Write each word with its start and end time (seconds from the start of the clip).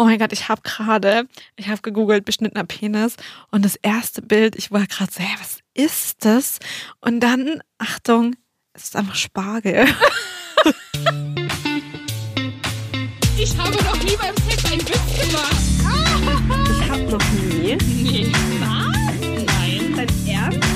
Oh 0.00 0.04
mein 0.04 0.20
Gott, 0.20 0.32
ich 0.32 0.48
habe 0.48 0.60
gerade, 0.62 1.26
ich 1.56 1.66
habe 1.66 1.82
gegoogelt, 1.82 2.24
beschnittener 2.24 2.62
Penis. 2.62 3.16
Und 3.50 3.64
das 3.64 3.74
erste 3.74 4.22
Bild, 4.22 4.54
ich 4.54 4.70
war 4.70 4.86
gerade 4.86 5.10
so, 5.10 5.20
hä, 5.20 5.34
was 5.40 5.58
ist 5.74 6.24
das? 6.24 6.60
Und 7.00 7.18
dann, 7.18 7.60
Achtung, 7.78 8.36
es 8.74 8.84
ist 8.84 8.96
einfach 8.96 9.16
Spargel. 9.16 9.86
Ich 13.40 13.56
habe 13.56 13.70
noch 13.84 14.02
nie 14.02 14.16
beim 14.16 14.34
Sex 14.48 14.64
einen 14.64 14.80
Witz 14.80 15.30
gemacht. 15.30 15.54
Ich 16.70 16.90
habe 16.90 17.02
noch 17.04 17.30
nie. 17.30 17.76
Nee. 17.76 18.32
Was? 18.58 18.96
Nein. 19.46 19.94
Dein 19.94 20.08
Ernst? 20.26 20.68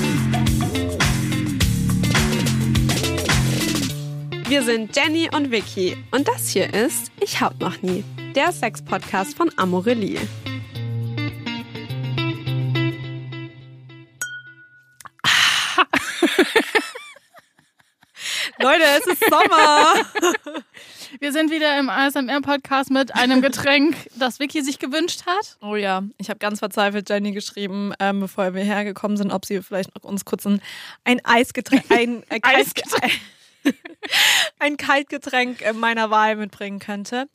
Wir 4.48 4.62
sind 4.62 4.95
Jenny 4.95 5.29
und 5.34 5.50
Vicky 5.50 5.96
und 6.12 6.29
das 6.29 6.48
hier 6.50 6.73
ist 6.73 7.11
Ich 7.18 7.41
hab 7.41 7.59
noch 7.59 7.82
nie, 7.82 8.04
der 8.34 8.50
Sex-Podcast 8.50 9.36
von 9.36 9.50
Amorelie. 9.56 10.18
Leute, 18.58 18.84
es 18.98 19.07
ist 19.07 19.22
Sommer. 19.29 19.94
Wir 21.21 21.32
sind 21.32 21.50
wieder 21.50 21.79
im 21.79 21.90
ASMR-Podcast 21.90 22.90
mit 22.90 23.14
einem 23.14 23.43
Getränk, 23.43 23.94
das 24.16 24.40
Vicky 24.40 24.62
sich 24.62 24.79
gewünscht 24.79 25.26
hat. 25.26 25.58
Oh 25.60 25.76
ja, 25.76 26.02
ich 26.16 26.30
habe 26.30 26.38
ganz 26.38 26.60
verzweifelt 26.60 27.10
Jenny 27.10 27.32
geschrieben, 27.32 27.93
ähm, 28.00 28.21
bevor 28.21 28.54
wir 28.54 28.64
hergekommen 28.64 29.18
sind, 29.18 29.30
ob 29.30 29.44
sie 29.44 29.60
vielleicht 29.62 29.94
noch 29.94 30.04
uns 30.04 30.24
kurz 30.24 30.46
ein, 30.46 30.62
ein 31.04 31.22
Eisgetränk, 31.24 31.85
ein, 31.90 32.22
äh, 32.30 32.41
Eisgetränk. 32.42 33.12
ein 34.58 34.77
Kaltgetränk 34.78 35.60
äh, 35.62 35.72
meiner 35.74 36.10
Wahl 36.10 36.36
mitbringen 36.36 36.78
könnte. 36.78 37.28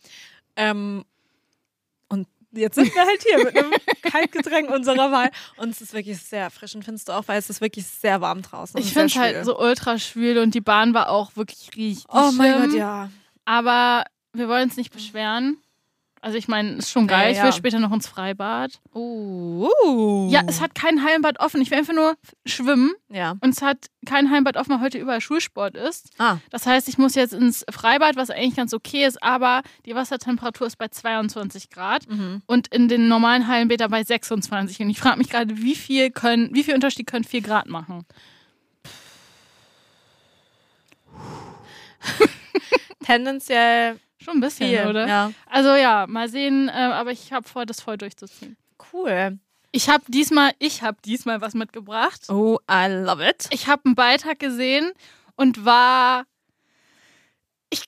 Ähm, 0.57 1.05
und 2.09 2.27
jetzt 2.51 2.75
sind 2.75 2.93
wir 2.93 3.05
halt 3.05 3.23
hier 3.23 3.43
mit 3.45 3.57
einem 3.57 3.71
Kaltgetränk 4.01 4.69
unserer 4.69 5.11
Wahl. 5.11 5.31
Und 5.57 5.69
es 5.69 5.81
ist 5.81 5.93
wirklich 5.93 6.17
sehr 6.17 6.41
erfrischend, 6.41 6.83
findest 6.83 7.07
du 7.07 7.13
auch, 7.13 7.23
weil 7.27 7.39
es 7.39 7.49
ist 7.49 7.61
wirklich 7.61 7.85
sehr 7.85 8.19
warm 8.21 8.41
draußen. 8.41 8.77
und 8.77 8.85
Ich 8.85 8.91
finde 8.91 9.07
es 9.07 9.15
halt 9.15 9.45
so 9.45 9.57
ultra 9.59 9.97
schwül 9.99 10.39
und 10.39 10.53
die 10.55 10.61
Bahn 10.61 10.93
war 10.93 11.09
auch 11.09 11.35
wirklich 11.35 11.69
richtig 11.77 12.05
Oh 12.09 12.31
mein 12.33 12.53
schlimm. 12.53 12.69
Gott, 12.71 12.79
ja. 12.79 13.09
Aber 13.45 14.03
wir 14.33 14.49
wollen 14.49 14.63
uns 14.63 14.77
nicht 14.77 14.91
beschweren. 14.91 15.57
Also 16.21 16.37
ich 16.37 16.47
meine, 16.47 16.71
ist 16.77 16.89
schon 16.89 17.07
geil. 17.07 17.33
Ja, 17.33 17.37
Ich 17.39 17.43
will 17.43 17.53
später 17.53 17.79
noch 17.79 17.91
ins 17.93 18.07
Freibad. 18.07 18.79
Uh. 18.93 19.69
Ja, 20.29 20.41
es 20.47 20.59
hat 20.61 20.73
kein 20.75 21.03
Hallenbad 21.03 21.39
offen. 21.39 21.61
Ich 21.61 21.69
will 21.71 21.77
einfach 21.77 21.93
nur 21.93 22.15
schwimmen 22.45 22.91
Ja. 23.09 23.35
und 23.41 23.49
es 23.51 23.61
hat 23.61 23.85
kein 24.05 24.29
Hallenbad 24.31 24.57
offen, 24.57 24.71
weil 24.71 24.81
heute 24.81 24.97
überall 24.97 25.21
Schulsport 25.21 25.75
ist. 25.77 26.09
Ah. 26.17 26.37
Das 26.49 26.65
heißt, 26.65 26.87
ich 26.89 26.97
muss 26.97 27.15
jetzt 27.15 27.33
ins 27.33 27.63
Freibad, 27.69 28.15
was 28.15 28.29
eigentlich 28.29 28.55
ganz 28.55 28.73
okay 28.73 29.05
ist, 29.05 29.21
aber 29.21 29.61
die 29.85 29.93
Wassertemperatur 29.95 30.65
ist 30.67 30.77
bei 30.77 30.87
22 30.87 31.69
Grad 31.69 32.09
Mhm. 32.09 32.41
und 32.47 32.67
in 32.69 32.87
den 32.87 33.07
normalen 33.07 33.47
Hallenbädern 33.47 33.91
bei 33.91 34.03
26. 34.03 34.79
Und 34.81 34.89
ich 34.89 34.99
frage 34.99 35.17
mich 35.19 35.29
gerade, 35.29 35.57
wie 35.57 35.75
viel 35.75 36.09
können, 36.11 36.49
wie 36.53 36.63
viel 36.63 36.73
Unterschied 36.73 37.05
können 37.07 37.25
4 37.25 37.41
Grad 37.41 37.67
machen? 37.67 38.05
Tendenziell 43.05 43.99
Schon 44.27 44.37
ein 44.37 44.41
bisschen, 44.41 44.69
viel, 44.69 44.87
oder? 44.87 45.07
Ja. 45.07 45.31
Also 45.45 45.69
ja, 45.75 46.05
mal 46.07 46.27
sehen, 46.27 46.67
äh, 46.67 46.71
aber 46.71 47.11
ich 47.11 47.31
habe 47.31 47.47
vor, 47.47 47.65
das 47.65 47.79
voll 47.79 47.97
durchzuziehen. 47.97 48.57
Cool. 48.91 49.39
Ich 49.71 49.89
habe 49.89 50.03
diesmal, 50.07 50.51
ich 50.59 50.81
habe 50.81 50.97
diesmal 51.05 51.39
was 51.39 51.53
mitgebracht. 51.53 52.29
Oh, 52.29 52.59
I 52.69 52.87
love 52.87 53.25
it. 53.25 53.47
Ich 53.51 53.67
habe 53.67 53.83
einen 53.85 53.95
Beitrag 53.95 54.39
gesehen 54.39 54.91
und 55.37 55.63
war. 55.63 56.25
Ich 57.69 57.83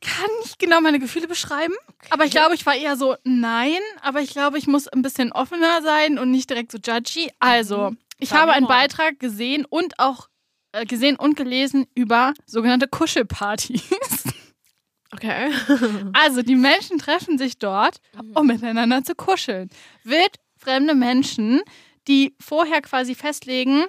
kann 0.00 0.28
nicht 0.42 0.58
genau 0.58 0.80
meine 0.80 0.98
Gefühle 0.98 1.26
beschreiben, 1.28 1.74
aber 2.10 2.24
ich 2.24 2.30
glaube, 2.30 2.54
ich 2.54 2.64
war 2.64 2.74
eher 2.74 2.96
so, 2.96 3.16
nein, 3.24 3.80
aber 4.02 4.20
ich 4.20 4.30
glaube, 4.30 4.58
ich 4.58 4.66
muss 4.66 4.86
ein 4.88 5.02
bisschen 5.02 5.32
offener 5.32 5.82
sein 5.82 6.18
und 6.18 6.30
nicht 6.30 6.48
direkt 6.48 6.72
so 6.72 6.78
judgy. 6.78 7.30
Also, 7.40 7.94
ich 8.18 8.30
Tell 8.30 8.38
habe 8.38 8.52
einen 8.52 8.64
more. 8.64 8.74
Beitrag 8.74 9.18
gesehen 9.18 9.64
und 9.64 9.98
auch 9.98 10.28
äh, 10.72 10.86
gesehen 10.86 11.16
und 11.16 11.36
gelesen 11.36 11.86
über 11.94 12.34
sogenannte 12.46 12.88
Kuschelpartys. 12.88 13.82
Okay. 15.14 15.50
Also, 16.12 16.42
die 16.42 16.56
Menschen 16.56 16.98
treffen 16.98 17.38
sich 17.38 17.58
dort, 17.58 17.98
um 18.34 18.46
miteinander 18.46 19.02
zu 19.04 19.14
kuscheln. 19.14 19.70
Wild 20.04 20.36
fremde 20.58 20.94
Menschen, 20.94 21.60
die 22.08 22.34
vorher 22.40 22.80
quasi 22.82 23.14
festlegen, 23.14 23.84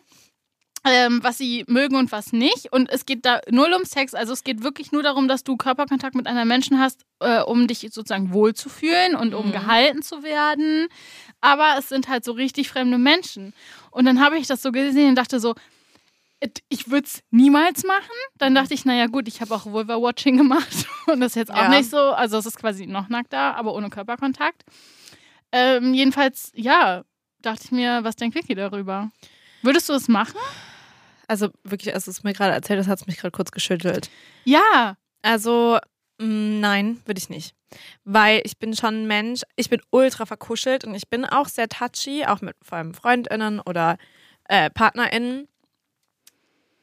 ähm, 0.88 1.20
was 1.24 1.38
sie 1.38 1.64
mögen 1.68 1.96
und 1.96 2.12
was 2.12 2.32
nicht. 2.32 2.72
Und 2.72 2.90
es 2.92 3.06
geht 3.06 3.26
da 3.26 3.40
null 3.50 3.74
um 3.74 3.86
Sex. 3.86 4.14
Also 4.14 4.34
es 4.34 4.44
geht 4.44 4.62
wirklich 4.64 4.92
nur 4.92 5.02
darum, 5.04 5.28
dass 5.28 5.44
du 5.44 5.58
Körperkontakt 5.58 6.14
mit 6.16 6.28
einer 6.28 6.46
Menschen 6.46 6.80
hast, 6.80 7.02
äh, 7.22 7.42
um 7.42 7.68
dich 7.68 7.80
sozusagen 7.80 8.34
wohlzufühlen 8.34 9.16
und 9.16 9.34
um 9.34 9.48
Mhm. 9.48 9.52
gehalten 9.52 10.02
zu 10.04 10.22
werden. 10.22 10.88
Aber 11.42 11.76
es 11.80 11.90
sind 11.90 12.08
halt 12.08 12.24
so 12.24 12.34
richtig 12.34 12.70
fremde 12.70 12.98
Menschen. 13.00 13.54
Und 13.90 14.06
dann 14.06 14.20
habe 14.24 14.38
ich 14.38 14.46
das 14.48 14.62
so 14.62 14.72
gesehen 14.72 15.10
und 15.10 15.16
dachte 15.16 15.40
so, 15.40 15.56
ich 16.70 16.90
würde 16.90 17.06
es 17.08 17.22
niemals 17.32 17.84
machen. 17.84 18.10
Dann 18.38 18.56
dachte 18.56 18.74
ich, 18.74 18.86
naja 18.86 19.08
gut, 19.08 19.28
ich 19.28 19.42
habe 19.42 19.54
auch 19.56 19.66
Vulva-Watching 19.66 20.38
gemacht 20.38 20.88
und 21.08 21.20
das 21.22 21.32
ist 21.32 21.36
jetzt 21.36 21.52
auch 21.54 21.58
Ja. 21.58 21.70
nicht 21.70 21.90
so. 21.90 21.98
Also 21.98 22.38
es 22.38 22.46
ist 22.46 22.58
quasi 22.58 22.88
noch 22.88 23.10
nackter, 23.10 23.56
aber 23.56 23.74
ohne 23.74 23.90
Körperkontakt. 23.90 24.64
Ähm, 25.52 25.94
jedenfalls, 25.94 26.52
ja, 26.56 27.04
dachte 27.40 27.62
ich 27.66 27.72
mir, 27.72 28.04
was 28.04 28.16
denkt 28.16 28.36
Vicky 28.36 28.56
darüber? 28.56 29.12
Würdest 29.62 29.88
du 29.90 29.94
es 29.94 30.08
machen? 30.08 30.38
Also 31.28 31.50
wirklich, 31.64 31.94
als 31.94 32.06
du 32.06 32.12
es 32.12 32.24
mir 32.24 32.34
gerade 32.34 32.54
erzählt 32.54 32.80
hast, 32.80 32.88
hat 32.88 33.00
es 33.00 33.08
mich 33.08 33.18
gerade 33.18 33.32
kurz 33.32 33.52
geschüttelt. 33.52 34.10
Ja. 34.44 34.98
Also, 35.22 35.80
mh, 36.20 36.60
nein, 36.60 37.02
würde 37.06 37.18
ich 37.20 37.30
nicht. 37.30 37.56
Weil 38.04 38.42
ich 38.44 38.58
bin 38.60 38.76
schon 38.76 39.04
ein 39.04 39.08
Mensch, 39.08 39.42
ich 39.56 39.70
bin 39.70 39.82
ultra 39.90 40.26
verkuschelt 40.26 40.86
und 40.86 40.94
ich 40.94 41.10
bin 41.10 41.26
auch 41.26 41.48
sehr 41.48 41.68
touchy, 41.68 42.26
auch 42.26 42.42
mit 42.42 42.56
vor 42.62 42.78
allem 42.78 42.94
FreundInnen 42.94 43.60
oder 43.60 43.98
äh, 44.48 44.70
PartnerInnen. 44.70 45.48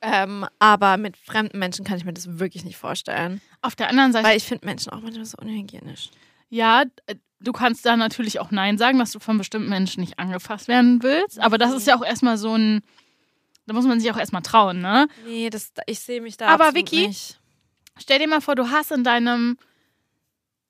Ähm, 0.04 0.44
aber 0.58 0.96
mit 0.96 1.16
fremden 1.16 1.58
Menschen 1.58 1.84
kann 1.84 1.96
ich 1.96 2.04
mir 2.04 2.12
das 2.12 2.38
wirklich 2.38 2.64
nicht 2.64 2.76
vorstellen. 2.76 3.40
Auf 3.60 3.76
der 3.76 3.88
anderen 3.88 4.12
Seite, 4.12 4.26
Weil 4.28 4.36
ich 4.36 4.44
finde 4.44 4.66
Menschen 4.66 4.92
auch 4.92 5.00
manchmal 5.00 5.24
so 5.24 5.36
unhygienisch. 5.40 6.10
ja, 6.50 6.82
äh, 7.06 7.14
du 7.38 7.52
kannst 7.52 7.86
da 7.86 7.96
natürlich 7.96 8.40
auch 8.40 8.50
Nein 8.50 8.78
sagen, 8.78 8.98
dass 8.98 9.12
du 9.12 9.20
von 9.20 9.38
bestimmten 9.38 9.68
Menschen 9.68 10.00
nicht 10.00 10.18
angefasst 10.18 10.66
werden 10.68 11.02
willst. 11.04 11.38
Aber 11.40 11.56
das 11.56 11.72
ist 11.72 11.86
ja 11.86 11.96
auch 11.96 12.04
erstmal 12.04 12.36
so 12.36 12.54
ein, 12.56 12.82
da 13.66 13.74
muss 13.74 13.84
man 13.84 14.00
sich 14.00 14.10
auch 14.10 14.16
erstmal 14.18 14.42
trauen, 14.42 14.80
ne? 14.80 15.06
Nee, 15.24 15.48
das, 15.50 15.72
ich 15.86 16.00
sehe 16.00 16.20
mich 16.20 16.36
da 16.36 16.48
Aber 16.48 16.74
Vicky, 16.74 17.06
nicht. 17.06 17.38
Stell 17.98 18.18
dir 18.18 18.28
mal 18.28 18.40
vor, 18.40 18.54
du 18.56 18.70
hast 18.70 18.90
in 18.90 19.04
deinem 19.04 19.56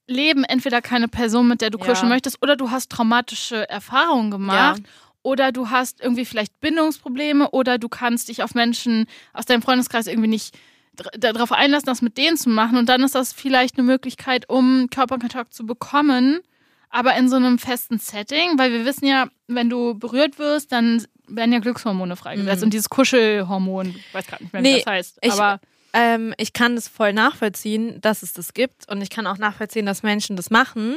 Leben 0.06 0.44
entweder 0.44 0.82
keine 0.82 1.08
Person, 1.08 1.48
mit 1.48 1.60
der 1.60 1.70
du 1.70 1.78
Ja. 1.78 1.86
kuscheln 1.86 2.08
möchtest, 2.10 2.42
oder 2.42 2.56
du 2.56 2.70
hast 2.70 2.90
traumatische 2.90 3.68
Erfahrungen 3.70 4.30
gemacht. 4.30 4.78
Ja. 4.78 4.90
Oder 5.22 5.52
du 5.52 5.70
hast 5.70 6.00
irgendwie 6.00 6.24
vielleicht 6.24 6.58
Bindungsprobleme 6.60 7.50
oder 7.50 7.78
du 7.78 7.88
kannst 7.88 8.28
dich 8.28 8.42
auf 8.42 8.54
Menschen 8.54 9.06
aus 9.32 9.46
deinem 9.46 9.62
Freundeskreis 9.62 10.06
irgendwie 10.06 10.28
nicht 10.28 10.54
darauf 11.16 11.52
einlassen, 11.52 11.86
das 11.86 12.02
mit 12.02 12.18
denen 12.18 12.36
zu 12.36 12.50
machen. 12.50 12.76
Und 12.76 12.88
dann 12.88 13.02
ist 13.02 13.14
das 13.14 13.32
vielleicht 13.32 13.78
eine 13.78 13.86
Möglichkeit, 13.86 14.48
um 14.48 14.88
Körperkontakt 14.90 15.54
zu 15.54 15.64
bekommen, 15.64 16.40
aber 16.90 17.14
in 17.16 17.28
so 17.28 17.36
einem 17.36 17.58
festen 17.58 17.98
Setting, 17.98 18.58
weil 18.58 18.72
wir 18.72 18.84
wissen 18.84 19.06
ja, 19.06 19.28
wenn 19.46 19.70
du 19.70 19.94
berührt 19.94 20.38
wirst, 20.38 20.72
dann 20.72 21.04
werden 21.28 21.52
ja 21.52 21.60
Glückshormone 21.60 22.16
freigesetzt. 22.16 22.58
Mhm. 22.60 22.64
Und 22.66 22.74
dieses 22.74 22.90
Kuschelhormon, 22.90 23.88
ich 23.96 24.12
weiß 24.14 24.26
gar 24.26 24.40
nicht 24.42 24.52
mehr, 24.52 24.62
wie 24.62 24.68
Nee, 24.72 24.76
das 24.78 24.86
heißt. 24.86 25.18
ich- 25.22 25.32
aber 25.32 25.60
Ähm, 25.94 26.32
ich 26.38 26.54
kann 26.54 26.74
das 26.74 26.88
voll 26.88 27.12
nachvollziehen, 27.12 28.00
dass 28.00 28.22
es 28.22 28.32
das 28.32 28.54
gibt 28.54 28.90
und 28.90 29.02
ich 29.02 29.10
kann 29.10 29.26
auch 29.26 29.36
nachvollziehen, 29.36 29.84
dass 29.84 30.02
Menschen 30.02 30.36
das 30.36 30.48
machen. 30.48 30.96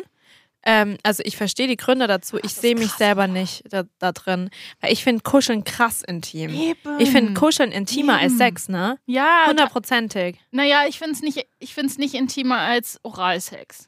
Ähm, 0.67 0.97
also 1.03 1.21
ich 1.25 1.37
verstehe 1.37 1.67
die 1.67 1.77
Gründe 1.77 2.07
dazu. 2.07 2.37
Ich 2.41 2.53
sehe 2.53 2.73
mich 2.75 2.91
selber 2.91 3.27
nicht 3.27 3.63
da, 3.71 3.83
da 3.99 4.11
drin. 4.11 4.49
Weil 4.81 4.91
ich 4.93 5.03
finde 5.03 5.21
Kuscheln 5.21 5.63
krass 5.63 6.01
intim. 6.01 6.49
Eben. 6.53 6.99
Ich 6.99 7.11
finde 7.11 7.33
Kuscheln 7.35 7.71
intimer 7.71 8.13
als 8.17 8.31
Eben. 8.31 8.37
Sex, 8.37 8.67
ne? 8.69 8.97
ja, 9.05 9.45
Hundertprozentig. 9.47 10.37
Naja, 10.51 10.85
ich 10.87 10.97
finde 10.97 11.13
es 11.13 11.21
nicht, 11.21 11.45
ich 11.59 11.73
find's 11.75 11.97
nicht 11.99 12.15
intimer 12.15 12.57
als 12.59 12.99
Oralsex. 13.03 13.87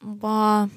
Boah. 0.00 0.70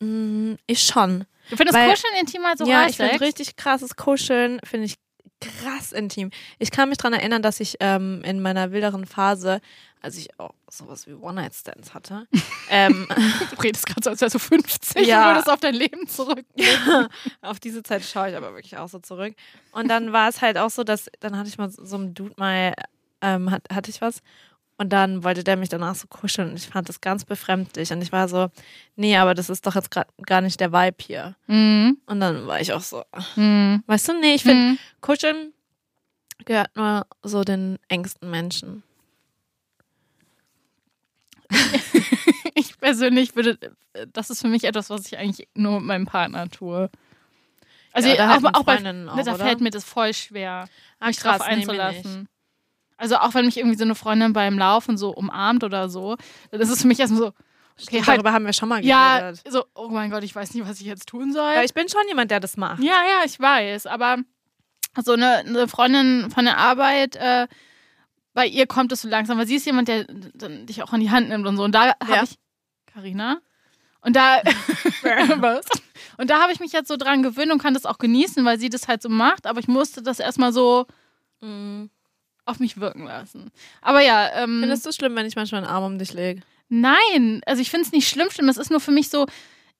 Mm, 0.00 0.54
Ich 0.66 0.82
schon. 0.82 1.24
Du 1.50 1.56
findest 1.56 1.78
Weil- 1.78 1.90
Kuscheln 1.90 2.14
intimer 2.20 2.48
als 2.50 2.60
Ja, 2.60 2.66
ich 2.66 2.72
Oralsex? 2.98 3.08
finde 3.10 3.24
richtig 3.24 3.56
krasses 3.56 3.96
Kuscheln, 3.96 4.58
finde 4.64 4.86
ich 4.86 4.96
krass 5.40 5.92
intim. 5.92 6.30
Ich 6.58 6.70
kann 6.70 6.88
mich 6.88 6.98
daran 6.98 7.12
erinnern, 7.14 7.42
dass 7.42 7.60
ich 7.60 7.76
ähm, 7.80 8.22
in 8.24 8.40
meiner 8.42 8.72
wilderen 8.72 9.06
Phase, 9.06 9.60
als 10.00 10.16
ich 10.16 10.38
auch 10.40 10.52
sowas 10.70 11.06
wie 11.06 11.14
One-Night-Stands 11.14 11.94
hatte, 11.94 12.26
ähm, 12.70 13.06
du 13.50 13.62
redest 13.62 13.86
gerade 13.86 14.02
so, 14.02 14.10
als 14.10 14.20
wärst 14.20 14.34
du 14.34 14.38
50 14.38 15.06
Ja. 15.06 15.20
und 15.28 15.34
würdest 15.34 15.50
auf 15.50 15.60
dein 15.60 15.74
Leben 15.74 16.06
zurück. 16.08 16.44
Ja, 16.56 17.08
auf 17.42 17.60
diese 17.60 17.82
Zeit 17.82 18.04
schaue 18.04 18.30
ich 18.30 18.36
aber 18.36 18.52
wirklich 18.54 18.76
auch 18.76 18.88
so 18.88 18.98
zurück. 18.98 19.34
Und 19.72 19.88
dann 19.88 20.12
war 20.12 20.28
es 20.28 20.40
halt 20.42 20.58
auch 20.58 20.70
so, 20.70 20.82
dass 20.84 21.08
dann 21.20 21.36
hatte 21.36 21.48
ich 21.48 21.58
mal 21.58 21.70
so 21.70 21.84
so 21.84 21.96
einem 21.96 22.14
Dude 22.14 22.34
mal, 22.36 22.74
ähm, 23.20 23.50
hat, 23.50 23.62
hatte 23.72 23.90
ich 23.90 24.00
was. 24.00 24.22
Und 24.78 24.90
dann 24.92 25.24
wollte 25.24 25.42
der 25.42 25.56
mich 25.56 25.70
danach 25.70 25.94
so 25.94 26.06
kuscheln 26.06 26.50
und 26.50 26.56
ich 26.56 26.66
fand 26.66 26.86
das 26.90 27.00
ganz 27.00 27.24
befremdlich. 27.24 27.90
Und 27.92 28.02
ich 28.02 28.12
war 28.12 28.28
so, 28.28 28.48
nee, 28.94 29.16
aber 29.16 29.32
das 29.34 29.48
ist 29.48 29.66
doch 29.66 29.74
jetzt 29.74 29.90
grad 29.90 30.08
gar 30.26 30.42
nicht 30.42 30.60
der 30.60 30.70
Vibe 30.70 30.96
hier. 31.02 31.34
Mhm. 31.46 31.96
Und 32.04 32.20
dann 32.20 32.46
war 32.46 32.60
ich 32.60 32.74
auch 32.74 32.82
so, 32.82 33.02
Mhm. 33.36 33.82
weißt 33.86 34.08
du, 34.08 34.20
nee, 34.20 34.34
ich 34.34 34.42
finde, 34.42 34.72
Mhm. 34.72 34.78
kuscheln 35.00 35.54
gehört 36.44 36.76
nur 36.76 37.06
so 37.22 37.42
den 37.42 37.78
engsten 37.88 38.30
Menschen. 38.30 38.82
persönlich 42.86 43.34
würde, 43.34 43.58
das 44.12 44.30
ist 44.30 44.40
für 44.40 44.48
mich 44.48 44.64
etwas, 44.64 44.90
was 44.90 45.06
ich 45.06 45.18
eigentlich 45.18 45.48
nur 45.54 45.80
mit 45.80 45.84
meinem 45.88 46.06
Partner 46.06 46.48
tue. 46.48 46.88
Also 47.92 48.08
Ja, 48.08 48.36
auch, 48.36 48.44
auch 48.54 48.64
bei, 48.64 48.76
auch, 48.76 49.24
da 49.24 49.34
fällt 49.34 49.60
mir 49.60 49.70
das 49.70 49.84
voll 49.84 50.14
schwer, 50.14 50.68
Ah, 51.00 51.08
mich 51.08 51.16
drauf 51.16 51.38
krass, 51.38 51.48
mir 51.48 51.54
einzulassen. 51.54 52.28
Also 52.96 53.16
auch 53.16 53.34
wenn 53.34 53.46
mich 53.46 53.56
irgendwie 53.58 53.76
so 53.76 53.84
eine 53.84 53.94
Freundin 53.94 54.32
beim 54.32 54.58
Laufen 54.58 54.96
so 54.96 55.10
umarmt 55.10 55.64
oder 55.64 55.88
so, 55.88 56.16
dann 56.50 56.60
ist 56.60 56.70
es 56.70 56.82
für 56.82 56.86
mich 56.88 57.00
erstmal 57.00 57.20
so, 57.20 57.26
okay, 57.26 57.36
Okay, 57.82 57.96
halt, 57.98 58.18
darüber 58.18 58.32
haben 58.32 58.46
wir 58.46 58.52
schon 58.52 58.68
mal 58.68 58.84
ja, 58.84 59.18
geredet. 59.18 59.42
so, 59.48 59.64
oh 59.74 59.88
mein 59.88 60.10
Gott, 60.10 60.22
ich 60.22 60.34
weiß 60.34 60.54
nicht, 60.54 60.66
was 60.66 60.80
ich 60.80 60.86
jetzt 60.86 61.08
tun 61.08 61.32
soll. 61.32 61.56
Weil 61.56 61.64
ich 61.66 61.74
bin 61.74 61.88
schon 61.88 62.06
jemand, 62.08 62.30
der 62.30 62.40
das 62.40 62.56
macht. 62.56 62.82
Ja, 62.82 63.02
ja, 63.02 63.24
ich 63.24 63.38
weiß, 63.40 63.86
aber 63.86 64.18
so 65.04 65.12
eine, 65.12 65.38
eine 65.38 65.68
Freundin 65.68 66.30
von 66.30 66.44
der 66.44 66.56
Arbeit, 66.56 67.16
äh, 67.16 67.48
bei 68.36 68.46
ihr 68.46 68.66
kommt 68.66 68.92
es 68.92 69.00
so 69.02 69.08
langsam, 69.08 69.38
weil 69.38 69.46
sie 69.46 69.56
ist 69.56 69.64
jemand, 69.64 69.88
der 69.88 70.04
dann 70.34 70.66
dich 70.66 70.82
auch 70.82 70.92
an 70.92 71.00
die 71.00 71.10
Hand 71.10 71.30
nimmt 71.30 71.46
und 71.46 71.56
so. 71.56 71.64
Und 71.64 71.72
da 71.74 71.94
habe 72.04 72.12
Ja. 72.12 72.22
ich 72.22 72.36
Carina 72.92 73.38
und 74.02 74.14
da 74.14 74.42
was? 75.40 75.64
Und 76.18 76.30
da 76.30 76.40
habe 76.40 76.52
ich 76.52 76.60
mich 76.60 76.72
jetzt 76.72 76.88
so 76.88 76.96
dran 76.96 77.22
gewöhnt 77.22 77.52
und 77.52 77.60
kann 77.60 77.74
das 77.74 77.84
auch 77.84 77.98
genießen, 77.98 78.42
weil 78.46 78.58
sie 78.58 78.70
das 78.70 78.88
halt 78.88 79.02
so 79.02 79.10
macht, 79.10 79.46
aber 79.46 79.60
ich 79.60 79.68
musste 79.68 80.02
das 80.02 80.18
erstmal 80.20 80.50
so 80.52 80.86
Mhm. 81.42 81.90
auf 82.46 82.58
mich 82.60 82.78
wirken 82.80 83.04
lassen. 83.04 83.50
Aber 83.82 84.00
ja, 84.00 84.30
ähm, 84.42 84.60
Findest 84.60 84.84
du 84.86 84.90
es 84.90 84.96
schlimm, 84.96 85.14
wenn 85.16 85.26
ich 85.26 85.36
manchmal 85.36 85.62
einen 85.62 85.70
Arm 85.70 85.84
um 85.84 85.98
dich 85.98 86.12
lege? 86.14 86.40
Nein, 86.68 87.42
also 87.46 87.60
ich 87.60 87.70
finde 87.70 87.84
es 87.86 87.92
nicht 87.92 88.08
schlimm, 88.08 88.30
schlimm. 88.30 88.48
Es 88.48 88.56
ist 88.56 88.70
nur 88.70 88.80
für 88.80 88.92
mich 88.92 89.10
so, 89.10 89.26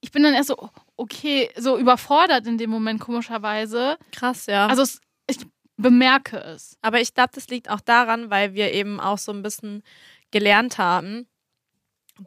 ich 0.00 0.12
bin 0.12 0.22
dann 0.22 0.34
erst 0.34 0.48
so, 0.48 0.68
okay, 0.96 1.48
so 1.56 1.78
überfordert 1.78 2.46
in 2.46 2.58
dem 2.58 2.68
Moment 2.70 3.00
komischerweise. 3.00 3.96
Krass, 4.12 4.44
ja. 4.46 4.66
Also 4.66 4.82
es, 4.82 5.00
bemerke 5.76 6.38
es. 6.38 6.76
Aber 6.82 7.00
ich 7.00 7.14
glaube, 7.14 7.30
das 7.34 7.48
liegt 7.48 7.70
auch 7.70 7.80
daran, 7.80 8.30
weil 8.30 8.54
wir 8.54 8.72
eben 8.72 9.00
auch 9.00 9.18
so 9.18 9.32
ein 9.32 9.42
bisschen 9.42 9.82
gelernt 10.30 10.78
haben, 10.78 11.26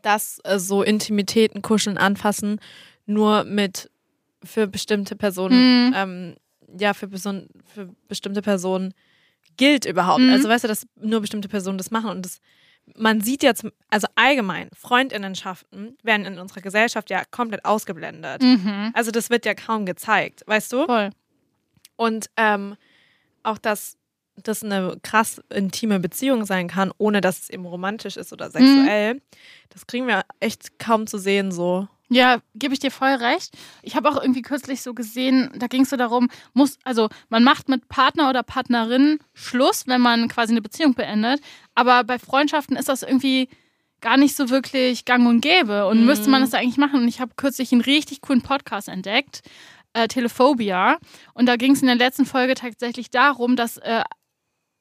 dass 0.02 0.40
äh, 0.44 0.60
so 0.60 0.84
Intimitäten, 0.84 1.62
Kuscheln, 1.62 1.98
Anfassen 1.98 2.60
nur 3.06 3.44
mit 3.44 3.90
für 4.44 4.68
bestimmte 4.68 5.16
Personen, 5.16 5.88
Mhm. 5.90 5.94
ähm, 5.96 6.36
ja, 6.80 6.94
für, 6.94 7.08
Person, 7.08 7.48
für 7.66 7.90
bestimmte 8.08 8.42
Personen 8.42 8.94
gilt 9.58 9.86
überhaupt. 9.86 10.22
Mhm. 10.22 10.30
Also 10.30 10.48
weißt 10.48 10.64
du, 10.64 10.68
dass 10.68 10.86
nur 10.96 11.20
bestimmte 11.22 11.50
Personen 11.50 11.78
das 11.78 11.92
machen 11.92 12.10
und 12.12 12.24
das 12.26 12.40
man 12.96 13.22
sieht 13.22 13.44
jetzt, 13.44 13.66
also 13.90 14.08
allgemein, 14.16 14.70
Freundinnenschaften 14.74 15.96
werden 16.02 16.26
in 16.26 16.40
unserer 16.40 16.62
Gesellschaft 16.62 17.12
ja 17.12 17.24
komplett 17.30 17.64
ausgeblendet. 17.64 18.42
Mhm. 18.42 18.92
Also 18.94 19.12
das 19.12 19.30
wird 19.30 19.46
ja 19.46 19.54
kaum 19.54 19.86
gezeigt, 19.86 20.42
weißt 20.48 20.74
du? 20.74 20.86
Voll. 20.86 21.12
Und 21.98 22.32
ähm, 22.38 22.76
auch, 23.44 23.58
dass 23.58 23.98
das 24.44 24.64
eine 24.64 24.98
krass 25.04 25.42
intime 25.50 26.00
Beziehung 26.00 26.46
sein 26.46 26.70
kann, 26.70 26.92
ohne 26.98 27.20
dass 27.22 27.40
es 27.44 27.50
eben 27.50 27.66
romantisch 27.66 28.16
ist 28.16 28.32
oder 28.32 28.50
sexuell, 28.50 29.22
das 29.70 29.86
kriegen 29.86 30.08
wir 30.08 30.24
echt 30.40 30.80
kaum 30.80 31.08
zu 31.08 31.18
sehen 31.18 31.52
so. 31.52 31.88
Ja, 32.12 32.40
gebe 32.56 32.74
ich 32.74 32.80
dir 32.80 32.90
voll 32.90 33.10
recht. 33.16 33.56
Ich 33.84 33.96
habe 33.96 34.10
auch 34.10 34.20
irgendwie 34.20 34.42
kürzlich 34.42 34.82
so 34.82 34.94
gesehen, 34.96 35.52
da 35.58 35.68
ging 35.68 35.82
es 35.84 35.90
so 35.92 35.98
darum, 35.98 36.30
muss, 36.54 36.80
also 36.84 37.10
man 37.28 37.44
macht 37.44 37.70
mit 37.70 37.88
Partner 37.90 38.30
oder 38.30 38.42
Partnerin 38.42 39.20
Schluss, 39.34 39.86
wenn 39.88 40.02
man 40.02 40.28
quasi 40.30 40.54
eine 40.54 40.62
Beziehung 40.62 40.96
beendet. 40.96 41.40
Aber 41.76 42.04
bei 42.04 42.18
Freundschaften 42.18 42.78
ist 42.78 42.90
das 42.90 43.04
irgendwie 43.04 43.48
gar 44.02 44.18
nicht 44.18 44.36
so 44.36 44.50
wirklich 44.50 45.06
gang 45.06 45.28
und 45.28 45.42
gäbe. 45.42 45.86
Und 45.86 46.00
Mhm. 46.00 46.06
müsste 46.08 46.30
man 46.30 46.42
das 46.42 46.54
eigentlich 46.56 46.78
machen. 46.78 47.02
Und 47.02 47.08
ich 47.10 47.20
habe 47.20 47.34
kürzlich 47.36 47.74
einen 47.74 47.82
richtig 47.82 48.22
coolen 48.22 48.42
Podcast 48.42 48.88
entdeckt, 48.88 49.42
äh, 49.94 50.08
Telephobia. 50.08 50.98
Und 51.34 51.46
da 51.48 51.56
ging 51.56 51.74
es 51.74 51.82
in 51.82 51.88
der 51.88 51.96
letzten 51.96 52.26
Folge 52.26 52.54
tatsächlich 52.56 53.10
darum, 53.10 53.56
dass 53.56 53.78
äh, 53.78 54.04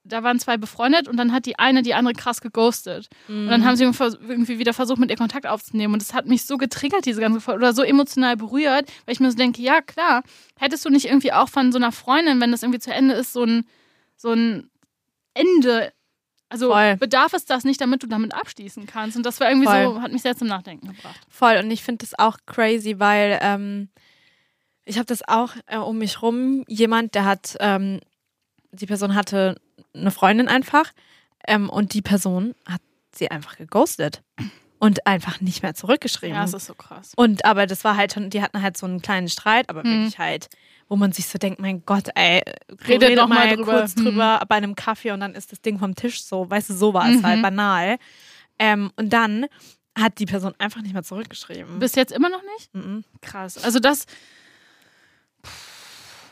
da 0.04 0.22
waren 0.22 0.38
zwei 0.38 0.56
befreundet 0.56 1.06
und 1.06 1.18
dann 1.18 1.32
hat 1.32 1.44
die 1.44 1.58
eine 1.58 1.82
die 1.82 1.92
andere 1.92 2.14
krass 2.14 2.40
geghostet. 2.40 3.08
Und 3.28 3.44
Mhm. 3.44 3.48
dann 3.50 3.64
haben 3.66 3.76
sie 3.76 3.84
irgendwie 3.84 4.58
wieder 4.58 4.72
versucht, 4.72 4.98
mit 4.98 5.10
ihr 5.10 5.16
Kontakt 5.18 5.46
aufzunehmen. 5.46 5.92
Und 5.92 6.00
das 6.00 6.14
hat 6.14 6.24
mich 6.26 6.46
so 6.46 6.56
getriggert, 6.56 7.04
diese 7.04 7.20
ganze 7.20 7.40
Folge, 7.42 7.58
oder 7.60 7.74
so 7.74 7.82
emotional 7.82 8.36
berührt, 8.36 8.90
weil 9.04 9.12
ich 9.12 9.20
mir 9.20 9.30
so 9.30 9.36
denke, 9.36 9.60
ja 9.60 9.82
klar, 9.82 10.22
hättest 10.58 10.84
du 10.86 10.88
nicht 10.90 11.06
irgendwie 11.06 11.32
auch 11.32 11.48
von 11.50 11.72
so 11.72 11.78
einer 11.78 11.92
Freundin, 11.92 12.40
wenn 12.40 12.52
das 12.52 12.62
irgendwie 12.62 12.78
zu 12.80 12.90
Ende 12.92 13.14
ist, 13.14 13.34
so 13.34 13.44
ein, 13.44 13.66
so 14.16 14.32
ein 14.32 14.70
Ende. 15.34 15.92
Also 16.48 16.70
Voll. 16.70 16.96
bedarf 16.96 17.34
es 17.34 17.44
das 17.44 17.64
nicht, 17.64 17.78
damit 17.78 18.02
du 18.02 18.06
damit 18.06 18.32
abschließen 18.34 18.86
kannst. 18.86 19.18
Und 19.18 19.26
das 19.26 19.38
war 19.40 19.50
irgendwie 19.50 19.66
Voll. 19.66 19.84
so, 19.84 20.00
hat 20.00 20.12
mich 20.12 20.22
sehr 20.22 20.36
zum 20.36 20.48
Nachdenken 20.48 20.86
gebracht. 20.88 21.20
Voll. 21.28 21.58
Und 21.62 21.70
ich 21.70 21.82
finde 21.82 22.06
das 22.06 22.18
auch 22.18 22.38
crazy, 22.46 22.98
weil 22.98 23.38
ähm, 23.42 23.90
ich 24.88 24.96
habe 24.96 25.06
das 25.06 25.26
auch 25.28 25.52
äh, 25.66 25.76
um 25.76 25.98
mich 25.98 26.22
rum. 26.22 26.64
Jemand, 26.66 27.14
der 27.14 27.24
hat, 27.24 27.56
ähm, 27.60 28.00
die 28.72 28.86
Person 28.86 29.14
hatte 29.14 29.60
eine 29.94 30.10
Freundin 30.10 30.48
einfach 30.48 30.92
ähm, 31.46 31.68
und 31.70 31.94
die 31.94 32.02
Person 32.02 32.54
hat 32.66 32.80
sie 33.14 33.30
einfach 33.30 33.56
geghostet 33.56 34.22
und 34.78 35.06
einfach 35.06 35.40
nicht 35.40 35.62
mehr 35.62 35.74
zurückgeschrieben. 35.74 36.36
Ja, 36.36 36.44
es 36.44 36.54
ist 36.54 36.66
so 36.66 36.74
krass. 36.74 37.12
Und 37.16 37.44
aber 37.44 37.66
das 37.66 37.84
war 37.84 37.96
halt 37.96 38.12
schon, 38.12 38.30
die 38.30 38.42
hatten 38.42 38.62
halt 38.62 38.76
so 38.76 38.86
einen 38.86 39.02
kleinen 39.02 39.28
Streit, 39.28 39.68
aber 39.70 39.82
Hm. 39.82 39.90
wirklich 39.90 40.18
halt, 40.18 40.48
wo 40.88 40.96
man 40.96 41.12
sich 41.12 41.26
so 41.26 41.38
denkt, 41.38 41.60
mein 41.60 41.84
Gott, 41.84 42.08
ey, 42.14 42.42
Redet 42.86 43.16
noch 43.16 43.26
mal 43.28 43.48
drüber. 43.56 43.72
kurz 43.80 43.94
Hm. 43.96 44.04
drüber 44.04 44.42
bei 44.48 44.54
einem 44.56 44.74
Kaffee 44.74 45.10
und 45.12 45.20
dann 45.20 45.34
ist 45.34 45.52
das 45.52 45.60
Ding 45.60 45.78
vom 45.78 45.94
Tisch 45.94 46.22
so, 46.22 46.48
weißt 46.48 46.70
du, 46.70 46.74
so 46.74 46.94
war 46.94 47.10
es 47.10 47.18
Mhm. 47.18 47.26
halt 47.26 47.42
banal. 47.42 47.98
Ähm, 48.58 48.90
und 48.96 49.12
dann 49.12 49.46
hat 49.98 50.18
die 50.20 50.26
Person 50.26 50.54
einfach 50.58 50.80
nicht 50.80 50.92
mehr 50.92 51.02
zurückgeschrieben. 51.02 51.78
Bis 51.80 51.94
jetzt 51.96 52.12
immer 52.12 52.28
noch 52.28 52.42
nicht? 52.56 52.72
Mhm. 52.74 53.04
Krass. 53.20 53.62
Also 53.64 53.80
das. 53.80 54.06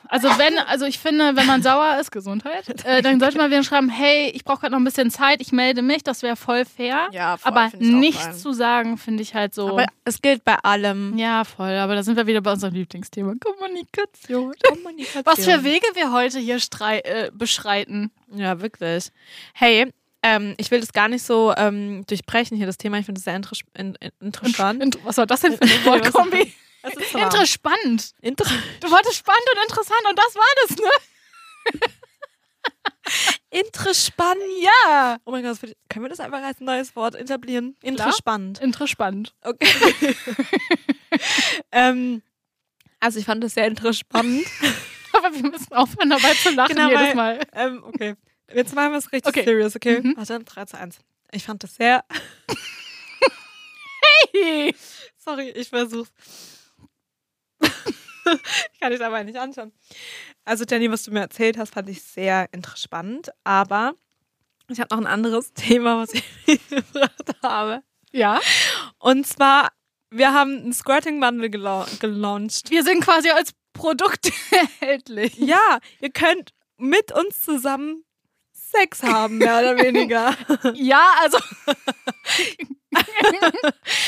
Also 0.09 0.29
wenn, 0.39 0.59
also 0.59 0.85
ich 0.87 0.99
finde, 0.99 1.37
wenn 1.37 1.47
man 1.47 1.63
sauer 1.63 1.99
ist, 2.01 2.11
Gesundheit, 2.13 2.85
äh, 2.85 3.03
dann 3.03 3.19
sollte 3.21 3.39
man 3.39 3.51
wieder 3.51 3.63
schreiben, 3.63 3.89
hey, 3.89 4.31
ich 4.31 4.45
brauche 4.45 4.61
gerade 4.61 4.73
noch 4.73 4.79
ein 4.81 4.85
bisschen 4.85 5.11
Zeit, 5.11 5.41
ich 5.41 5.53
melde 5.53 5.83
mich, 5.83 6.03
das 6.05 6.23
wäre 6.23 6.37
voll 6.37 6.65
fair. 6.65 7.09
Ja, 7.13 7.37
voll, 7.37 7.53
aber 7.53 7.71
nichts 7.79 8.41
zu 8.41 8.53
sagen, 8.53 8.99
finde 8.99 9.23
ich 9.23 9.35
halt 9.35 9.55
so. 9.55 9.69
Aber 9.71 9.87
es 10.05 10.21
gilt 10.23 10.45
bei 10.45 10.57
allem. 10.63 11.17
ja, 11.19 11.45
voll. 11.45 11.73
Aber 11.73 11.95
da 11.95 12.03
sind 12.03 12.17
wir 12.17 12.27
wieder 12.27 12.41
bei 12.41 12.53
unserem 12.53 12.75
Lieblingsthema. 12.75 13.35
Kommunikation. 13.43 14.55
Kommunikation. 14.69 15.23
Was 15.25 15.45
für 15.45 15.65
Wege 15.65 15.87
wir 15.95 16.13
heute 16.13 16.39
hier 16.39 16.57
äh, 16.57 17.31
beschreiten. 17.33 18.11
Ja, 18.35 18.61
wirklich. 18.61 19.11
Hey, 19.55 19.93
ähm, 20.23 20.55
ich 20.57 20.71
will 20.71 20.81
das 20.81 20.93
gar 20.93 21.09
nicht 21.09 21.23
so 21.23 21.55
ähm, 21.57 22.05
durchbrechen 22.07 22.57
hier, 22.57 22.67
das 22.67 22.79
Thema. 22.79 22.99
Ich 22.99 23.07
finde 23.07 23.21
das 23.21 23.25
sehr 23.25 23.37
inter 23.37 23.53
in 23.77 23.95
in 24.01 24.11
interessant. 24.21 24.83
Int- 24.83 24.99
Was 25.05 25.17
war 25.19 25.27
das 25.27 25.41
denn 25.41 25.53
für 25.57 25.63
eine 25.63 25.85
Wortkombi? 25.85 26.53
Interessant. 26.91 28.15
Inter 28.23 28.45
Du 28.81 28.91
wolltest 28.91 29.17
spannend 29.17 29.43
und 29.55 29.63
interessant 29.63 30.03
und 30.09 30.19
das 30.19 30.35
war 30.35 30.53
das, 30.67 30.77
ne? 30.77 30.91
Interessant. 33.51 34.41
Ja. 34.61 35.19
Oh 35.25 35.31
mein 35.31 35.43
Gott, 35.45 35.59
können 35.89 36.05
wir 36.05 36.09
das 36.09 36.21
einfach 36.21 36.43
als 36.43 36.61
neues 36.61 36.95
Wort 36.97 37.15
etablieren? 37.15 37.77
Interessant. 37.83 38.59
Interessant. 38.61 39.35
Okay. 39.43 39.69
ähm, 41.73 42.23
also 43.01 43.19
ich 43.19 43.25
fand 43.25 43.43
das 43.45 43.55
sehr 43.55 43.67
interessant. 43.67 44.07
Aber 45.13 45.33
wir 45.35 45.43
müssen 45.51 45.73
aufhören, 45.73 46.11
dabei 46.11 46.35
zu 46.35 46.51
lachen 46.51 46.75
Genau, 46.77 46.89
jedes 46.89 47.01
weil- 47.03 47.15
Mal. 47.15 47.41
ähm, 47.53 47.83
okay. 47.85 48.15
Jetzt 48.53 48.75
machen 48.75 48.93
wir 48.93 48.99
es 48.99 49.11
richtig 49.13 49.29
Okay. 49.29 49.45
serious, 49.45 49.75
okay? 49.77 50.01
Mhm. 50.03 50.15
Warte, 50.17 50.39
3 50.41 50.65
zu 50.67 50.79
1. 50.79 50.99
Ich 51.33 51.45
fand 51.45 51.63
das 51.63 51.75
sehr. 51.77 52.05
Sorry, 55.17 55.49
ich 55.51 55.69
versuch's. 55.69 56.11
ich 58.73 58.81
kann 58.81 58.93
dich 58.93 59.05
aber 59.05 59.23
nicht 59.25 59.39
anschauen. 59.39 59.73
Also, 60.45 60.65
Jenny, 60.69 60.91
was 60.91 61.05
du 61.05 61.11
mir 61.11 61.21
erzählt 61.21 61.59
hast, 61.59 61.75
fand 61.75 61.89
ich 61.89 62.03
sehr 62.03 62.49
interessant. 62.53 63.31
Aber 63.45 63.95
ich 64.69 64.81
habe 64.81 64.95
noch 64.95 65.01
ein 65.01 65.07
anderes 65.07 65.53
Thema, 65.55 65.99
was 65.99 66.15
ich 66.15 66.25
mitgebracht 66.47 67.35
habe. 67.43 67.83
Ja. 68.13 68.41
Und 68.99 69.27
zwar, 69.27 69.71
wir 70.11 70.33
haben 70.33 70.69
ein 70.69 70.73
Squirting 70.73 71.21
Bundle 71.21 71.51
gela 71.51 71.87
gelauncht. 72.01 72.71
Wir 72.71 72.83
sind 72.83 73.03
quasi 73.03 73.31
als 73.31 73.53
Produkt 73.73 74.33
erhältlich. 74.51 75.37
Ja, 75.37 75.79
ihr 76.01 76.11
könnt 76.11 76.53
mit 76.79 77.13
uns 77.13 77.43
zusammen 77.43 78.05
Sex 78.53 79.03
haben, 79.03 79.39
mehr 79.39 79.61
oder 79.61 79.77
weniger. 79.77 80.35
Ja, 80.75 81.15
also. 81.21 81.39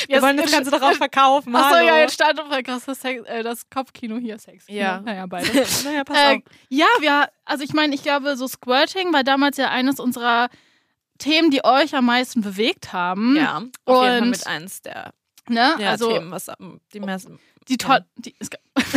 Wir 0.09 0.23
wollen 0.23 0.37
das 0.37 0.51
Ganze 0.51 0.71
doch 0.71 0.83
auch 0.83 0.95
verkaufen. 0.95 1.55
Achso, 1.55 1.77
hallo. 1.77 1.87
ja, 1.87 1.99
jetzt 1.99 2.15
startet 2.15 2.41
auf 2.41 2.85
das, 2.85 3.05
äh, 3.05 3.43
das 3.43 3.69
Kopfkino 3.71 4.17
hier 4.17 4.39
Sex. 4.39 4.65
Ja. 4.69 5.01
Naja, 5.01 5.27
beide. 5.27 5.49
naja, 5.85 6.05
pass 6.05 6.17
äh, 6.17 6.37
auf. 6.37 6.43
ja, 6.69 6.87
wir, 7.01 7.29
also 7.45 7.65
ich 7.65 7.73
meine, 7.73 7.95
ich 7.95 8.03
glaube, 8.03 8.37
so 8.37 8.47
Squirting 8.47 9.13
war 9.13 9.25
damals 9.25 9.57
ja 9.57 9.71
eines 9.71 10.01
unserer 10.01 10.49
Themen, 11.19 11.51
die 11.51 11.65
euch 11.65 11.95
am 11.95 12.07
meisten 12.07 12.43
bewegt 12.43 12.93
haben. 12.93 13.37
Ja, 13.37 13.63
auf 13.85 14.05
jeden 14.05 14.19
Fall 14.19 14.27
mit 14.27 14.47
eins 14.47 14.83
der 14.83 15.13
Ne? 15.49 15.75
ja, 15.79 15.91
also 15.91 16.13
Themen, 16.13 16.31
was 16.31 16.51
die 16.93 17.01
meisten. 17.01 17.39
die 17.69 17.79
toll, 17.79 18.05
die, 18.17 18.35
es, 18.39 18.51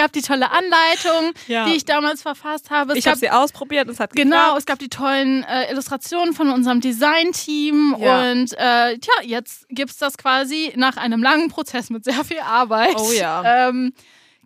gab 0.00 0.10
es 0.10 0.12
gab 0.12 0.12
die 0.12 0.22
tolle 0.22 0.50
Anleitung, 0.50 1.32
Ja. 1.46 1.66
die 1.66 1.74
ich 1.76 1.84
damals 1.84 2.22
verfasst 2.22 2.70
habe. 2.70 2.92
Es 2.92 2.98
ich 2.98 3.06
habe 3.06 3.16
sie 3.18 3.30
ausprobiert 3.30 3.86
und 3.86 3.92
es 3.94 4.00
hat 4.00 4.12
Genau, 4.12 4.36
geklappt. 4.36 4.58
es 4.58 4.66
gab 4.66 4.78
die 4.78 4.88
tollen 4.88 5.44
äh, 5.44 5.70
Illustrationen 5.70 6.34
von 6.34 6.50
unserem 6.50 6.80
Designteam 6.80 7.96
Ja. 7.98 8.30
und 8.32 8.52
äh, 8.56 8.98
tja, 8.98 9.12
jetzt 9.22 9.66
gibt's 9.68 9.98
das 9.98 10.16
quasi 10.16 10.72
nach 10.76 10.96
einem 10.96 11.22
langen 11.22 11.48
Prozess 11.48 11.90
mit 11.90 12.04
sehr 12.04 12.24
viel 12.24 12.40
Arbeit. 12.40 12.96
Oh 12.96 13.12
ja. 13.12 13.68
Ähm, 13.68 13.92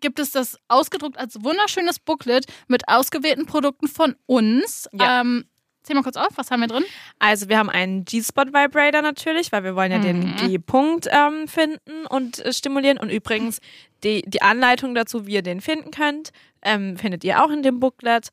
gibt 0.01 0.19
es 0.19 0.33
das 0.33 0.59
ausgedruckt 0.69 1.17
als 1.19 1.43
wunderschönes 1.43 1.99
Booklet 1.99 2.45
mit 2.69 2.89
ausgewählten 2.89 3.47
Produkten 3.47 3.89
von 3.89 4.17
uns. 4.27 4.89
Ja. 4.93 5.21
Ähm, 5.23 5.45
Zähl 5.85 5.95
mal 5.95 6.03
kurz 6.03 6.17
auf, 6.17 6.29
was 6.37 6.51
haben 6.51 6.61
wir 6.61 6.67
drin? 6.67 6.83
Also 7.19 7.49
wir 7.49 7.59
haben 7.59 7.71
einen 7.71 8.05
G-Spot 8.05 8.47
Vibrator 8.47 9.03
natürlich, 9.03 9.53
weil 9.53 9.63
wir 9.65 9.77
wollen 9.77 9.93
ja 9.93 9.99
den 9.99 10.21
Mhm. 10.31 10.37
G-Punkt 10.37 11.07
ähm, 11.11 11.47
finden 11.47 12.07
und 12.09 12.39
äh, 12.45 12.53
stimulieren. 12.53 12.99
Und 12.99 13.11
übrigens, 13.11 13.61
die, 14.03 14.23
die 14.27 14.43
Anleitung 14.43 14.95
dazu, 14.95 15.27
wie 15.27 15.35
ihr 15.35 15.43
den 15.43 15.61
finden 15.61 15.91
könnt, 15.91 16.31
ähm, 16.63 16.97
findet 16.97 17.23
ihr 17.23 17.45
auch 17.45 17.51
in 17.51 17.63
dem 17.63 17.79
Booklet. 17.81 18.31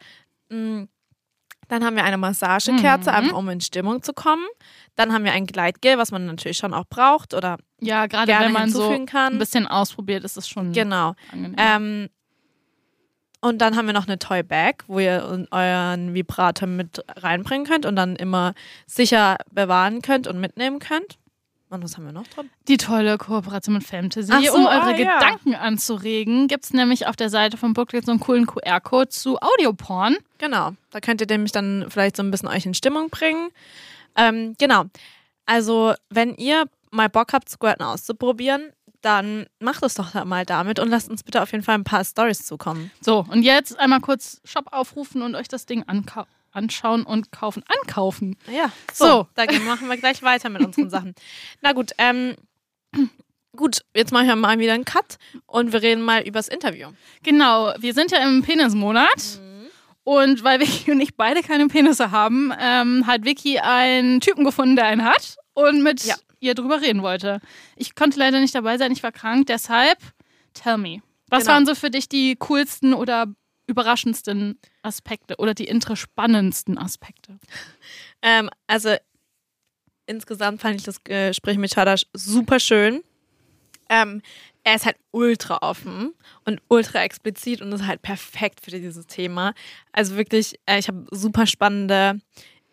Mm, 0.50 0.84
Dann 1.68 1.86
haben 1.86 1.96
wir 1.96 2.04
eine 2.04 2.18
Massagekerze, 2.18 3.10
Mhm. 3.12 3.16
einfach 3.16 3.38
um 3.38 3.48
in 3.48 3.62
Stimmung 3.62 4.02
zu 4.04 4.12
kommen. 4.14 4.44
Dann 4.96 5.14
haben 5.14 5.24
wir 5.24 5.32
ein 5.32 5.46
Gleitgel, 5.46 5.98
was 5.98 6.12
man 6.12 6.26
natürlich 6.26 6.58
schon 6.58 6.74
auch 6.74 6.84
braucht 6.90 7.34
oder 7.34 7.58
Ja, 7.80 8.08
gerade 8.08 8.30
wenn 8.30 8.52
man 8.52 8.70
so 8.70 8.90
kann. 9.06 9.34
ein 9.34 9.40
bisschen 9.40 9.68
ausprobiert, 9.68 10.26
ist 10.26 10.36
es 10.38 10.50
schon 10.50 10.74
Genau. 10.74 11.14
angenehm. 11.32 11.56
Ähm, 11.58 12.10
und 13.42 13.58
dann 13.60 13.76
haben 13.76 13.88
wir 13.88 13.94
noch 13.94 14.08
eine 14.08 14.20
Toy 14.20 14.44
Bag, 14.44 14.84
wo 14.88 15.00
ihr 15.00 15.48
euren 15.52 16.14
Vibrator 16.14 16.68
mit 16.68 17.04
reinbringen 17.16 17.66
könnt 17.66 17.86
und 17.86 17.96
dann 17.96 18.16
immer 18.16 18.54
sicher 18.86 19.38
bewahren 19.52 20.02
könnt 20.02 20.28
und 20.28 20.40
mitnehmen 20.40 20.80
könnt. 20.80 21.18
Und 21.72 21.84
was 21.84 21.96
haben 21.96 22.06
wir 22.06 22.12
noch 22.12 22.28
drin? 22.28 22.50
Die 22.68 22.76
tolle 22.76 23.18
Kooperation 23.18 23.76
mit 23.76 23.84
Fantasy. 23.86 24.28
So, 24.46 24.56
um 24.56 24.68
ah, 24.68 24.90
eure 24.90 25.02
ja. 25.02 25.18
Gedanken 25.18 25.56
anzuregen, 25.56 26.50
gibt 26.50 26.66
es 26.66 26.74
nämlich 26.74 27.08
auf 27.08 27.16
der 27.16 27.30
Seite 27.30 27.56
vom 27.56 27.74
Booklet 27.74 28.06
so 28.06 28.12
einen 28.12 28.20
coolen 28.20 28.46
QR-Code 28.46 29.08
zu 29.08 29.38
Audioporn. 29.40 30.18
Genau. 30.38 30.72
Da 30.92 31.00
könnt 31.00 31.22
ihr 31.22 31.28
nämlich 31.28 31.54
dann 31.54 31.86
vielleicht 31.88 32.18
so 32.18 32.24
ein 32.24 32.30
bisschen 32.30 32.50
euch 32.50 32.66
in 32.66 32.74
Stimmung 32.74 33.10
bringen. 33.10 33.52
Ähm, 34.18 34.54
genau. 34.60 34.84
Also, 35.46 35.94
wenn 36.10 36.36
ihr 36.36 36.66
mal 36.92 37.08
Bock 37.08 37.32
habt, 37.32 37.50
Squirten 37.50 37.86
auszuprobieren, 37.86 38.74
dann 39.02 39.46
macht 39.60 39.84
es 39.84 39.96
doch 39.96 40.14
mal 40.26 40.46
damit 40.46 40.80
und 40.80 40.90
lasst 40.90 41.10
uns 41.10 41.24
bitte 41.24 41.42
auf 41.42 41.52
jeden 41.52 41.64
Fall 41.64 41.76
ein 41.76 41.84
paar 41.84 42.04
Stories 42.06 42.46
zukommen. 42.46 42.92
So, 43.02 43.26
und 43.30 43.44
jetzt 43.44 43.78
einmal 43.80 44.00
kurz 44.00 44.42
Shop 44.46 44.66
aufrufen 44.72 45.22
und 45.22 45.36
euch 45.36 45.48
das 45.48 45.66
Ding 45.66 45.84
ankau 45.88 46.26
anschauen 46.54 47.04
und 47.04 47.32
kaufen. 47.32 47.64
Ankaufen. 47.82 48.38
Ja, 48.52 48.72
so. 48.94 49.06
So. 49.06 49.28
Da 49.36 49.46
gehen- 49.46 49.66
machen 49.66 49.88
wir 49.88 49.98
gleich 49.98 50.22
weiter 50.22 50.50
mit 50.50 50.62
unseren 50.66 50.90
Sachen. 50.90 51.16
Na 51.62 51.72
gut, 51.74 51.92
ähm, 51.98 52.36
gut, 53.56 53.82
jetzt 53.96 54.12
machen 54.12 54.28
wir 54.28 54.36
mal 54.36 54.60
wieder 54.60 54.74
einen 54.74 54.86
Cut 54.86 55.18
und 55.46 55.72
wir 55.74 55.82
reden 55.82 56.02
mal 56.02 56.22
übers 56.24 56.48
Interview. 56.48 56.90
Genau, 57.24 57.74
wir 57.80 57.94
sind 57.94 58.12
ja 58.12 58.20
im 58.20 58.42
Penismonat. 58.44 59.40
Mhm. 59.40 59.52
Und 60.04 60.44
weil 60.44 60.60
Vicky 60.60 60.92
und 60.92 61.00
ich 61.00 61.16
beide 61.16 61.42
keine 61.44 61.68
Penisse 61.68 62.10
haben, 62.12 62.52
ähm, 62.60 63.06
hat 63.06 63.24
Vicky 63.24 63.60
einen 63.60 64.20
Typen 64.20 64.44
gefunden, 64.44 64.76
der 64.76 64.86
einen 64.88 65.04
hat 65.06 65.38
und 65.54 65.84
mit 65.84 66.04
Ja. 66.04 66.16
Ihr 66.42 66.54
drüber 66.56 66.82
reden 66.82 67.02
wollte. 67.02 67.40
Ich 67.78 67.96
konnte 67.96 68.20
leider 68.20 68.40
nicht 68.42 68.54
dabei 68.54 68.78
sein, 68.78 68.92
ich 68.92 69.04
war 69.04 69.12
krank, 69.14 69.48
deshalb 69.48 69.98
tell 70.54 70.78
me. 70.78 71.02
Was 71.30 71.44
Genau. 71.44 71.54
waren 71.54 71.66
so 71.66 71.76
für 71.76 71.90
dich 71.90 72.10
die 72.10 72.36
coolsten 72.36 72.94
oder 72.94 73.28
überraschendsten 73.68 74.60
Aspekte 74.82 75.38
oder 75.38 75.54
die 75.54 75.66
interspannendsten 75.66 76.78
Aspekte? 76.78 77.40
Ähm, 78.22 78.50
also 78.68 78.96
insgesamt 80.08 80.62
fand 80.62 80.76
ich 80.76 80.84
das 80.84 81.04
Gespräch 81.04 81.58
mit 81.58 81.72
Chadash 81.74 82.06
super 82.14 82.60
schön. 82.60 83.02
Ähm, 83.90 84.22
er 84.64 84.76
ist 84.76 84.86
halt 84.86 84.98
ultra 85.12 85.60
offen 85.62 86.14
und 86.46 86.62
ultra 86.68 87.04
explizit 87.04 87.62
und 87.62 87.72
ist 87.72 87.86
halt 87.88 88.02
perfekt 88.02 88.62
für 88.64 88.72
dieses 88.72 89.08
Thema. 89.08 89.54
Also 89.92 90.16
wirklich, 90.16 90.60
äh, 90.66 90.80
ich 90.80 90.88
habe 90.88 91.06
super 91.12 91.46
spannende, 91.46 92.20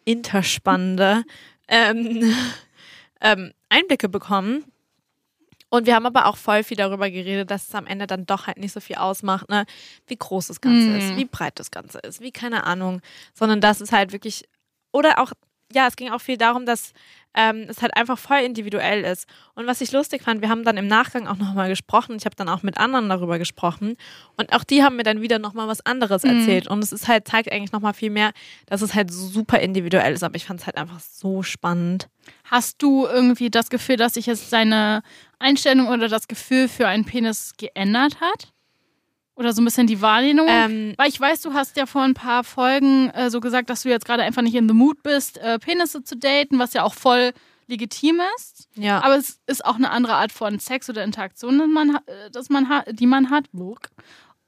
interspannende 0.04 1.24
ähm, 1.68 2.32
ähm, 3.20 3.52
Einblicke 3.68 4.08
bekommen. 4.08 4.64
Und 5.70 5.86
wir 5.86 5.94
haben 5.94 6.06
aber 6.06 6.26
auch 6.26 6.36
voll 6.38 6.64
viel 6.64 6.78
darüber 6.78 7.10
geredet, 7.10 7.50
dass 7.50 7.68
es 7.68 7.74
am 7.74 7.86
Ende 7.86 8.06
dann 8.06 8.24
doch 8.24 8.46
halt 8.46 8.56
nicht 8.56 8.72
so 8.72 8.80
viel 8.80 8.96
ausmacht, 8.96 9.50
ne? 9.50 9.66
wie 10.06 10.16
groß 10.16 10.46
das 10.46 10.60
Ganze 10.62 10.88
Mhm. 10.88 10.96
ist, 10.96 11.16
wie 11.16 11.24
breit 11.26 11.58
das 11.58 11.70
Ganze 11.70 11.98
ist, 11.98 12.20
wie 12.22 12.32
keine 12.32 12.64
Ahnung, 12.64 13.02
sondern 13.34 13.60
dass 13.60 13.82
es 13.82 13.92
halt 13.92 14.12
wirklich, 14.12 14.44
oder 14.92 15.18
auch, 15.18 15.32
ja, 15.72 15.86
es 15.86 15.96
ging 15.96 16.10
auch 16.10 16.20
viel 16.20 16.36
darum, 16.36 16.64
dass 16.66 16.92
ähm, 17.34 17.66
es 17.68 17.82
halt 17.82 17.94
einfach 17.96 18.18
voll 18.18 18.38
individuell 18.38 19.04
ist. 19.04 19.26
Und 19.54 19.66
was 19.66 19.80
ich 19.80 19.92
lustig 19.92 20.22
fand, 20.22 20.40
wir 20.40 20.48
haben 20.48 20.64
dann 20.64 20.76
im 20.76 20.86
Nachgang 20.86 21.26
auch 21.28 21.36
nochmal 21.36 21.68
gesprochen, 21.68 22.16
ich 22.16 22.24
habe 22.24 22.34
dann 22.34 22.48
auch 22.48 22.62
mit 22.62 22.78
anderen 22.78 23.08
darüber 23.08 23.38
gesprochen 23.38 23.96
und 24.36 24.52
auch 24.52 24.64
die 24.64 24.82
haben 24.82 24.96
mir 24.96 25.02
dann 25.02 25.20
wieder 25.20 25.38
nochmal 25.38 25.68
was 25.68 25.84
anderes 25.84 26.24
Mhm. 26.24 26.30
erzählt 26.40 26.68
und 26.68 26.82
es 26.82 26.90
ist 26.90 27.06
halt, 27.06 27.28
zeigt 27.28 27.52
eigentlich 27.52 27.70
nochmal 27.72 27.92
viel 27.94 28.10
mehr, 28.10 28.32
dass 28.66 28.82
es 28.82 28.94
halt 28.94 29.12
super 29.12 29.60
individuell 29.60 30.14
ist, 30.14 30.24
aber 30.24 30.36
ich 30.36 30.46
fand 30.46 30.60
es 30.60 30.66
halt 30.66 30.78
einfach 30.78 31.00
so 31.00 31.42
spannend. 31.42 32.08
Hast 32.44 32.82
du 32.82 33.06
irgendwie 33.06 33.50
das 33.50 33.68
Gefühl, 33.68 33.96
dass 33.96 34.14
sich 34.14 34.26
jetzt 34.26 34.52
deine 34.52 35.02
Einstellung 35.38 35.88
oder 35.88 36.08
das 36.08 36.28
Gefühl 36.28 36.66
für 36.66 36.88
einen 36.88 37.04
Penis 37.04 37.52
geändert 37.58 38.20
hat? 38.20 38.52
Oder 39.38 39.52
so 39.52 39.62
ein 39.62 39.64
bisschen 39.64 39.86
die 39.86 40.02
Wahrnehmung? 40.02 40.48
Ähm, 40.48 40.94
Weil 40.96 41.08
ich 41.08 41.20
weiß, 41.20 41.42
du 41.42 41.54
hast 41.54 41.76
ja 41.76 41.86
vor 41.86 42.02
ein 42.02 42.14
paar 42.14 42.42
Folgen 42.42 43.08
äh, 43.10 43.30
so 43.30 43.38
gesagt, 43.38 43.70
dass 43.70 43.82
du 43.82 43.88
jetzt 43.88 44.04
gerade 44.04 44.24
einfach 44.24 44.42
nicht 44.42 44.56
in 44.56 44.68
the 44.68 44.74
mood 44.74 45.00
bist, 45.04 45.38
äh, 45.38 45.60
Penisse 45.60 46.02
zu 46.02 46.16
daten, 46.16 46.58
was 46.58 46.72
ja 46.72 46.82
auch 46.82 46.94
voll 46.94 47.32
legitim 47.68 48.20
ist. 48.36 48.68
ja. 48.74 49.00
Aber 49.00 49.16
es 49.16 49.38
ist 49.46 49.64
auch 49.64 49.76
eine 49.76 49.90
andere 49.90 50.14
Art 50.14 50.32
von 50.32 50.58
Sex 50.58 50.90
oder 50.90 51.04
Interaktion, 51.04 51.56
dass 51.58 51.68
man, 51.68 52.00
äh, 52.06 52.30
dass 52.32 52.50
man 52.50 52.66
die 52.90 53.06
man 53.06 53.30
hat. 53.30 53.44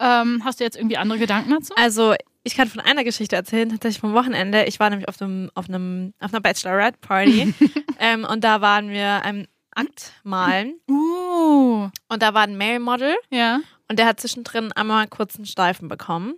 Ähm, 0.00 0.42
hast 0.44 0.58
du 0.58 0.64
jetzt 0.64 0.76
irgendwie 0.76 0.96
andere 0.96 1.20
Gedanken 1.20 1.50
dazu? 1.52 1.72
Also, 1.76 2.14
ich 2.42 2.56
kann 2.56 2.66
von 2.66 2.80
einer 2.80 3.04
Geschichte 3.04 3.36
erzählen, 3.36 3.68
tatsächlich 3.68 4.00
vom 4.00 4.14
Wochenende. 4.14 4.64
Ich 4.64 4.80
war 4.80 4.90
nämlich 4.90 5.06
auf, 5.06 5.22
einem, 5.22 5.50
auf, 5.54 5.68
einem, 5.68 6.14
auf 6.18 6.32
einer 6.32 6.40
Bachelorette-Party 6.40 7.54
ähm, 8.00 8.24
und 8.24 8.42
da 8.42 8.60
waren 8.60 8.88
wir 8.88 9.22
einem 9.22 9.46
Akt 9.72 10.14
malen 10.24 10.74
Uh, 10.88 11.90
und 12.08 12.22
da 12.22 12.34
war 12.34 12.42
ein 12.42 12.56
Male-Model 12.56 13.14
ja. 13.30 13.60
Und 13.90 13.98
der 13.98 14.06
hat 14.06 14.20
zwischendrin 14.20 14.70
einmal 14.70 15.08
kurz 15.08 15.34
einen 15.34 15.46
Steifen 15.46 15.88
bekommen. 15.88 16.34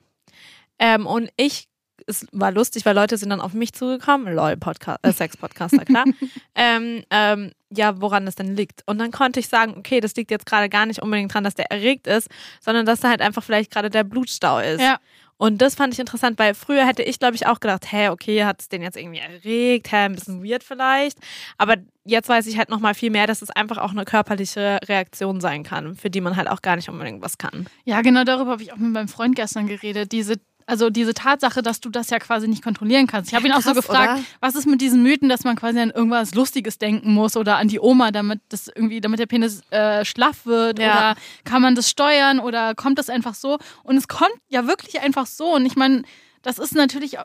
Ähm, 0.78 1.06
und 1.06 1.28
ich, 1.36 1.68
es 2.06 2.26
war 2.32 2.50
lustig, 2.50 2.86
weil 2.86 2.94
Leute 2.94 3.18
sind 3.18 3.28
dann 3.28 3.42
auf 3.42 3.52
mich 3.52 3.74
zugekommen, 3.74 4.34
lol, 4.34 4.56
Podcast, 4.56 5.00
äh, 5.02 5.12
Sex-Podcaster, 5.12 5.84
klar. 5.84 6.06
ähm, 6.54 7.04
ähm, 7.10 7.52
ja, 7.68 8.00
woran 8.00 8.24
das 8.24 8.36
denn 8.36 8.56
liegt. 8.56 8.82
Und 8.86 8.98
dann 8.98 9.10
konnte 9.10 9.38
ich 9.38 9.48
sagen, 9.48 9.74
okay, 9.76 10.00
das 10.00 10.16
liegt 10.16 10.30
jetzt 10.30 10.46
gerade 10.46 10.70
gar 10.70 10.86
nicht 10.86 11.02
unbedingt 11.02 11.34
dran, 11.34 11.44
dass 11.44 11.54
der 11.54 11.70
erregt 11.70 12.06
ist, 12.06 12.28
sondern 12.62 12.86
dass 12.86 13.00
da 13.00 13.10
halt 13.10 13.20
einfach 13.20 13.44
vielleicht 13.44 13.70
gerade 13.70 13.90
der 13.90 14.04
Blutstau 14.04 14.58
ist. 14.58 14.80
Ja. 14.80 14.98
Und 15.42 15.60
das 15.60 15.74
fand 15.74 15.92
ich 15.92 15.98
interessant, 15.98 16.38
weil 16.38 16.54
früher 16.54 16.86
hätte 16.86 17.02
ich, 17.02 17.18
glaube 17.18 17.34
ich, 17.34 17.48
auch 17.48 17.58
gedacht, 17.58 17.90
hä, 17.90 18.10
okay, 18.10 18.44
hat 18.44 18.60
es 18.60 18.68
den 18.68 18.80
jetzt 18.80 18.96
irgendwie 18.96 19.18
erregt, 19.18 19.90
hä, 19.90 19.96
ein 19.96 20.14
bisschen 20.14 20.44
weird 20.44 20.62
vielleicht. 20.62 21.18
Aber 21.58 21.78
jetzt 22.04 22.28
weiß 22.28 22.46
ich 22.46 22.58
halt 22.58 22.68
nochmal 22.68 22.94
viel 22.94 23.10
mehr, 23.10 23.26
dass 23.26 23.42
es 23.42 23.50
einfach 23.50 23.78
auch 23.78 23.90
eine 23.90 24.04
körperliche 24.04 24.78
Reaktion 24.86 25.40
sein 25.40 25.64
kann, 25.64 25.96
für 25.96 26.10
die 26.10 26.20
man 26.20 26.36
halt 26.36 26.48
auch 26.48 26.62
gar 26.62 26.76
nicht 26.76 26.88
unbedingt 26.88 27.22
was 27.22 27.38
kann. 27.38 27.66
Ja, 27.84 28.02
genau 28.02 28.22
darüber 28.22 28.52
habe 28.52 28.62
ich 28.62 28.72
auch 28.72 28.76
mit 28.76 28.92
meinem 28.92 29.08
Freund 29.08 29.34
gestern 29.34 29.66
geredet. 29.66 30.12
Diese, 30.12 30.36
also 30.72 30.88
diese 30.88 31.12
Tatsache, 31.12 31.60
dass 31.60 31.80
du 31.80 31.90
das 31.90 32.08
ja 32.08 32.18
quasi 32.18 32.48
nicht 32.48 32.64
kontrollieren 32.64 33.06
kannst. 33.06 33.30
Ich 33.30 33.34
habe 33.36 33.46
ihn 33.46 33.52
auch 33.52 33.60
so 33.60 33.74
gefragt, 33.74 34.14
oder? 34.14 34.24
was 34.40 34.54
ist 34.54 34.64
mit 34.66 34.80
diesen 34.80 35.02
Mythen, 35.02 35.28
dass 35.28 35.44
man 35.44 35.54
quasi 35.54 35.78
an 35.78 35.90
irgendwas 35.90 36.34
Lustiges 36.34 36.78
denken 36.78 37.12
muss 37.12 37.36
oder 37.36 37.58
an 37.58 37.68
die 37.68 37.78
Oma, 37.78 38.10
damit 38.10 38.40
das 38.48 38.68
irgendwie, 38.68 39.02
damit 39.02 39.20
der 39.20 39.26
Penis 39.26 39.60
äh, 39.70 40.02
schlaff 40.06 40.46
wird 40.46 40.78
Ja. 40.78 40.86
oder 41.12 41.20
kann 41.44 41.60
man 41.60 41.74
das 41.74 41.90
steuern 41.90 42.40
oder 42.40 42.74
kommt 42.74 42.98
das 42.98 43.10
einfach 43.10 43.34
so? 43.34 43.58
Und 43.82 43.98
es 43.98 44.08
kommt 44.08 44.32
ja 44.48 44.66
wirklich 44.66 45.02
einfach 45.02 45.26
so. 45.26 45.54
Und 45.54 45.66
ich 45.66 45.76
meine, 45.76 46.04
das 46.40 46.58
ist 46.58 46.74
natürlich, 46.74 47.18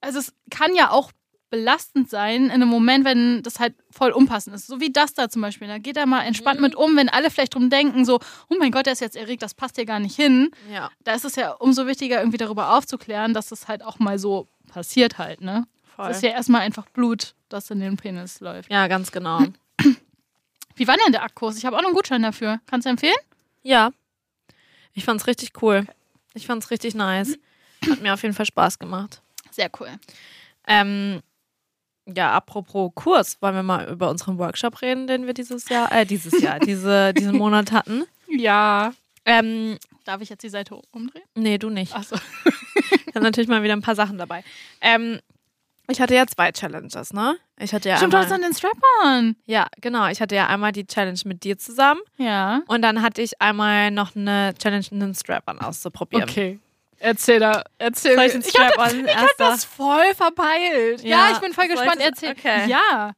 also 0.00 0.18
es 0.18 0.32
kann 0.50 0.74
ja 0.74 0.90
auch 0.92 1.12
belastend 1.50 2.08
sein 2.08 2.44
in 2.46 2.50
einem 2.52 2.68
Moment, 2.68 3.04
wenn 3.04 3.42
das 3.42 3.58
halt 3.58 3.74
voll 3.90 4.12
unpassend 4.12 4.54
ist. 4.54 4.66
So 4.66 4.80
wie 4.80 4.92
das 4.92 5.14
da 5.14 5.28
zum 5.28 5.42
Beispiel. 5.42 5.68
Da 5.68 5.78
geht 5.78 5.96
er 5.96 6.06
mal 6.06 6.22
entspannt 6.22 6.60
mit 6.60 6.74
um, 6.74 6.96
wenn 6.96 7.08
alle 7.08 7.30
vielleicht 7.30 7.54
drum 7.54 7.70
denken, 7.70 8.04
so, 8.04 8.20
oh 8.48 8.56
mein 8.58 8.70
Gott, 8.70 8.86
der 8.86 8.92
ist 8.92 9.00
jetzt 9.00 9.16
erregt, 9.16 9.42
das 9.42 9.54
passt 9.54 9.76
hier 9.76 9.86
gar 9.86 9.98
nicht 9.98 10.16
hin. 10.16 10.50
Ja, 10.72 10.90
Da 11.04 11.14
ist 11.14 11.24
es 11.24 11.36
ja 11.36 11.52
umso 11.52 11.86
wichtiger, 11.86 12.18
irgendwie 12.18 12.38
darüber 12.38 12.76
aufzuklären, 12.76 13.34
dass 13.34 13.52
es 13.52 13.68
halt 13.68 13.82
auch 13.82 13.98
mal 13.98 14.18
so 14.18 14.48
passiert 14.68 15.18
halt, 15.18 15.40
ne? 15.40 15.66
voll. 16.00 16.08
Das 16.08 16.18
ist 16.18 16.22
ja 16.22 16.30
erstmal 16.30 16.62
einfach 16.62 16.86
Blut, 16.86 17.34
das 17.48 17.70
in 17.70 17.80
den 17.80 17.96
Penis 17.96 18.40
läuft. 18.40 18.70
Ja, 18.70 18.86
ganz 18.88 19.12
genau. 19.12 19.40
Wie 20.76 20.86
war 20.88 20.96
denn 20.96 21.12
der 21.12 21.22
Aktkurs? 21.22 21.58
Ich 21.58 21.66
habe 21.66 21.76
auch 21.76 21.80
noch 21.80 21.88
einen 21.88 21.96
Gutschein 21.96 22.22
dafür. 22.22 22.60
Kannst 22.66 22.86
du 22.86 22.90
empfehlen? 22.90 23.16
Ja, 23.62 23.90
ich 24.94 25.04
fand's 25.04 25.26
richtig 25.26 25.52
cool. 25.62 25.86
Ich 26.34 26.46
fand's 26.46 26.70
richtig 26.70 26.94
nice. 26.94 27.36
Hat 27.88 28.00
mir 28.00 28.14
auf 28.14 28.22
jeden 28.22 28.34
Fall 28.34 28.46
Spaß 28.46 28.78
gemacht. 28.78 29.20
Sehr 29.50 29.70
cool. 29.80 29.88
Ähm, 30.66 31.20
ja, 32.06 32.32
apropos 32.32 32.90
Kurs, 32.94 33.36
wollen 33.40 33.54
wir 33.54 33.62
mal 33.62 33.88
über 33.88 34.10
unseren 34.10 34.38
Workshop 34.38 34.82
reden, 34.82 35.06
den 35.06 35.26
wir 35.26 35.34
dieses 35.34 35.68
Jahr, 35.68 35.90
äh, 35.92 36.04
dieses 36.06 36.40
Jahr, 36.40 36.58
diese, 36.60 37.12
diesen 37.14 37.36
Monat 37.36 37.72
hatten. 37.72 38.04
Ja. 38.28 38.92
Ähm, 39.24 39.78
Darf 40.04 40.20
ich 40.22 40.28
jetzt 40.30 40.42
die 40.42 40.48
Seite 40.48 40.80
umdrehen? 40.92 41.22
nee, 41.34 41.58
du 41.58 41.68
nicht. 41.70 41.94
Achso. 41.94 42.16
Ich 43.06 43.14
habe 43.14 43.24
natürlich 43.24 43.48
mal 43.48 43.62
wieder 43.62 43.74
ein 43.74 43.82
paar 43.82 43.94
Sachen 43.94 44.18
dabei. 44.18 44.42
Ähm, 44.80 45.20
ich 45.88 46.00
hatte 46.00 46.14
ja 46.14 46.26
zwei 46.26 46.52
Challenges, 46.52 47.12
ne? 47.12 47.36
Ich 47.58 47.74
hatte 47.74 47.88
ja 47.88 47.96
Stimmt, 47.96 48.12
du 48.12 48.16
einmal, 48.18 48.30
hast 48.30 48.32
dann 48.32 48.42
den 48.48 48.54
Strap-on. 48.54 49.36
ja, 49.46 49.66
genau. 49.80 50.06
Ich 50.08 50.20
hatte 50.20 50.36
ja 50.36 50.46
einmal 50.46 50.70
die 50.72 50.86
Challenge 50.86 51.18
mit 51.24 51.42
dir 51.44 51.58
zusammen 51.58 52.00
Ja. 52.16 52.62
und 52.68 52.82
dann 52.82 53.02
hatte 53.02 53.20
ich 53.22 53.40
einmal 53.42 53.90
noch 53.90 54.14
eine 54.16 54.54
Challenge, 54.58 54.86
einen 54.92 55.14
Strap-on 55.14 55.58
auszuprobieren. 55.60 56.28
Okay. 56.28 56.58
Erzähl 57.02 57.40
da, 57.40 57.64
erzähl. 57.78 58.14
Soll 58.14 58.26
ich 58.26 58.34
ich 58.34 58.54
hab, 58.60 58.72
Strap-on 58.74 59.06
ich 59.06 59.16
hab 59.16 59.22
erst 59.22 59.40
das 59.40 59.64
voll 59.64 60.14
verpeilt. 60.14 61.02
Ja, 61.02 61.28
Ja, 61.28 61.32
ich 61.32 61.38
bin 61.38 61.52
voll 61.54 61.64
ich 61.64 61.70
gespannt. 61.70 62.00
Erzähl. 62.00 62.30
okay. 62.32 62.68
Ja. 62.68 63.12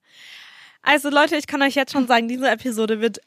Also 0.82 1.10
Leute, 1.10 1.36
ich 1.36 1.46
kann 1.48 1.62
euch 1.62 1.74
jetzt 1.74 1.92
schon 1.92 2.06
sagen, 2.06 2.28
diese 2.28 2.48
Episode 2.48 3.00
wird 3.00 3.18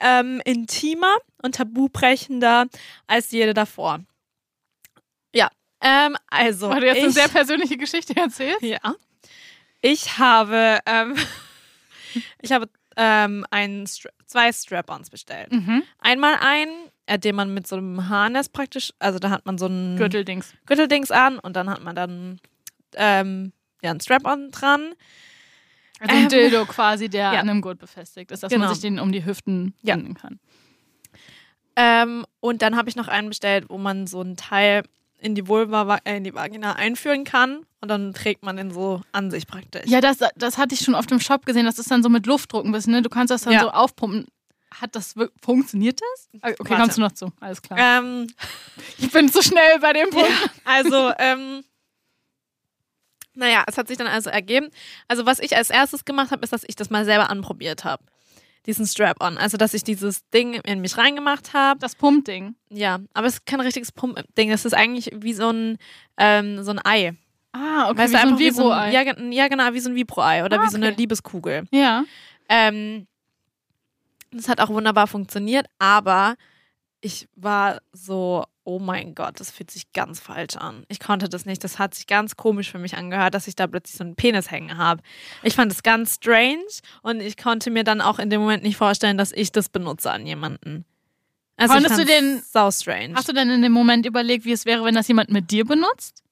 ähm, 0.00 0.40
intimer 0.44 1.16
und 1.42 1.56
tabubrechender 1.56 2.66
als 3.06 3.30
jede 3.32 3.54
davor. 3.54 4.00
Ja, 5.32 5.48
Ähm, 5.80 6.16
also, 6.28 6.70
Weil 6.70 6.80
du 6.80 6.86
jetzt 6.86 6.98
ich, 6.98 7.02
eine 7.04 7.12
sehr 7.12 7.28
persönliche 7.28 7.76
Geschichte 7.76 8.16
erzählst. 8.16 8.62
ja. 8.62 8.94
Ich 9.80 10.18
habe, 10.18 10.78
ähm, 10.86 11.14
ich 12.40 12.52
habe 12.52 12.68
ähm, 12.96 13.44
ein 13.50 13.84
zwei 14.26 14.52
Strap-ons 14.52 15.10
bestellt. 15.10 15.52
Mhm. 15.52 15.82
Einmal 15.98 16.36
einen, 16.40 16.90
den 17.18 17.34
man 17.36 17.52
mit 17.54 17.66
so 17.66 17.76
einem 17.76 18.08
Harness 18.08 18.48
praktisch, 18.48 18.92
also 18.98 19.18
da 19.18 19.30
hat 19.30 19.44
man 19.46 19.58
so 19.58 19.66
ein 19.66 19.96
Gürteldings. 19.96 20.54
Gürteldings 20.66 21.10
an 21.10 21.38
und 21.38 21.54
dann 21.56 21.68
hat 21.70 21.82
man 21.82 21.94
dann 21.94 22.40
ähm, 22.94 23.52
ja, 23.82 23.90
ein 23.90 24.00
Strap-on 24.00 24.50
dran. 24.50 24.94
Also 26.00 26.14
ein 26.16 26.22
Ähm, 26.24 26.28
Dildo 26.28 26.64
quasi, 26.66 27.08
der 27.08 27.32
ja. 27.32 27.40
an 27.40 27.48
einem 27.48 27.60
Gurt 27.60 27.78
befestigt 27.78 28.30
ist, 28.30 28.42
dass 28.42 28.50
Genau. 28.50 28.66
man 28.66 28.74
sich 28.74 28.82
den 28.82 28.98
um 28.98 29.12
die 29.12 29.24
Hüften 29.24 29.74
Ja. 29.82 29.96
binden 29.96 30.14
kann. 30.14 30.38
Ähm, 31.76 32.24
und 32.40 32.62
dann 32.62 32.76
habe 32.76 32.88
ich 32.88 32.96
noch 32.96 33.08
einen 33.08 33.28
bestellt, 33.28 33.66
wo 33.68 33.78
man 33.78 34.06
so 34.06 34.20
ein 34.22 34.36
Teil 34.36 34.84
in 35.18 35.34
die 35.34 35.48
Vulva, 35.48 35.98
äh, 36.04 36.16
in 36.18 36.24
die 36.24 36.34
Vagina 36.34 36.74
einführen 36.76 37.24
kann 37.24 37.64
und 37.80 37.88
dann 37.88 38.12
trägt 38.12 38.44
man 38.44 38.56
den 38.56 38.70
so 38.70 39.00
an 39.12 39.30
sich 39.30 39.46
praktisch. 39.46 39.86
Ja, 39.86 40.00
das, 40.00 40.18
das 40.36 40.58
hatte 40.58 40.74
ich 40.74 40.80
schon 40.82 40.94
oft 40.94 41.10
im 41.10 41.20
Shop 41.20 41.46
gesehen. 41.46 41.64
Das 41.64 41.78
ist 41.78 41.90
dann 41.90 42.02
so 42.02 42.08
mit 42.08 42.26
Luftdruck 42.26 42.64
ein 42.64 42.72
bisschen, 42.72 42.92
ne? 42.92 43.02
Du 43.02 43.08
kannst 43.08 43.30
das 43.30 43.42
dann 43.42 43.54
Ja. 43.54 43.60
so 43.62 43.70
aufpumpen. 43.70 44.26
Hat 44.80 44.94
das 44.96 45.14
funktioniert 45.40 46.00
das? 46.00 46.28
Okay, 46.42 46.54
Warte. 46.58 46.74
kommst 46.82 46.96
du 46.96 47.00
noch 47.02 47.12
zu. 47.12 47.32
Alles 47.40 47.62
klar. 47.62 47.78
Ähm, 47.78 48.26
Ich 48.98 49.10
bin 49.10 49.30
zu 49.30 49.42
schnell 49.42 49.78
bei 49.80 49.92
dem 49.92 50.10
Punkt. 50.10 50.28
ja, 50.28 50.48
also, 50.64 51.12
ähm, 51.18 51.62
naja, 53.34 53.64
es 53.66 53.76
hat 53.78 53.88
sich 53.88 53.96
dann 53.98 54.06
also 54.06 54.30
ergeben. 54.30 54.68
Also, 55.08 55.26
was 55.26 55.38
ich 55.40 55.56
als 55.56 55.70
erstes 55.70 56.04
gemacht 56.04 56.30
habe, 56.30 56.42
ist, 56.44 56.52
dass 56.52 56.64
ich 56.66 56.76
das 56.76 56.90
mal 56.90 57.04
selber 57.04 57.30
anprobiert 57.30 57.84
habe. 57.84 58.02
Diesen 58.66 58.86
Strap-on. 58.86 59.36
Also, 59.38 59.56
dass 59.56 59.74
ich 59.74 59.84
dieses 59.84 60.28
Ding 60.30 60.54
in 60.54 60.80
mich 60.80 60.96
reingemacht 60.96 61.52
habe. 61.52 61.80
Das 61.80 61.96
Pumpding. 61.96 62.54
Ja, 62.70 63.00
aber 63.12 63.26
es 63.26 63.34
ist 63.34 63.46
kein 63.46 63.60
richtiges 63.60 63.92
Pump-Ding. 63.92 64.50
Das 64.50 64.64
ist 64.64 64.72
eigentlich 64.74 65.10
wie 65.14 65.34
so 65.34 65.50
ein, 65.50 65.78
ähm, 66.16 66.62
so 66.62 66.70
ein 66.70 66.80
Ei. 66.84 67.14
Ah, 67.52 67.90
okay, 67.90 67.98
Weißt 67.98 68.12
wie 68.14 68.16
so 68.18 68.22
ein 68.26 68.28
so 68.30 68.38
Vibro-Ei. 68.38 68.76
ein, 68.76 68.92
ja, 69.32 69.42
ja, 69.42 69.48
genau, 69.48 69.72
wie 69.72 69.80
so 69.80 69.90
ein 69.90 69.94
Vibro-Ei 69.94 70.44
oder 70.44 70.60
Ah, 70.60 70.64
wie 70.64 70.70
so 70.70 70.76
eine 70.76 70.88
okay. 70.88 70.96
Liebeskugel. 70.98 71.64
ja. 71.70 72.04
Ähm, 72.48 73.06
das 74.34 74.48
hat 74.48 74.60
auch 74.60 74.68
wunderbar 74.70 75.06
funktioniert, 75.06 75.66
aber 75.78 76.36
ich 77.00 77.28
war 77.36 77.80
so, 77.92 78.44
oh 78.64 78.78
mein 78.78 79.14
Gott, 79.14 79.38
das 79.38 79.50
fühlt 79.50 79.70
sich 79.70 79.92
ganz 79.92 80.20
falsch 80.20 80.56
an. 80.56 80.84
Ich 80.88 81.00
konnte 81.00 81.28
das 81.28 81.44
nicht. 81.44 81.62
Das 81.62 81.78
hat 81.78 81.94
sich 81.94 82.06
ganz 82.06 82.36
komisch 82.36 82.70
für 82.70 82.78
mich 82.78 82.96
angehört, 82.96 83.34
dass 83.34 83.46
ich 83.46 83.54
da 83.56 83.66
plötzlich 83.66 83.96
so 83.96 84.04
einen 84.04 84.16
Penis 84.16 84.50
hängen 84.50 84.78
habe. 84.78 85.02
Ich 85.42 85.54
fand 85.54 85.70
es 85.70 85.82
ganz 85.82 86.14
strange 86.14 86.64
und 87.02 87.20
ich 87.20 87.36
konnte 87.36 87.70
mir 87.70 87.84
dann 87.84 88.00
auch 88.00 88.18
in 88.18 88.30
dem 88.30 88.40
Moment 88.40 88.62
nicht 88.62 88.76
vorstellen, 88.78 89.18
dass 89.18 89.32
ich 89.32 89.52
das 89.52 89.68
benutze 89.68 90.10
an 90.10 90.26
jemanden. 90.26 90.86
Also 91.56 91.74
Konntest 91.74 91.98
du 92.00 92.04
den- 92.04 92.42
sau 92.42 92.70
strange. 92.70 93.14
Hast 93.14 93.28
du 93.28 93.32
denn 93.32 93.50
in 93.50 93.60
dem 93.62 93.72
Moment 93.72 94.06
überlegt, 94.06 94.44
wie 94.46 94.52
es 94.52 94.64
wäre, 94.64 94.82
wenn 94.84 94.94
das 94.94 95.06
jemand 95.08 95.30
mit 95.30 95.50
dir 95.50 95.64
benutzt? 95.64 96.22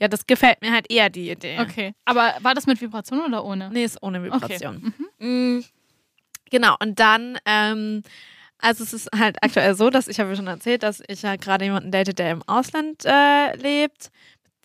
ja, 0.00 0.08
das 0.08 0.26
gefällt 0.26 0.60
mir 0.60 0.72
halt 0.72 0.90
eher 0.90 1.08
die 1.08 1.30
Idee. 1.30 1.58
Okay. 1.60 1.94
Aber 2.04 2.34
war 2.40 2.54
das 2.54 2.66
mit 2.66 2.80
Vibration 2.80 3.20
oder 3.20 3.44
ohne? 3.44 3.70
Nee, 3.70 3.84
ist 3.84 4.02
ohne 4.02 4.22
Vibration. 4.22 4.92
Mhm. 5.18 5.64
Mm, 6.58 6.62
Genau, 6.62 6.76
und 6.80 6.98
dann, 7.00 7.38
ähm, 7.46 8.02
also 8.58 8.84
es 8.84 8.92
ist 8.92 9.08
halt 9.16 9.36
aktuell 9.42 9.74
so, 9.74 9.90
dass 9.90 10.08
ich 10.08 10.20
habe 10.20 10.30
ja 10.30 10.36
schon 10.36 10.46
erzählt, 10.46 10.82
dass 10.82 11.02
ich 11.08 11.22
ja 11.22 11.36
gerade 11.36 11.64
jemanden 11.64 11.90
date, 11.90 12.18
der 12.18 12.30
im 12.32 12.42
Ausland 12.46 13.04
äh, 13.04 13.54
lebt, 13.56 14.10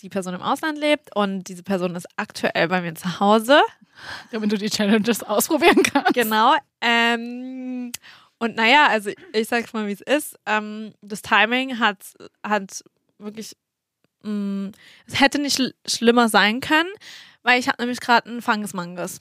die 0.01 0.10
Person 0.10 0.34
im 0.34 0.41
Ausland 0.41 0.77
lebt 0.77 1.13
und 1.15 1.43
diese 1.50 1.63
Person 1.63 1.96
ist 1.96 2.08
aktuell 2.15 2.67
bei 2.69 2.81
mir 2.81 2.96
zu 2.96 3.19
Hause. 3.19 3.62
Damit 4.31 4.51
du 4.51 4.58
die 4.58 4.69
Challenges 4.69 5.24
ausprobieren 5.24 5.84
kannst. 5.84 6.13
Genau. 6.13 6.55
Ähm, 6.79 7.91
und 8.38 8.55
naja, 8.55 8.88
also 8.88 9.10
ich 9.34 9.48
sag's 9.50 9.74
mal, 9.74 9.88
wie 9.88 9.91
es 9.91 10.01
ist. 10.01 10.38
Ähm, 10.46 10.93
das 11.01 11.22
Timing 11.22 11.79
hat, 11.79 11.98
hat 12.48 12.81
wirklich, 13.17 13.58
mh, 14.24 14.72
es 15.08 15.19
hätte 15.19 15.39
nicht 15.39 15.55
schl 15.58 15.74
schlimmer 15.86 16.29
sein 16.29 16.62
können, 16.62 16.89
weil 17.43 17.60
ich 17.60 17.67
habe 17.67 17.81
nämlich 17.81 18.00
gerade 18.00 18.29
einen 18.29 18.41
Fungus-Mangus. 18.41 19.19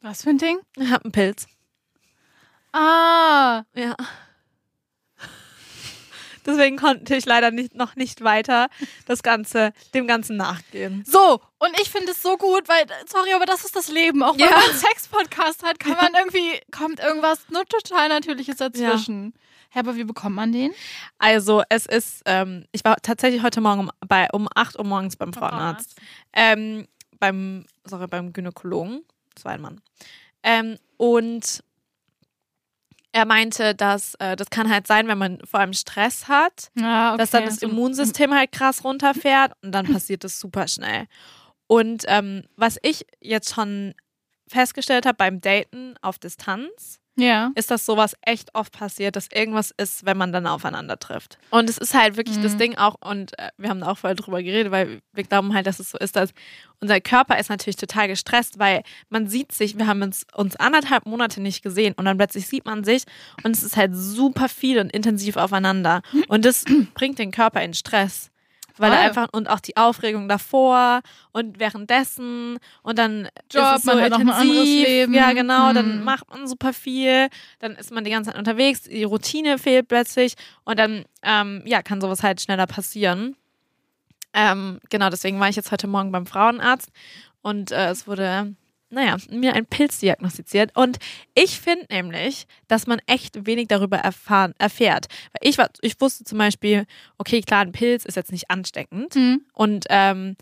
Was 0.00 0.22
für 0.22 0.30
ein 0.30 0.38
Ding? 0.38 0.58
Ich 0.78 0.90
habe 0.90 1.04
einen 1.04 1.12
Pilz. 1.12 1.46
Ah, 2.78 3.64
Ja. 3.74 3.96
Deswegen 6.44 6.76
konnte 6.76 7.16
ich 7.16 7.24
leider 7.26 7.50
nicht, 7.50 7.74
noch 7.74 7.96
nicht 7.96 8.22
weiter 8.22 8.68
das 9.06 9.24
Ganze, 9.24 9.72
dem 9.94 10.06
Ganzen 10.06 10.36
nachgehen. 10.36 11.02
So, 11.04 11.40
und 11.58 11.76
ich 11.80 11.90
finde 11.90 12.12
es 12.12 12.22
so 12.22 12.36
gut, 12.36 12.68
weil, 12.68 12.84
sorry, 13.08 13.32
aber 13.32 13.46
das 13.46 13.64
ist 13.64 13.74
das 13.74 13.88
Leben. 13.88 14.22
Auch 14.22 14.34
wenn 14.34 14.40
Ja. 14.44 14.50
man 14.52 14.60
einen 14.70 14.78
Sex-Podcast 14.78 15.64
hat, 15.64 15.80
kann 15.80 15.96
man 15.96 16.12
irgendwie, 16.14 16.60
kommt 16.70 17.00
irgendwas 17.00 17.40
nur 17.50 17.64
total 17.64 18.08
Natürliches 18.10 18.58
dazwischen. 18.58 19.34
Hä, 19.70 19.80
aber 19.80 19.96
wie 19.96 20.04
bekommt 20.04 20.36
man 20.36 20.52
den? 20.52 20.72
Also 21.18 21.64
es 21.68 21.84
ist, 21.86 22.22
ähm, 22.26 22.64
ich 22.70 22.84
war 22.84 22.94
tatsächlich 23.02 23.42
heute 23.42 23.60
Morgen 23.60 23.80
um, 23.80 23.90
bei, 24.06 24.28
um 24.32 24.46
8 24.54 24.78
Uhr 24.78 24.84
morgens 24.84 25.16
beim 25.16 25.32
Frauenarzt. 25.32 25.96
Ähm, 26.32 26.86
beim, 27.18 27.64
sorry, 27.84 28.06
beim 28.06 28.32
Gynäkologen. 28.32 29.04
Das 29.34 29.44
war 29.44 29.50
ein 29.52 29.62
Mann. 29.62 29.80
Ähm, 30.44 30.78
und 30.96 31.64
er 33.16 33.24
meinte, 33.24 33.74
dass 33.74 34.14
äh, 34.16 34.36
das 34.36 34.50
kann 34.50 34.70
halt 34.70 34.86
sein, 34.86 35.08
wenn 35.08 35.16
man 35.16 35.38
vor 35.46 35.60
allem 35.60 35.72
Stress 35.72 36.28
hat, 36.28 36.70
Ja, 36.74 37.10
okay. 37.14 37.18
dass 37.18 37.30
dann 37.30 37.46
das 37.46 37.62
Immunsystem 37.62 38.34
halt 38.34 38.52
krass 38.52 38.84
runterfährt 38.84 39.52
und 39.62 39.72
dann 39.72 39.86
passiert 39.92 40.22
das 40.22 40.38
super 40.38 40.68
schnell. 40.68 41.06
Und 41.66 42.04
ähm, 42.08 42.44
was 42.56 42.78
ich 42.82 43.06
jetzt 43.20 43.54
schon 43.54 43.94
festgestellt 44.48 45.06
habe 45.06 45.16
beim 45.16 45.40
Daten 45.40 45.94
auf 46.02 46.18
Distanz, 46.18 47.00
Ja. 47.18 47.50
ist, 47.54 47.70
dass 47.70 47.86
sowas 47.86 48.14
echt 48.22 48.54
oft 48.54 48.72
passiert, 48.72 49.16
dass 49.16 49.28
irgendwas 49.32 49.72
ist, 49.76 50.04
wenn 50.04 50.16
man 50.18 50.32
dann 50.32 50.46
aufeinander 50.46 50.98
trifft. 50.98 51.38
Und 51.50 51.70
es 51.70 51.78
ist 51.78 51.94
halt 51.94 52.16
wirklich 52.16 52.40
das 52.42 52.54
Mhm. 52.54 52.58
Ding 52.58 52.76
auch, 52.78 52.96
und 53.00 53.38
äh, 53.38 53.48
wir 53.56 53.70
haben 53.70 53.80
da 53.80 53.88
auch 53.88 53.98
vorher 53.98 54.14
drüber 54.14 54.42
geredet, 54.42 54.70
weil 54.70 55.00
wir 55.14 55.24
glauben 55.24 55.54
halt, 55.54 55.66
dass 55.66 55.80
es 55.80 55.90
so 55.90 55.98
ist, 55.98 56.14
dass 56.16 56.30
unser 56.80 57.00
Körper 57.00 57.38
ist 57.38 57.48
natürlich 57.48 57.76
total 57.76 58.08
gestresst, 58.08 58.58
weil 58.58 58.82
man 59.08 59.26
sieht 59.28 59.52
sich, 59.52 59.78
wir 59.78 59.86
haben 59.86 60.02
uns, 60.02 60.26
uns 60.34 60.56
anderthalb 60.56 61.06
Monate 61.06 61.40
nicht 61.40 61.62
gesehen 61.62 61.94
und 61.96 62.04
dann 62.04 62.18
plötzlich 62.18 62.46
sieht 62.46 62.66
man 62.66 62.84
sich 62.84 63.04
und 63.44 63.56
es 63.56 63.62
ist 63.62 63.76
halt 63.78 63.92
super 63.94 64.48
viel 64.50 64.78
und 64.78 64.92
intensiv 64.92 65.36
aufeinander. 65.36 66.02
Und 66.28 66.44
das 66.44 66.64
bringt 66.94 67.18
den 67.18 67.30
Körper 67.30 67.62
in 67.62 67.72
Stress. 67.72 68.30
Weil 68.78 68.92
er 68.92 69.00
einfach, 69.00 69.28
und 69.32 69.48
auch 69.48 69.60
die 69.60 69.76
Aufregung 69.76 70.28
davor 70.28 71.00
und 71.32 71.58
währenddessen 71.58 72.58
und 72.82 72.98
dann 72.98 73.28
Job, 73.50 73.64
ist 73.74 73.78
es 73.78 73.82
so 73.84 73.92
man 73.94 74.04
hat 74.04 74.12
auch 74.12 74.18
ein 74.18 74.28
anderes 74.30 74.64
Leben. 74.64 75.14
Ja, 75.14 75.32
genau, 75.32 75.72
dann 75.72 75.98
Mhm. 75.98 76.04
macht 76.04 76.28
man 76.30 76.46
super 76.46 76.72
viel, 76.72 77.28
dann 77.58 77.72
ist 77.76 77.90
man 77.90 78.04
die 78.04 78.10
ganze 78.10 78.30
Zeit 78.30 78.38
unterwegs, 78.38 78.82
die 78.82 79.04
Routine 79.04 79.58
fehlt 79.58 79.88
plötzlich 79.88 80.34
und 80.64 80.78
dann, 80.78 81.04
ähm, 81.22 81.62
ja, 81.66 81.82
kann 81.82 82.00
sowas 82.00 82.22
halt 82.22 82.40
schneller 82.40 82.66
passieren. 82.66 83.36
Ähm, 84.34 84.80
genau, 84.90 85.08
deswegen 85.08 85.40
war 85.40 85.48
ich 85.48 85.56
jetzt 85.56 85.72
heute 85.72 85.86
Morgen 85.86 86.12
beim 86.12 86.26
Frauenarzt 86.26 86.90
und 87.42 87.70
äh, 87.72 87.88
es 87.90 88.06
wurde, 88.06 88.54
naja, 88.96 89.16
mir 89.30 89.52
ein 89.54 89.66
Pilz 89.66 89.98
diagnostiziert. 89.98 90.74
Und 90.74 90.96
ich 91.34 91.60
finde 91.60 91.84
nämlich, 91.90 92.46
dass 92.66 92.86
man 92.86 92.98
echt 93.06 93.46
wenig 93.46 93.68
darüber 93.68 93.98
erfahren, 93.98 94.54
erfährt. 94.58 95.06
Weil 95.32 95.48
ich, 95.50 95.58
war, 95.58 95.68
ich 95.82 96.00
wusste 96.00 96.24
zum 96.24 96.38
Beispiel, 96.38 96.86
okay, 97.18 97.42
klar, 97.42 97.60
ein 97.60 97.72
Pilz 97.72 98.06
ist 98.06 98.16
jetzt 98.16 98.32
nicht 98.32 98.50
ansteckend. 98.50 99.14
Hm. 99.14 99.42
Und 99.52 99.84
ähm, 99.90 100.36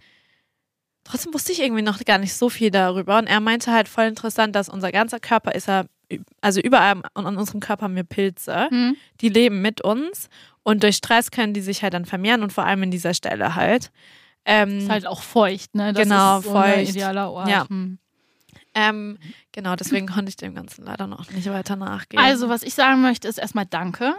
trotzdem 1.03 1.35
wusste 1.35 1.51
ich 1.53 1.61
irgendwie 1.61 1.83
noch 1.83 1.99
gar 2.05 2.19
nicht 2.19 2.35
so 2.35 2.49
viel 2.49 2.71
darüber. 2.71 3.19
Und 3.19 3.27
er 3.27 3.41
meinte 3.41 3.73
halt 3.73 3.89
voll 3.89 4.05
interessant, 4.05 4.55
dass 4.55 4.69
unser 4.69 4.93
ganzer 4.93 5.19
Körper 5.21 5.53
ist 5.53 5.67
ja, 5.69 5.85
also 6.41 6.61
überall 6.61 7.03
an 7.15 7.37
unserem 7.37 7.59
Körper 7.61 7.85
haben 7.85 7.97
wir 7.97 8.05
Pilze, 8.05 8.69
Hm. 8.71 8.97
die 9.21 9.31
leben 9.31 9.63
mit 9.63 9.81
uns. 9.83 10.29
Und 10.63 10.83
durch 10.83 10.97
Stress 10.97 11.31
können 11.31 11.55
die 11.55 11.61
sich 11.61 11.83
halt 11.83 11.93
dann 11.93 12.05
vermehren 12.05 12.43
und 12.45 12.53
vor 12.53 12.65
allem 12.65 12.85
in 12.85 12.91
dieser 12.91 13.15
Stelle 13.15 13.55
halt. 13.57 13.91
Ähm, 14.47 14.79
Ist 14.79 14.91
halt 14.91 15.07
auch 15.07 15.23
feucht, 15.23 15.75
ne? 15.75 15.93
Das 15.93 16.03
Genau, 16.05 16.39
ist 16.39 16.45
so 16.45 16.55
ein 16.55 16.75
feucht. 16.75 16.91
idealer 16.91 17.31
Ort. 17.33 17.49
Ja. 17.49 17.67
Hm. 17.69 17.99
Ähm, 18.75 19.19
genau, 19.53 19.77
deswegen 19.77 20.07
konnte 20.09 20.29
ich 20.29 20.37
dem 20.37 20.55
Ganzen 20.55 20.85
leider 20.85 21.07
noch 21.07 21.31
nicht 21.31 21.49
weiter 21.49 21.77
nachgehen. 21.77 22.23
Also, 22.23 22.49
was 22.49 22.63
ich 22.63 22.75
sagen 22.75 23.03
möchte, 23.03 23.29
ist 23.29 23.39
erstmal 23.39 23.67
Danke. 23.67 24.15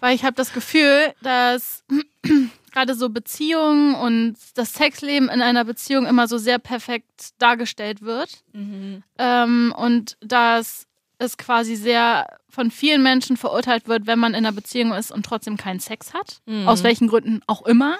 Weil 0.00 0.14
ich 0.14 0.24
habe 0.24 0.34
das 0.34 0.52
Gefühl, 0.52 1.12
dass 1.22 1.84
gerade 2.72 2.94
so 2.94 3.10
Beziehungen 3.10 3.94
und 3.94 4.36
das 4.54 4.74
Sexleben 4.74 5.28
in 5.28 5.42
einer 5.42 5.64
Beziehung 5.64 6.06
immer 6.06 6.26
so 6.26 6.38
sehr 6.38 6.58
perfekt 6.58 7.32
dargestellt 7.38 8.02
wird. 8.02 8.42
Mhm. 8.52 9.02
Ähm, 9.18 9.74
und 9.76 10.16
dass 10.20 10.86
es 11.18 11.36
quasi 11.36 11.76
sehr 11.76 12.26
von 12.48 12.70
vielen 12.70 13.02
Menschen 13.02 13.36
verurteilt 13.36 13.88
wird, 13.88 14.06
wenn 14.06 14.18
man 14.18 14.32
in 14.32 14.38
einer 14.38 14.52
Beziehung 14.52 14.92
ist 14.92 15.12
und 15.12 15.24
trotzdem 15.24 15.56
keinen 15.56 15.80
Sex 15.80 16.14
hat. 16.14 16.40
Mhm. 16.46 16.66
Aus 16.66 16.82
welchen 16.82 17.08
Gründen 17.08 17.42
auch 17.46 17.66
immer. 17.66 17.98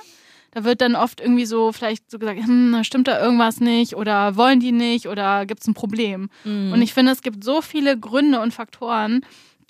Da 0.52 0.64
wird 0.64 0.80
dann 0.80 0.96
oft 0.96 1.20
irgendwie 1.20 1.46
so 1.46 1.70
vielleicht 1.72 2.10
so 2.10 2.18
gesagt, 2.18 2.40
hm, 2.44 2.72
da 2.72 2.82
stimmt 2.84 3.06
da 3.08 3.20
irgendwas 3.22 3.60
nicht 3.60 3.94
oder 3.94 4.36
wollen 4.36 4.58
die 4.60 4.72
nicht 4.72 5.06
oder 5.06 5.46
gibt 5.46 5.60
es 5.62 5.68
ein 5.68 5.74
Problem. 5.74 6.28
Mhm. 6.44 6.72
Und 6.72 6.82
ich 6.82 6.92
finde, 6.92 7.12
es 7.12 7.22
gibt 7.22 7.44
so 7.44 7.62
viele 7.62 7.98
Gründe 7.98 8.40
und 8.40 8.52
Faktoren, 8.52 9.20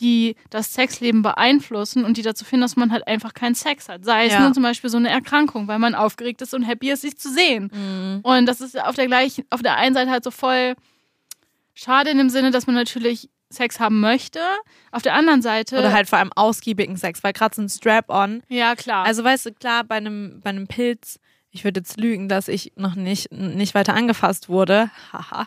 die 0.01 0.37
das 0.49 0.73
Sexleben 0.73 1.21
beeinflussen 1.21 2.07
und 2.07 2.17
die 2.17 2.23
dazu 2.23 2.47
führen, 2.47 2.63
dass 2.63 2.77
man 2.77 2.91
halt 2.91 3.07
einfach 3.07 3.35
keinen 3.35 3.55
Sex 3.55 3.91
hat. 3.91 4.07
Sei 4.07 4.25
es 4.27 4.33
Ja. 4.33 4.41
nur 4.41 4.55
zum 4.55 4.63
Beispiel 4.63 4.89
so 4.89 4.97
eine 4.97 5.11
Erkrankung, 5.11 5.69
weil 5.69 5.79
man 5.79 5.95
aufgeregt 5.95 6.41
ist 6.41 6.55
und 6.55 6.63
happy 6.63 6.91
ist, 6.91 7.03
sich 7.03 7.19
zu 7.19 7.31
sehen. 7.31 7.71
Mhm. 7.71 8.21
Und 8.23 8.47
das 8.47 8.63
ist 8.63 8.81
auf 8.83 8.95
der 8.97 9.07
gleichen, 9.07 9.45
auf 9.51 9.61
der 9.61 9.77
einen 9.77 9.95
Seite 9.95 10.11
halt 10.11 10.25
so 10.25 10.31
voll 10.31 10.75
schade 11.75 12.09
in 12.11 12.17
dem 12.17 12.31
Sinne, 12.31 12.51
dass 12.51 12.67
man 12.67 12.75
natürlich 12.77 13.29
Sex 13.51 13.81
haben 13.81 14.01
möchte. 14.01 14.41
Auf 14.93 15.03
der 15.03 15.15
anderen 15.15 15.43
Seite. 15.43 15.79
Oder 15.79 15.93
halt 15.93 16.09
vor 16.09 16.19
allem 16.19 16.33
ausgiebigen 16.35 16.97
Sex, 16.97 17.23
weil 17.25 17.33
gerade 17.33 17.55
so 17.55 17.63
ein 17.63 17.69
Strap-on 17.69 18.43
Ja, 18.49 18.75
klar. 18.77 19.05
Also 19.05 19.25
weißt 19.25 19.47
du, 19.47 19.53
klar, 19.53 19.85
bei 19.85 19.97
einem, 19.97 20.41
bei 20.43 20.51
einem 20.51 20.67
Pilz 20.67 21.19
ich 21.51 21.65
würde 21.65 21.81
jetzt 21.81 21.99
lügen, 21.99 22.29
dass 22.29 22.49
ich 22.49 22.73
noch 22.77 22.95
nicht, 22.95 23.33
nicht 23.33 23.75
weiter 23.75 23.95
angefasst 23.95 24.49
wurde. 24.49 24.91
Haha. 25.13 25.47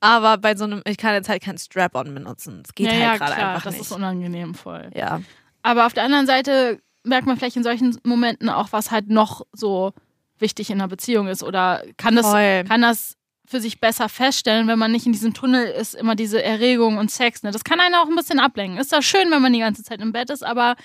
Aber 0.00 0.38
bei 0.38 0.56
so 0.56 0.64
einem, 0.64 0.82
ich 0.84 0.96
kann 0.96 1.14
jetzt 1.14 1.28
halt 1.28 1.42
kein 1.42 1.58
Strap-on 1.58 2.12
benutzen. 2.12 2.62
Es 2.64 2.74
geht 2.74 2.86
ja, 2.86 2.92
halt 2.92 3.02
ja, 3.02 3.16
gerade 3.16 3.34
einfach 3.34 3.62
das 3.64 3.74
nicht. 3.74 3.82
ist 3.82 3.92
unangenehm 3.92 4.54
voll. 4.54 4.90
ja. 4.94 5.20
Aber 5.64 5.86
auf 5.86 5.92
der 5.92 6.02
anderen 6.02 6.26
Seite 6.26 6.80
merkt 7.04 7.26
man 7.26 7.36
vielleicht 7.36 7.56
in 7.56 7.62
solchen 7.62 7.96
Momenten 8.02 8.48
auch, 8.48 8.72
was 8.72 8.90
halt 8.90 9.08
noch 9.10 9.42
so 9.52 9.92
wichtig 10.38 10.70
in 10.70 10.80
einer 10.80 10.88
Beziehung 10.88 11.28
ist 11.28 11.44
oder 11.44 11.84
kann 11.96 12.16
das, 12.16 12.26
Voll. 12.26 12.64
kann 12.64 12.82
das 12.82 13.16
für 13.46 13.60
sich 13.60 13.80
besser 13.80 14.08
feststellen, 14.08 14.68
wenn 14.68 14.78
man 14.78 14.92
nicht 14.92 15.06
in 15.06 15.12
diesem 15.12 15.34
Tunnel 15.34 15.66
ist, 15.66 15.94
immer 15.94 16.14
diese 16.14 16.42
Erregung 16.42 16.98
und 16.98 17.10
Sex. 17.10 17.42
Ne? 17.42 17.50
Das 17.50 17.64
kann 17.64 17.80
einen 17.80 17.94
auch 17.94 18.08
ein 18.08 18.14
bisschen 18.14 18.40
ablenken. 18.40 18.78
Ist 18.78 18.92
das 18.92 19.04
schön, 19.04 19.30
wenn 19.30 19.42
man 19.42 19.52
die 19.52 19.58
ganze 19.58 19.82
Zeit 19.82 20.00
im 20.00 20.12
Bett 20.12 20.30
ist, 20.30 20.44
aber 20.44 20.76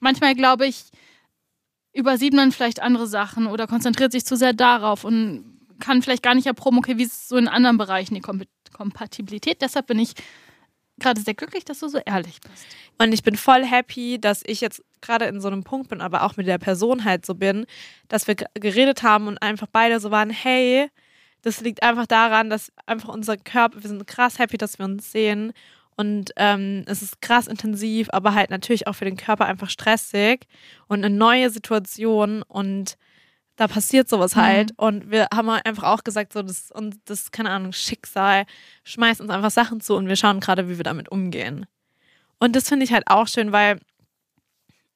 manchmal 0.00 0.34
glaube 0.34 0.66
ich, 0.66 0.84
übersieht 1.92 2.34
man 2.34 2.52
vielleicht 2.52 2.82
andere 2.82 3.06
Sachen 3.06 3.46
oder 3.46 3.66
konzentriert 3.66 4.12
sich 4.12 4.24
zu 4.24 4.36
sehr 4.36 4.52
darauf 4.52 5.04
und 5.04 5.56
kann 5.80 6.02
vielleicht 6.02 6.22
gar 6.22 6.34
nicht 6.34 6.46
erproben, 6.46 6.78
okay, 6.78 6.98
wie 6.98 7.04
ist 7.04 7.28
so 7.28 7.36
in 7.36 7.48
anderen 7.48 7.78
Bereichen 7.78 8.14
die 8.14 8.20
Kom 8.20 8.42
Kompatibilität. 8.72 9.62
Deshalb 9.62 9.86
bin 9.86 9.98
ich 9.98 10.12
gerade 10.98 11.20
sehr 11.20 11.34
glücklich, 11.34 11.64
dass 11.64 11.80
du 11.80 11.88
so 11.88 11.98
ehrlich 11.98 12.40
bist. 12.40 12.66
Und 12.98 13.12
ich 13.12 13.22
bin 13.22 13.36
voll 13.36 13.64
happy, 13.64 14.18
dass 14.20 14.42
ich 14.44 14.60
jetzt 14.60 14.82
gerade 15.00 15.26
in 15.26 15.40
so 15.40 15.48
einem 15.48 15.64
Punkt 15.64 15.88
bin, 15.88 16.02
aber 16.02 16.22
auch 16.24 16.36
mit 16.36 16.46
der 16.46 16.58
Person 16.58 17.04
halt 17.04 17.24
so 17.24 17.34
bin, 17.34 17.64
dass 18.08 18.26
wir 18.26 18.34
geredet 18.34 19.02
haben 19.02 19.28
und 19.28 19.38
einfach 19.40 19.66
beide 19.70 19.98
so 20.00 20.10
waren, 20.10 20.28
hey, 20.28 20.90
das 21.46 21.60
liegt 21.60 21.84
einfach 21.84 22.08
daran, 22.08 22.50
dass 22.50 22.72
einfach 22.86 23.08
unser 23.08 23.36
Körper, 23.36 23.80
wir 23.80 23.88
sind 23.88 24.04
krass 24.08 24.40
happy, 24.40 24.58
dass 24.58 24.80
wir 24.80 24.84
uns 24.84 25.12
sehen. 25.12 25.52
Und 25.96 26.32
ähm, 26.34 26.82
es 26.86 27.02
ist 27.02 27.22
krass 27.22 27.46
intensiv, 27.46 28.08
aber 28.10 28.34
halt 28.34 28.50
natürlich 28.50 28.88
auch 28.88 28.94
für 28.94 29.04
den 29.04 29.16
Körper 29.16 29.46
einfach 29.46 29.70
stressig 29.70 30.48
und 30.88 31.04
eine 31.04 31.14
neue 31.14 31.50
Situation 31.50 32.42
und 32.42 32.98
da 33.54 33.68
passiert 33.68 34.08
sowas 34.08 34.34
halt. 34.34 34.72
Und 34.76 35.12
wir 35.12 35.28
haben 35.32 35.48
halt 35.48 35.64
einfach 35.66 35.84
auch 35.84 36.02
gesagt, 36.02 36.32
so, 36.32 36.42
das, 36.42 36.72
und 36.72 36.96
das, 37.04 37.30
keine 37.30 37.50
Ahnung, 37.50 37.72
Schicksal 37.72 38.44
schmeißt 38.82 39.20
uns 39.20 39.30
einfach 39.30 39.52
Sachen 39.52 39.80
zu 39.80 39.94
und 39.94 40.08
wir 40.08 40.16
schauen 40.16 40.40
gerade, 40.40 40.68
wie 40.68 40.78
wir 40.78 40.84
damit 40.84 41.10
umgehen. 41.12 41.64
Und 42.40 42.56
das 42.56 42.68
finde 42.68 42.84
ich 42.84 42.92
halt 42.92 43.04
auch 43.06 43.28
schön, 43.28 43.52
weil, 43.52 43.78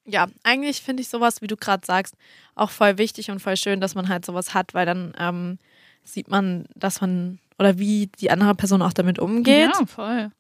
ja, 0.04 0.26
eigentlich 0.42 0.82
finde 0.82 1.02
ich 1.02 1.08
sowas, 1.08 1.42
wie 1.42 1.46
du 1.46 1.56
gerade 1.56 1.86
sagst, 1.86 2.16
auch 2.56 2.70
voll 2.70 2.98
wichtig 2.98 3.30
und 3.30 3.38
voll 3.38 3.56
schön, 3.56 3.80
dass 3.80 3.94
man 3.94 4.08
halt 4.08 4.26
sowas 4.26 4.52
hat, 4.52 4.74
weil 4.74 4.84
dann 4.84 5.14
ähm, 5.16 5.58
sieht 6.04 6.28
man, 6.28 6.66
dass 6.74 7.00
man 7.00 7.38
oder 7.58 7.78
wie 7.78 8.06
die 8.06 8.30
andere 8.30 8.54
Person 8.54 8.82
auch 8.82 8.92
damit 8.92 9.18
umgeht. 9.18 9.70
Ja, 9.78 9.86
voll. 9.86 10.30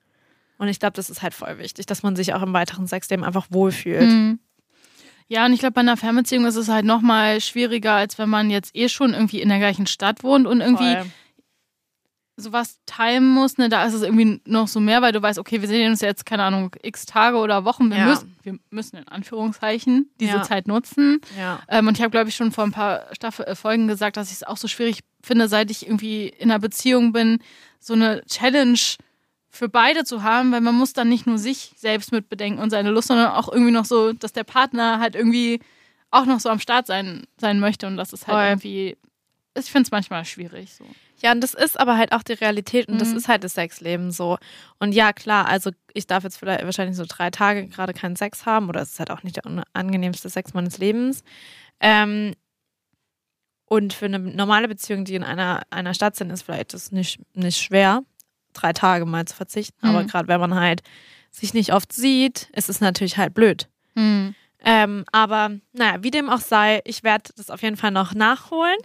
Und 0.58 0.68
ich 0.68 0.78
glaube, 0.78 0.92
das 0.94 1.10
ist 1.10 1.22
halt 1.22 1.34
voll 1.34 1.58
wichtig, 1.58 1.86
dass 1.86 2.02
man 2.02 2.16
sich 2.16 2.34
auch 2.34 2.42
im 2.42 2.52
weiteren 2.52 2.86
Sexleben 2.86 3.24
einfach 3.24 3.46
wohlfühlt. 3.50 4.08
Mhm. 4.08 4.38
Ja, 5.28 5.46
und 5.46 5.52
ich 5.52 5.60
glaube, 5.60 5.74
bei 5.74 5.80
einer 5.80 5.96
Fernbeziehung 5.96 6.44
ist 6.44 6.56
es 6.56 6.68
halt 6.68 6.84
nochmal 6.84 7.40
schwieriger, 7.40 7.92
als 7.92 8.18
wenn 8.18 8.28
man 8.28 8.50
jetzt 8.50 8.74
eh 8.74 8.88
schon 8.88 9.14
irgendwie 9.14 9.40
in 9.40 9.48
der 9.48 9.58
gleichen 9.58 9.86
Stadt 9.86 10.24
wohnt 10.24 10.46
und 10.46 10.60
irgendwie 10.60 10.96
Voll. 10.96 11.06
Sowas 12.40 12.78
teilen 12.86 13.26
muss. 13.28 13.58
Ne? 13.58 13.68
Da 13.68 13.84
ist 13.84 13.94
es 13.94 14.02
irgendwie 14.02 14.40
noch 14.44 14.68
so 14.68 14.80
mehr, 14.80 15.02
weil 15.02 15.12
du 15.12 15.22
weißt, 15.22 15.38
okay, 15.38 15.60
wir 15.60 15.68
sehen 15.68 15.90
uns 15.90 16.00
jetzt, 16.00 16.26
keine 16.26 16.42
Ahnung, 16.44 16.74
x 16.82 17.06
Tage 17.06 17.36
oder 17.36 17.64
Wochen. 17.64 17.90
Wir, 17.90 17.98
Ja. 17.98 18.06
müssen, 18.06 18.36
wir 18.42 18.58
müssen 18.70 18.96
in 18.96 19.08
Anführungszeichen 19.08 20.10
diese 20.20 20.32
Ja. 20.38 20.42
Zeit 20.42 20.66
nutzen. 20.68 21.20
Ja. 21.38 21.60
Ähm, 21.68 21.86
und 21.88 21.96
ich 21.96 22.02
habe, 22.02 22.10
glaube 22.10 22.28
ich, 22.28 22.36
schon 22.36 22.52
vor 22.52 22.64
ein 22.64 22.72
paar 22.72 23.06
Staffel 23.12 23.44
äh, 23.46 23.54
Folgen 23.54 23.88
gesagt, 23.88 24.16
dass 24.16 24.28
ich 24.30 24.36
es 24.36 24.42
auch 24.42 24.56
so 24.56 24.68
schwierig 24.68 25.00
finde, 25.22 25.48
seit 25.48 25.70
ich 25.70 25.86
irgendwie 25.86 26.28
in 26.28 26.50
einer 26.50 26.58
Beziehung 26.60 27.12
bin, 27.12 27.38
so 27.78 27.94
eine 27.94 28.22
Challenge 28.26 28.78
für 29.48 29.68
beide 29.68 30.04
zu 30.04 30.22
haben, 30.22 30.52
weil 30.52 30.60
man 30.60 30.74
muss 30.74 30.92
dann 30.92 31.08
nicht 31.08 31.26
nur 31.26 31.36
sich 31.38 31.72
selbst 31.76 32.12
mitbedenken 32.12 32.62
und 32.62 32.70
seine 32.70 32.90
Lust, 32.90 33.08
sondern 33.08 33.32
auch 33.32 33.50
irgendwie 33.50 33.72
noch 33.72 33.84
so, 33.84 34.12
dass 34.12 34.32
der 34.32 34.44
Partner 34.44 35.00
halt 35.00 35.14
irgendwie 35.16 35.60
auch 36.12 36.24
noch 36.24 36.40
so 36.40 36.48
am 36.48 36.60
Start 36.60 36.86
sein, 36.86 37.24
sein 37.38 37.58
möchte 37.60 37.86
und 37.86 37.96
das 37.96 38.12
ist 38.12 38.26
halt 38.26 38.36
Voll. 38.36 38.44
irgendwie, 38.46 38.96
ich 39.58 39.66
finde 39.70 39.86
es 39.86 39.90
manchmal 39.90 40.24
schwierig 40.24 40.72
so. 40.74 40.84
Ja, 41.22 41.32
und 41.32 41.40
das 41.42 41.54
ist 41.54 41.78
aber 41.78 41.96
halt 41.98 42.12
auch 42.12 42.22
die 42.22 42.32
Realität 42.32 42.88
und 42.88 42.98
das 42.98 43.10
Mhm. 43.10 43.16
ist 43.18 43.28
halt 43.28 43.44
das 43.44 43.54
Sexleben 43.54 44.10
so. 44.10 44.38
Und 44.78 44.92
ja, 44.92 45.12
klar, 45.12 45.46
also 45.46 45.70
ich 45.92 46.06
darf 46.06 46.24
jetzt 46.24 46.38
vielleicht 46.38 46.64
wahrscheinlich 46.64 46.96
so 46.96 47.04
drei 47.06 47.30
Tage 47.30 47.66
gerade 47.66 47.92
keinen 47.92 48.16
Sex 48.16 48.46
haben 48.46 48.68
oder 48.68 48.80
es 48.80 48.92
ist 48.92 48.98
halt 49.00 49.10
auch 49.10 49.22
nicht 49.22 49.36
der 49.36 49.44
unangenehmste 49.46 50.30
Sex 50.30 50.54
meines 50.54 50.78
Lebens. 50.78 51.22
Ähm, 51.80 52.34
und 53.66 53.92
für 53.92 54.06
eine 54.06 54.18
normale 54.18 54.66
Beziehung, 54.68 55.04
die 55.04 55.14
in 55.14 55.22
einer, 55.22 55.62
einer 55.70 55.94
Stadt 55.94 56.16
sind, 56.16 56.30
ist 56.30 56.42
vielleicht 56.42 56.74
das 56.74 56.90
nicht, 56.90 57.20
nicht 57.34 57.58
schwer, 57.60 58.02
drei 58.52 58.72
Tage 58.72 59.04
mal 59.06 59.24
zu 59.26 59.36
verzichten. 59.36 59.86
Aber 59.86 60.02
Mhm. 60.02 60.06
gerade 60.08 60.28
wenn 60.28 60.40
man 60.40 60.54
halt 60.54 60.82
sich 61.30 61.54
nicht 61.54 61.72
oft 61.72 61.92
sieht, 61.92 62.48
ist 62.54 62.68
es 62.68 62.80
natürlich 62.80 63.16
halt 63.16 63.34
blöd. 63.34 63.68
Ähm, 64.64 65.04
aber 65.12 65.52
naja, 65.72 66.02
wie 66.02 66.10
dem 66.10 66.28
auch 66.28 66.40
sei, 66.40 66.80
ich 66.84 67.02
werde 67.02 67.30
das 67.36 67.50
auf 67.50 67.62
jeden 67.62 67.76
Fall 67.76 67.90
noch 67.90 68.14
nachholen 68.14 68.76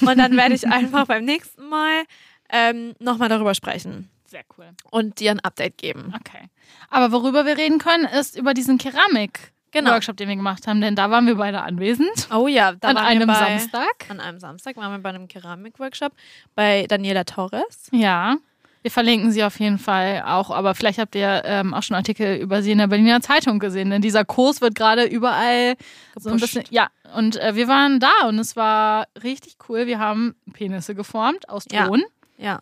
und 0.00 0.18
dann 0.18 0.36
werde 0.36 0.54
ich 0.54 0.66
einfach 0.66 1.06
beim 1.06 1.24
nächsten 1.24 1.68
Mal 1.68 2.04
ähm, 2.50 2.94
nochmal 2.98 3.28
darüber 3.28 3.54
sprechen 3.54 4.10
Sehr 4.26 4.42
cool. 4.58 4.68
und 4.90 5.20
dir 5.20 5.30
ein 5.30 5.40
Update 5.40 5.78
geben. 5.78 6.14
Okay. 6.14 6.48
Aber 6.90 7.12
worüber 7.12 7.46
wir 7.46 7.56
reden 7.56 7.78
können, 7.78 8.04
ist 8.04 8.36
über 8.36 8.52
diesen 8.52 8.76
Keramik-Workshop, 8.76 10.18
den 10.18 10.28
wir 10.28 10.36
gemacht 10.36 10.66
haben, 10.66 10.82
denn 10.82 10.94
da 10.94 11.10
waren 11.10 11.26
wir 11.26 11.36
beide 11.36 11.62
anwesend. 11.62 12.28
Oh 12.30 12.46
ja, 12.46 12.72
da 12.72 12.88
an 12.88 12.96
waren 12.96 13.06
einem 13.06 13.26
bei, 13.26 13.34
Samstag. 13.34 14.10
An 14.10 14.20
einem 14.20 14.38
Samstag 14.38 14.76
waren 14.76 14.92
wir 14.92 14.98
bei 14.98 15.08
einem 15.08 15.28
Keramik-Workshop 15.28 16.12
bei 16.54 16.86
Daniela 16.88 17.24
Torres. 17.24 17.88
Ja. 17.90 18.36
Wir 18.82 18.90
verlinken 18.90 19.30
sie 19.30 19.44
auf 19.44 19.58
jeden 19.60 19.78
Fall 19.78 20.22
auch, 20.26 20.50
aber 20.50 20.74
vielleicht 20.74 20.98
habt 20.98 21.14
ihr 21.14 21.42
ähm, 21.44 21.72
auch 21.72 21.82
schon 21.82 21.96
Artikel 21.96 22.36
über 22.36 22.62
sie 22.62 22.72
in 22.72 22.78
der 22.78 22.88
Berliner 22.88 23.20
Zeitung 23.20 23.58
gesehen, 23.60 23.90
denn 23.90 24.02
dieser 24.02 24.24
Kurs 24.24 24.60
wird 24.60 24.74
gerade 24.74 25.04
überall 25.04 25.76
so 26.18 26.30
ein 26.30 26.36
Gepusht. 26.36 26.54
bisschen. 26.54 26.74
Ja, 26.74 26.88
und 27.16 27.36
äh, 27.40 27.54
wir 27.54 27.68
waren 27.68 28.00
da 28.00 28.10
und 28.26 28.38
es 28.40 28.56
war 28.56 29.06
richtig 29.22 29.54
cool. 29.68 29.86
Wir 29.86 29.98
haben 30.00 30.34
Penisse 30.52 30.94
geformt 30.96 31.48
aus 31.48 31.64
Ja. 31.70 31.86
Ton. 31.86 32.02
Ja. 32.38 32.60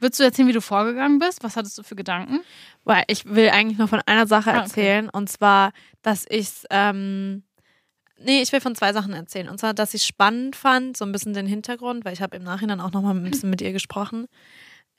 Würdest 0.00 0.18
du 0.20 0.24
erzählen, 0.24 0.48
wie 0.48 0.52
du 0.52 0.60
vorgegangen 0.60 1.18
bist? 1.20 1.44
Was 1.44 1.56
hattest 1.56 1.78
du 1.78 1.82
für 1.84 1.94
Gedanken? 1.94 2.40
Weil 2.82 3.04
ich 3.06 3.24
will 3.24 3.48
eigentlich 3.50 3.78
noch 3.78 3.88
von 3.88 4.02
einer 4.06 4.26
Sache 4.26 4.50
Ah, 4.50 4.54
okay. 4.56 4.62
erzählen 4.64 5.08
und 5.08 5.28
zwar, 5.30 5.70
dass 6.02 6.26
ich 6.28 6.50
ähm, 6.70 7.44
Nee, 8.18 8.40
ich 8.42 8.52
will 8.52 8.60
von 8.60 8.74
zwei 8.74 8.92
Sachen 8.92 9.12
erzählen. 9.12 9.48
Und 9.48 9.58
zwar, 9.58 9.74
dass 9.74 9.92
ich 9.92 10.04
spannend 10.04 10.56
fand, 10.56 10.96
so 10.96 11.04
ein 11.04 11.10
bisschen 11.12 11.34
den 11.34 11.46
Hintergrund, 11.46 12.04
weil 12.04 12.12
ich 12.12 12.22
habe 12.22 12.36
im 12.36 12.42
Nachhinein 12.44 12.80
auch 12.80 12.92
nochmal 12.92 13.14
ein 13.14 13.22
bisschen 13.28 13.50
mit 13.50 13.60
ihr 13.60 13.72
gesprochen. 13.72 14.26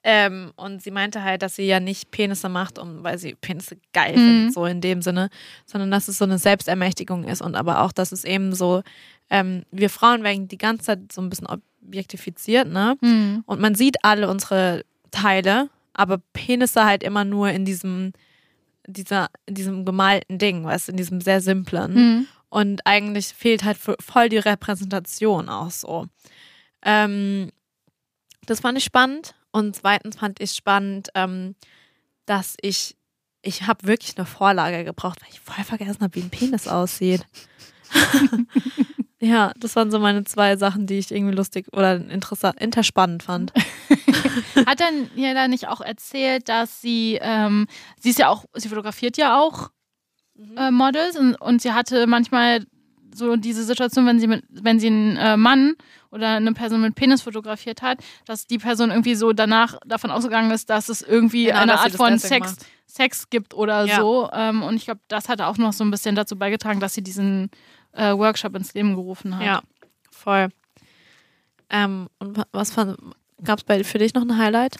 Ähm, 0.07 0.51
und 0.55 0.83
sie 0.83 0.91
meinte 0.91 1.23
halt, 1.23 1.41
dass 1.41 1.55
sie 1.55 1.63
ja 1.65 1.79
nicht 1.79 2.11
Penisse 2.11 2.47
macht, 2.47 2.77
um, 2.77 3.03
weil 3.03 3.17
sie 3.17 3.33
Penisse 3.33 3.77
geil 3.91 4.11
Mhm. 4.13 4.17
findet, 4.17 4.53
so 4.53 4.65
in 4.67 4.79
dem 4.79 5.01
Sinne, 5.01 5.29
sondern 5.65 5.89
dass 5.89 6.07
es 6.07 6.19
so 6.19 6.25
eine 6.25 6.37
Selbstermächtigung 6.37 7.23
ist 7.23 7.41
und 7.41 7.55
aber 7.55 7.81
auch, 7.81 7.91
dass 7.91 8.11
es 8.11 8.23
eben 8.23 8.53
so, 8.53 8.83
ähm, 9.31 9.63
wir 9.71 9.89
Frauen 9.89 10.21
werden 10.21 10.47
die 10.47 10.59
ganze 10.59 10.85
Zeit 10.85 11.11
so 11.11 11.21
ein 11.21 11.29
bisschen 11.29 11.47
objektifiziert, 11.47 12.67
ne? 12.67 12.95
Hm. 13.01 13.43
Und 13.47 13.59
man 13.59 13.73
sieht 13.73 13.97
alle 14.03 14.29
unsere 14.29 14.85
Teile, 15.09 15.69
aber 15.93 16.19
Penisse 16.33 16.85
halt 16.85 17.01
immer 17.01 17.25
nur 17.25 17.49
in 17.49 17.65
diesem, 17.65 18.13
dieser, 18.85 19.29
in 19.47 19.55
diesem 19.55 19.85
gemalten 19.85 20.37
Ding, 20.37 20.63
weißt 20.65 20.87
du, 20.87 20.91
in 20.91 20.97
diesem 20.97 21.19
sehr 21.19 21.41
simplen. 21.41 21.95
Hm. 21.95 22.27
Und 22.49 22.81
eigentlich 22.85 23.29
fehlt 23.29 23.63
halt 23.63 23.77
vo- 23.77 23.99
voll 23.99 24.29
die 24.29 24.37
Repräsentation 24.37 25.49
auch 25.49 25.71
so. 25.71 26.05
Ähm, 26.83 27.49
das 28.45 28.59
fand 28.59 28.77
ich 28.77 28.83
spannend. 28.83 29.33
Und 29.55 29.73
zweitens 29.73 30.17
fand 30.17 30.41
ich 30.41 30.51
spannend, 30.51 31.07
ähm, 31.15 31.55
dass 32.25 32.57
ich, 32.59 32.97
ich 33.41 33.67
habe 33.67 33.87
wirklich 33.87 34.17
eine 34.17 34.25
Vorlage 34.25 34.83
gebraucht, 34.83 35.21
weil 35.21 35.29
ich 35.31 35.39
voll 35.39 35.63
vergessen 35.63 36.01
habe, 36.01 36.13
wie 36.15 36.23
ein 36.23 36.29
Penis 36.29 36.67
aussieht. 36.67 37.25
ja, 39.21 39.53
das 39.57 39.77
waren 39.77 39.91
so 39.91 39.99
meine 39.99 40.25
zwei 40.25 40.57
Sachen, 40.57 40.87
die 40.87 40.99
ich 40.99 41.09
irgendwie 41.09 41.33
lustig 41.33 41.67
oder 41.71 41.95
interessant, 41.95 42.59
interspannend 42.59 43.23
fand. 43.23 43.53
Hat 44.65 44.81
dann 44.81 45.09
Jella 45.15 45.47
nicht 45.47 45.69
auch 45.69 45.79
erzählt, 45.79 46.49
dass 46.49 46.81
sie, 46.81 47.17
ähm, 47.21 47.67
sie 47.97 48.09
ist 48.09 48.19
ja 48.19 48.27
auch, 48.27 48.43
sie 48.55 48.67
fotografiert 48.67 49.15
ja 49.15 49.39
auch 49.39 49.69
äh, 50.57 50.69
Models 50.69 51.15
und, 51.15 51.35
und 51.35 51.61
sie 51.61 51.71
hatte 51.71 52.07
manchmal 52.07 52.65
so 53.15 53.35
diese 53.35 53.63
Situation, 53.63 54.05
wenn 54.05 54.19
sie 54.19 54.27
mit, 54.27 54.43
wenn 54.49 54.79
sie 54.79 54.87
einen 54.87 55.17
äh, 55.17 55.37
Mann 55.37 55.75
oder 56.11 56.29
eine 56.35 56.51
Person 56.53 56.81
mit 56.81 56.95
Penis 56.95 57.21
fotografiert 57.21 57.81
hat, 57.81 57.99
dass 58.25 58.45
die 58.47 58.57
Person 58.57 58.89
irgendwie 58.91 59.15
so 59.15 59.33
danach 59.33 59.77
davon 59.85 60.11
ausgegangen 60.11 60.51
ist, 60.51 60.69
dass 60.69 60.89
es 60.89 61.01
irgendwie 61.01 61.45
Genau, 61.45 61.59
eine 61.59 61.79
Art 61.79 61.91
von 61.93 62.17
Sex, 62.19 62.57
Sex 62.85 63.29
gibt 63.29 63.53
oder 63.53 63.85
Ja. 63.85 63.97
so. 64.01 64.29
Ähm, 64.33 64.63
und 64.63 64.75
ich 64.75 64.85
glaube, 64.85 65.01
das 65.07 65.29
hat 65.29 65.41
auch 65.41 65.57
noch 65.57 65.73
so 65.73 65.83
ein 65.83 65.91
bisschen 65.91 66.15
dazu 66.15 66.35
beigetragen, 66.37 66.79
dass 66.79 66.93
sie 66.93 67.01
diesen 67.03 67.49
äh, 67.93 68.11
Workshop 68.13 68.55
ins 68.55 68.73
Leben 68.73 68.95
gerufen 68.95 69.37
hat. 69.37 69.45
Ja, 69.45 69.61
voll. 70.11 70.49
Ähm, 71.69 72.07
und 72.19 72.37
wa- 72.37 72.45
was 72.51 72.75
gab 72.75 73.59
es 73.67 73.87
für 73.87 73.97
dich 73.97 74.13
noch 74.13 74.21
ein 74.23 74.37
Highlight? 74.37 74.77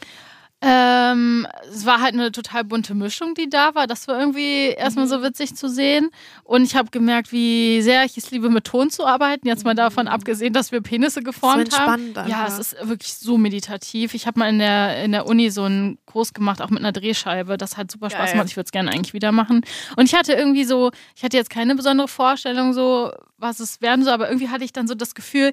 Ähm, 0.62 1.46
es 1.70 1.86
war 1.86 2.02
halt 2.02 2.13
eine 2.13 2.32
total 2.32 2.63
bunte 2.63 2.96
Mischung, 2.96 3.36
die 3.36 3.50
da 3.50 3.76
war. 3.76 3.86
Das 3.88 4.08
war 4.08 4.20
irgendwie 4.20 4.70
erstmal 4.70 5.06
Mhm. 5.06 5.10
so 5.10 5.22
witzig 5.22 5.56
zu 5.56 5.68
sehen. 5.70 6.10
Und 6.44 6.63
ich 6.63 6.76
habe 6.76 6.89
gemerkt, 6.89 7.32
wie 7.32 7.82
sehr 7.82 8.04
ich 8.06 8.18
es 8.18 8.32
liebe, 8.32 8.50
mit 8.50 8.63
Ton 8.63 8.89
zu 8.89 9.06
arbeiten. 9.06 9.48
Jetzt 9.48 9.63
mal 9.65 9.76
davon 9.76 10.08
abgesehen, 10.08 10.54
dass 10.54 10.72
wir 10.72 10.82
Penisse 10.82 11.22
geformt 11.22 11.72
so 11.72 11.78
haben. 11.78 12.02
entspannend 12.06 12.30
Ja, 12.32 12.46
einfach. 12.46 12.60
es 12.60 12.74
ist 12.74 12.88
wirklich 12.88 13.13
so 13.13 13.38
meditativ. 13.38 14.13
Ich 14.15 14.26
habe 14.26 14.39
mal 14.39 14.50
in 14.50 14.60
der, 14.60 15.04
in 15.04 15.12
der 15.12 15.28
Uni 15.28 15.50
so 15.52 15.63
einen 15.63 16.00
Kurs 16.06 16.34
gemacht, 16.34 16.62
auch 16.62 16.70
mit 16.70 16.80
einer 16.80 16.94
Drehscheibe. 16.94 17.58
Das 17.58 17.78
hat 17.78 17.91
super 17.91 18.10
Spaß 18.10 18.22
Geil. 18.24 18.32
gemacht. 18.34 18.48
Ich 18.50 18.56
würde 18.56 18.65
es 18.68 18.72
gerne 18.72 18.91
eigentlich 18.91 19.13
wieder 19.13 19.32
machen. 19.32 19.62
Und 19.98 20.06
ich 20.06 20.15
hatte 20.15 20.34
irgendwie 20.34 20.63
so, 20.63 20.91
ich 21.15 21.24
hatte 21.24 21.38
jetzt 21.38 21.50
keine 21.50 21.76
besondere 21.76 22.08
Vorstellung, 22.08 22.74
so 22.74 23.12
was 23.38 23.60
es 23.60 23.82
werden 23.82 24.04
soll, 24.06 24.13
aber 24.13 24.30
irgendwie 24.30 24.48
hatte 24.50 24.63
ich 24.63 24.72
dann 24.72 24.88
so 24.88 24.96
das 24.96 25.13
Gefühl, 25.13 25.52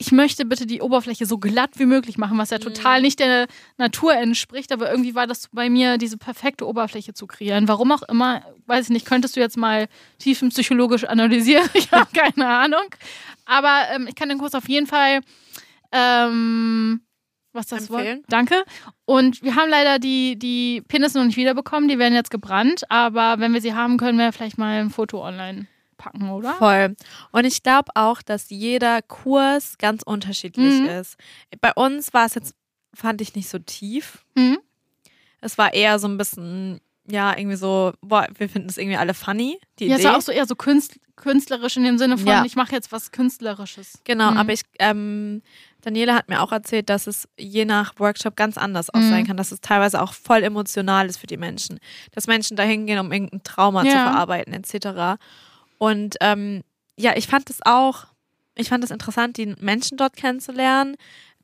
ich 0.00 0.12
möchte 0.12 0.46
bitte 0.46 0.64
die 0.64 0.80
Oberfläche 0.80 1.26
so 1.26 1.36
glatt 1.36 1.72
wie 1.76 1.84
möglich 1.84 2.16
machen, 2.16 2.38
was 2.38 2.48
ja 2.48 2.56
Mhm. 2.56 2.62
total 2.62 3.02
nicht 3.02 3.20
der 3.20 3.46
Natur 3.76 4.14
entspricht, 4.14 4.72
aber 4.72 4.90
irgendwie 4.90 5.14
war 5.14 5.26
das 5.26 5.48
bei 5.52 5.68
mir, 5.68 5.98
diese 5.98 6.16
perfekte 6.16 6.66
Oberfläche 6.66 7.12
zu 7.12 7.26
kreieren. 7.26 7.68
Warum 7.68 7.92
auch 7.92 8.02
immer, 8.04 8.42
weiß 8.64 8.86
ich 8.86 8.90
nicht, 8.90 9.04
könntest 9.04 9.36
du 9.36 9.40
jetzt 9.40 9.58
mal 9.58 9.88
tiefenpsychologisch 10.18 11.04
analysieren? 11.04 11.68
Ich 11.74 11.92
habe 11.92 12.08
keine 12.14 12.46
Ahnung. 12.48 12.86
Aber 13.44 13.82
ähm, 13.94 14.06
ich 14.08 14.14
kann 14.14 14.30
den 14.30 14.38
Kurs 14.38 14.54
auf 14.54 14.70
jeden 14.70 14.86
Fall 14.86 15.20
ähm, 15.92 17.02
was 17.52 17.64
ist 17.66 17.72
das 17.72 17.90
Wort? 17.90 18.00
Empfehlen. 18.00 18.24
Danke. 18.28 18.64
Und 19.04 19.42
wir 19.42 19.54
haben 19.56 19.68
leider 19.68 19.98
die, 19.98 20.38
die 20.38 20.82
Penisse 20.88 21.18
noch 21.18 21.26
nicht 21.26 21.36
wiederbekommen, 21.36 21.88
die 21.90 21.98
werden 21.98 22.14
jetzt 22.14 22.30
gebrannt, 22.30 22.84
aber 22.90 23.38
wenn 23.38 23.52
wir 23.52 23.60
sie 23.60 23.74
haben, 23.74 23.98
können 23.98 24.18
wir 24.18 24.32
vielleicht 24.32 24.56
mal 24.56 24.80
ein 24.80 24.88
Foto 24.90 25.22
online 25.22 25.66
packen, 26.00 26.30
oder? 26.30 26.54
Voll. 26.54 26.96
Und 27.32 27.44
ich 27.44 27.62
glaube 27.62 27.90
auch, 27.94 28.22
dass 28.22 28.48
jeder 28.50 29.02
Kurs 29.02 29.76
ganz 29.78 30.02
unterschiedlich 30.02 30.80
Mhm. 30.80 30.86
ist. 30.86 31.16
Bei 31.60 31.72
uns 31.74 32.12
war 32.14 32.24
es 32.26 32.34
jetzt, 32.34 32.54
fand 32.94 33.20
ich 33.20 33.34
nicht 33.34 33.48
so 33.48 33.58
tief. 33.58 34.24
Mhm. 34.34 34.58
Es 35.40 35.58
war 35.58 35.72
eher 35.74 35.98
so 35.98 36.08
ein 36.08 36.16
bisschen, 36.18 36.80
ja, 37.08 37.36
irgendwie 37.36 37.56
so, 37.56 37.92
boah, 38.00 38.26
wir 38.36 38.48
finden 38.48 38.68
es 38.68 38.76
irgendwie 38.78 38.96
alle 38.98 39.14
funny, 39.14 39.58
die 39.78 39.86
Ja, 39.86 39.94
es 39.96 40.00
Idee. 40.00 40.08
war 40.10 40.16
auch 40.18 40.22
so 40.22 40.32
eher 40.32 40.46
so 40.46 40.54
künst, 40.56 40.98
künstlerisch 41.16 41.76
in 41.76 41.84
dem 41.84 41.98
Sinne 41.98 42.16
von, 42.18 42.26
Ja. 42.26 42.44
ich 42.44 42.56
mache 42.56 42.72
jetzt 42.72 42.92
was 42.92 43.10
Künstlerisches. 43.12 44.00
Genau, 44.04 44.30
Mhm. 44.32 44.36
aber 44.38 44.52
ich, 44.52 44.62
ähm, 44.78 45.42
Daniela 45.82 46.14
hat 46.14 46.28
mir 46.28 46.42
auch 46.42 46.52
erzählt, 46.52 46.88
dass 46.90 47.06
es 47.06 47.26
je 47.38 47.64
nach 47.64 47.94
Workshop 47.98 48.36
ganz 48.36 48.58
anders 48.58 48.92
auch 48.92 49.00
Mhm. 49.00 49.08
sein 49.08 49.26
kann, 49.26 49.36
dass 49.38 49.50
es 49.52 49.60
teilweise 49.62 50.00
auch 50.02 50.12
voll 50.12 50.42
emotional 50.42 51.06
ist 51.06 51.16
für 51.18 51.26
die 51.26 51.38
Menschen. 51.38 51.78
Dass 52.12 52.26
Menschen 52.26 52.56
da 52.56 52.62
hingehen, 52.62 52.98
um 52.98 53.10
irgendein 53.12 53.42
Trauma 53.42 53.82
zu 53.82 53.88
Ja. 53.88 54.02
verarbeiten, 54.02 54.52
etc. 54.52 55.18
Und 55.80 56.16
ähm, 56.20 56.62
ja, 56.96 57.16
ich 57.16 57.26
fand 57.26 57.48
es 57.48 57.60
auch, 57.64 58.04
ich 58.54 58.68
fand 58.68 58.84
es 58.84 58.90
interessant, 58.90 59.38
die 59.38 59.54
Menschen 59.58 59.96
dort 59.96 60.14
kennenzulernen. 60.14 60.96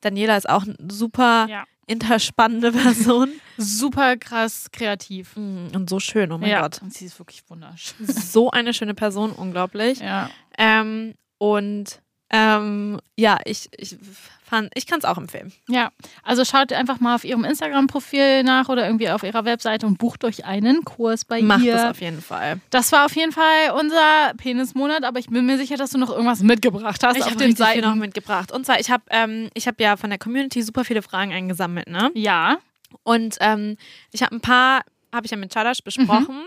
Daniela 0.02 0.36
ist 0.36 0.46
auch 0.48 0.64
eine 0.64 0.76
super 0.92 1.46
Ja. 1.48 1.64
interspannende 1.86 2.70
Person. 2.82 3.30
Super 3.56 4.18
krass 4.18 4.66
kreativ. 4.72 5.34
Mm, 5.36 5.68
Und 5.74 5.88
so 5.88 5.98
schön, 6.00 6.30
oh 6.32 6.36
mein 6.38 6.50
ja. 6.50 6.60
Gott. 6.60 6.82
Und 6.82 6.92
sie 6.92 7.06
ist 7.06 7.18
wirklich 7.18 7.42
wunderschön. 7.48 8.06
So 8.06 8.50
eine 8.50 8.74
schöne 8.74 8.92
Person, 8.92 9.32
unglaublich. 9.32 10.00
Ja. 10.00 10.28
Ähm, 10.58 11.14
und 11.38 12.02
ähm, 12.30 13.00
ja, 13.16 13.38
ich, 13.44 13.68
ich 13.76 13.96
fand, 14.44 14.70
ich 14.74 14.86
kann 14.86 14.98
es 14.98 15.04
auch 15.04 15.16
empfehlen. 15.16 15.52
Ja, 15.68 15.90
also 16.22 16.44
schaut 16.44 16.72
einfach 16.72 17.00
mal 17.00 17.14
auf 17.14 17.24
ihrem 17.24 17.44
Instagram-Profil 17.44 18.42
nach 18.42 18.68
oder 18.68 18.86
irgendwie 18.86 19.10
auf 19.10 19.22
ihrer 19.22 19.44
Webseite 19.44 19.86
und 19.86 19.98
bucht 19.98 20.24
euch 20.24 20.44
einen 20.44 20.84
Kurs 20.84 21.24
bei 21.24 21.40
Macht 21.42 21.62
ihr. 21.64 21.74
das 21.74 21.90
auf 21.90 22.00
jeden 22.00 22.20
Fall. 22.20 22.60
Das 22.70 22.90
war 22.92 23.06
auf 23.06 23.14
jeden 23.16 23.32
Fall 23.32 23.70
unser 23.78 24.34
Penismonat, 24.36 25.04
aber 25.04 25.18
ich 25.18 25.28
bin 25.28 25.46
mir 25.46 25.56
sicher, 25.56 25.76
dass 25.76 25.90
du 25.90 25.98
noch 25.98 26.10
irgendwas 26.10 26.40
mitgebracht 26.40 27.02
hast 27.02 27.16
Ich 27.16 27.24
habe 27.24 27.36
den 27.36 27.56
viel 27.56 27.80
noch 27.80 27.88
Seiten. 27.88 27.98
mitgebracht. 27.98 28.52
Und 28.52 28.66
zwar, 28.66 28.80
ich 28.80 28.90
habe 28.90 29.04
ähm, 29.10 29.48
ich 29.54 29.66
hab 29.68 29.80
ja 29.80 29.96
von 29.96 30.10
der 30.10 30.18
Community 30.18 30.62
super 30.62 30.84
viele 30.84 31.02
Fragen 31.02 31.32
eingesammelt, 31.32 31.88
ne? 31.88 32.10
Ja. 32.14 32.58
Und 33.02 33.36
ähm, 33.40 33.76
ich 34.12 34.22
habe 34.22 34.34
ein 34.34 34.40
paar, 34.40 34.82
habe 35.12 35.26
ich 35.26 35.30
ja 35.30 35.36
mit 35.36 35.52
Chadash 35.52 35.82
besprochen. 35.82 36.44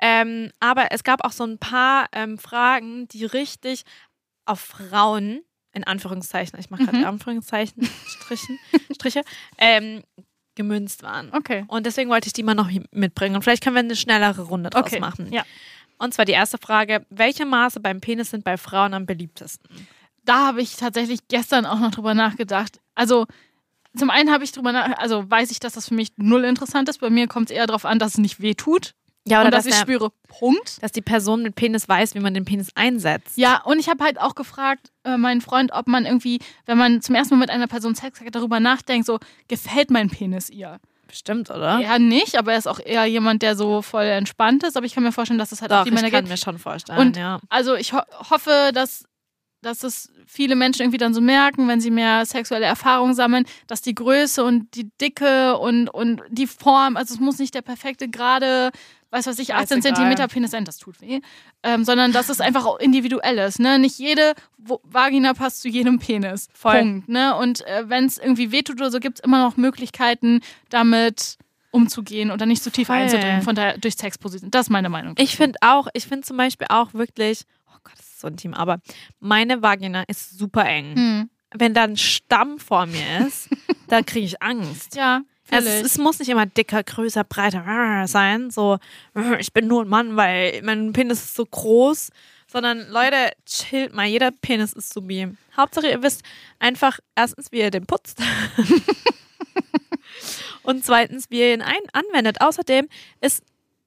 Ähm, 0.00 0.50
aber 0.60 0.88
es 0.90 1.04
gab 1.04 1.24
auch 1.24 1.32
so 1.32 1.44
ein 1.44 1.58
paar 1.58 2.08
ähm, 2.12 2.36
Fragen, 2.36 3.06
die 3.08 3.24
richtig 3.24 3.84
auf 4.46 4.60
Frauen, 4.60 5.40
in 5.72 5.84
Anführungszeichen, 5.84 6.58
ich 6.58 6.70
mache 6.70 6.84
gerade 6.84 6.98
Mhm. 6.98 7.04
Anführungszeichen, 7.04 7.82
Strichen, 8.06 8.58
Striche, 8.94 9.22
ähm, 9.58 10.02
gemünzt 10.54 11.02
waren. 11.02 11.30
Okay. 11.32 11.64
Und 11.66 11.84
deswegen 11.86 12.10
wollte 12.10 12.28
ich 12.28 12.32
die 12.32 12.42
mal 12.44 12.54
noch 12.54 12.70
mitbringen. 12.92 13.34
Und 13.34 13.42
vielleicht 13.42 13.62
können 13.64 13.74
wir 13.74 13.80
eine 13.80 13.96
schnellere 13.96 14.42
Runde 14.42 14.70
draus 14.70 14.84
Okay. 14.84 15.00
machen. 15.00 15.32
Ja. 15.32 15.42
Und 15.98 16.14
zwar 16.14 16.24
die 16.24 16.32
erste 16.32 16.58
Frage: 16.58 17.04
Welche 17.10 17.44
Maße 17.44 17.80
beim 17.80 18.00
Penis 18.00 18.30
sind 18.30 18.44
bei 18.44 18.56
Frauen 18.56 18.94
am 18.94 19.04
beliebtesten? 19.06 19.68
Da 20.24 20.46
habe 20.46 20.62
ich 20.62 20.76
tatsächlich 20.76 21.26
gestern 21.28 21.66
auch 21.66 21.80
noch 21.80 21.90
drüber 21.90 22.14
nachgedacht. 22.14 22.80
Also 22.94 23.26
zum 23.96 24.10
einen 24.10 24.30
habe 24.32 24.42
ich 24.44 24.52
drüber 24.52 24.72
nach, 24.72 24.96
also 24.98 25.28
weiß 25.30 25.50
ich, 25.50 25.60
dass 25.60 25.74
das 25.74 25.88
für 25.88 25.94
mich 25.94 26.08
null 26.16 26.44
interessant 26.44 26.88
ist. 26.88 26.98
Bei 27.00 27.10
mir 27.10 27.26
kommt 27.28 27.50
es 27.50 27.56
eher 27.56 27.66
darauf 27.66 27.84
an, 27.84 27.98
dass 27.98 28.12
es 28.12 28.18
nicht 28.18 28.40
weh 28.40 28.54
tut 28.54 28.94
Ja, 29.26 29.40
und 29.40 29.46
oder 29.46 29.52
dass 29.56 29.64
dass, 29.64 29.72
ich 29.72 29.78
der, 29.78 29.82
spüre, 29.82 30.10
Punkt. 30.28 30.82
dass 30.82 30.92
die 30.92 31.00
Person 31.00 31.42
mit 31.42 31.54
Penis 31.54 31.88
weiß, 31.88 32.14
wie 32.14 32.20
man 32.20 32.34
den 32.34 32.44
Penis 32.44 32.68
einsetzt. 32.74 33.36
Ja, 33.38 33.62
und 33.62 33.78
ich 33.78 33.88
habe 33.88 34.04
halt 34.04 34.20
auch 34.20 34.34
gefragt, 34.34 34.90
äh, 35.04 35.16
meinen 35.16 35.40
Freund, 35.40 35.72
ob 35.72 35.86
man 35.86 36.04
irgendwie, 36.04 36.40
wenn 36.66 36.76
man 36.76 37.00
zum 37.00 37.14
ersten 37.14 37.34
Mal 37.34 37.40
mit 37.40 37.50
einer 37.50 37.66
Person 37.66 37.94
Sex 37.94 38.20
hat, 38.20 38.34
darüber 38.34 38.60
nachdenkt, 38.60 39.06
so, 39.06 39.18
gefällt 39.48 39.90
mein 39.90 40.10
Penis 40.10 40.50
ihr? 40.50 40.78
Bestimmt, 41.08 41.50
oder? 41.50 41.80
Er 41.80 41.98
nicht, 41.98 42.36
aber 42.36 42.52
er 42.52 42.58
ist 42.58 42.66
auch 42.66 42.80
eher 42.80 43.04
jemand, 43.06 43.42
der 43.42 43.56
so 43.56 43.82
voll 43.82 44.04
entspannt 44.04 44.64
ist. 44.64 44.76
Aber 44.76 44.84
ich 44.84 44.94
kann 44.94 45.04
mir 45.04 45.12
vorstellen, 45.12 45.38
dass 45.38 45.52
es 45.52 45.62
halt 45.62 45.72
auch 45.72 45.78
Doch, 45.78 45.84
die 45.84 45.90
ich 45.90 45.94
Männer 45.94 46.10
kann 46.10 46.24
geht. 46.24 46.30
mir 46.30 46.36
schon 46.36 46.58
vorstellen. 46.58 46.98
Und- 46.98 47.16
ja. 47.16 47.38
Also 47.48 47.76
ich 47.76 47.92
ho 47.92 48.00
hoffe, 48.30 48.70
dass, 48.74 49.04
dass 49.62 49.84
es 49.84 50.10
viele 50.26 50.56
Menschen 50.56 50.82
irgendwie 50.82 50.98
dann 50.98 51.14
so 51.14 51.20
merken, 51.20 51.68
wenn 51.68 51.80
sie 51.80 51.90
mehr 51.90 52.26
sexuelle 52.26 52.66
Erfahrung 52.66 53.14
sammeln, 53.14 53.44
dass 53.68 53.80
die 53.80 53.94
Größe 53.94 54.42
und 54.44 54.74
die 54.74 54.90
Dicke 55.00 55.56
und, 55.58 55.88
und 55.88 56.20
die 56.30 56.46
Form, 56.46 56.96
also 56.96 57.14
es 57.14 57.20
muss 57.20 57.38
nicht 57.38 57.54
der 57.54 57.62
perfekte, 57.62 58.08
gerade, 58.08 58.70
weiß 59.10 59.26
was 59.26 59.38
ich, 59.38 59.54
18 59.54 59.78
Scheißegal. 59.78 59.82
Zentimeter 59.82 60.28
Penis 60.28 60.50
sein, 60.50 60.64
das 60.64 60.78
tut 60.78 61.00
weh, 61.00 61.20
ähm, 61.62 61.84
sondern 61.84 62.12
dass 62.12 62.28
es 62.28 62.40
einfach 62.40 62.64
auch 62.64 62.78
individuell 62.78 63.38
ist. 63.38 63.60
Ne? 63.60 63.78
Nicht 63.78 63.98
jede 63.98 64.34
Vagina 64.58 65.34
passt 65.34 65.62
zu 65.62 65.68
jedem 65.68 65.98
Penis. 65.98 66.48
Voll. 66.52 66.78
Punkt. 66.78 67.08
Ne? 67.08 67.36
Und 67.36 67.66
äh, 67.66 67.88
wenn 67.88 68.06
es 68.06 68.18
irgendwie 68.18 68.52
wehtut 68.52 68.76
oder 68.76 68.90
so, 68.90 69.00
gibt 69.00 69.18
es 69.18 69.24
immer 69.24 69.42
noch 69.42 69.56
Möglichkeiten, 69.56 70.40
damit 70.68 71.38
umzugehen 71.70 72.30
oder 72.30 72.46
nicht 72.46 72.62
zu 72.62 72.70
tief 72.70 72.86
Voll. 72.86 72.96
einzudringen, 72.96 73.42
von 73.42 73.54
daher 73.54 73.76
durch 73.78 73.94
Sexposition. 73.94 74.50
Das 74.50 74.66
ist 74.66 74.70
meine 74.70 74.88
Meinung. 74.88 75.14
Ich 75.18 75.36
finde 75.36 75.58
auch, 75.60 75.88
ich 75.92 76.06
finde 76.06 76.22
zum 76.22 76.36
Beispiel 76.36 76.68
auch 76.70 76.94
wirklich, 76.94 77.42
oh 77.68 77.78
Gott, 77.82 77.98
das 77.98 78.06
ist 78.06 78.20
so 78.20 78.28
intim, 78.28 78.54
aber 78.54 78.78
meine 79.20 79.60
Vagina 79.60 80.04
ist 80.06 80.38
super 80.38 80.64
eng. 80.66 80.94
Hm. 80.94 81.30
Wenn 81.56 81.74
da 81.74 81.84
ein 81.84 81.96
Stamm 81.96 82.58
vor 82.58 82.86
mir 82.86 83.26
ist, 83.26 83.48
da 83.88 84.02
kriege 84.02 84.26
ich 84.26 84.42
Angst. 84.42 84.96
Ja, 84.96 85.22
Es, 85.58 85.64
völlig. 85.64 85.84
es 85.84 85.98
muss 85.98 86.18
nicht 86.18 86.28
immer 86.28 86.46
dicker, 86.46 86.82
größer, 86.82 87.24
breiter 87.24 87.64
sein. 88.06 88.50
So, 88.50 88.78
ich 89.38 89.52
bin 89.52 89.66
nur 89.66 89.84
ein 89.84 89.88
Mann, 89.88 90.16
weil 90.16 90.60
mein 90.62 90.92
Penis 90.92 91.22
ist 91.22 91.34
so 91.34 91.44
groß. 91.46 92.10
Sondern 92.46 92.88
Leute, 92.90 93.32
chillt 93.46 93.94
mal. 93.94 94.06
Jeder 94.06 94.30
Penis 94.30 94.74
ist 94.74 94.92
subi. 94.94 95.28
Hauptsache, 95.56 95.88
ihr 95.88 96.02
wisst 96.02 96.22
einfach 96.60 97.00
erstens, 97.16 97.50
wie 97.50 97.58
ihr 97.60 97.70
den 97.70 97.86
putzt. 97.86 98.20
Und 100.62 100.84
zweitens, 100.84 101.30
wie 101.30 101.40
ihr 101.40 101.54
ihn 101.54 101.62
ein 101.62 101.80
anwendet. 101.92 102.40
Außerdem 102.40 102.88
ist 103.20 103.42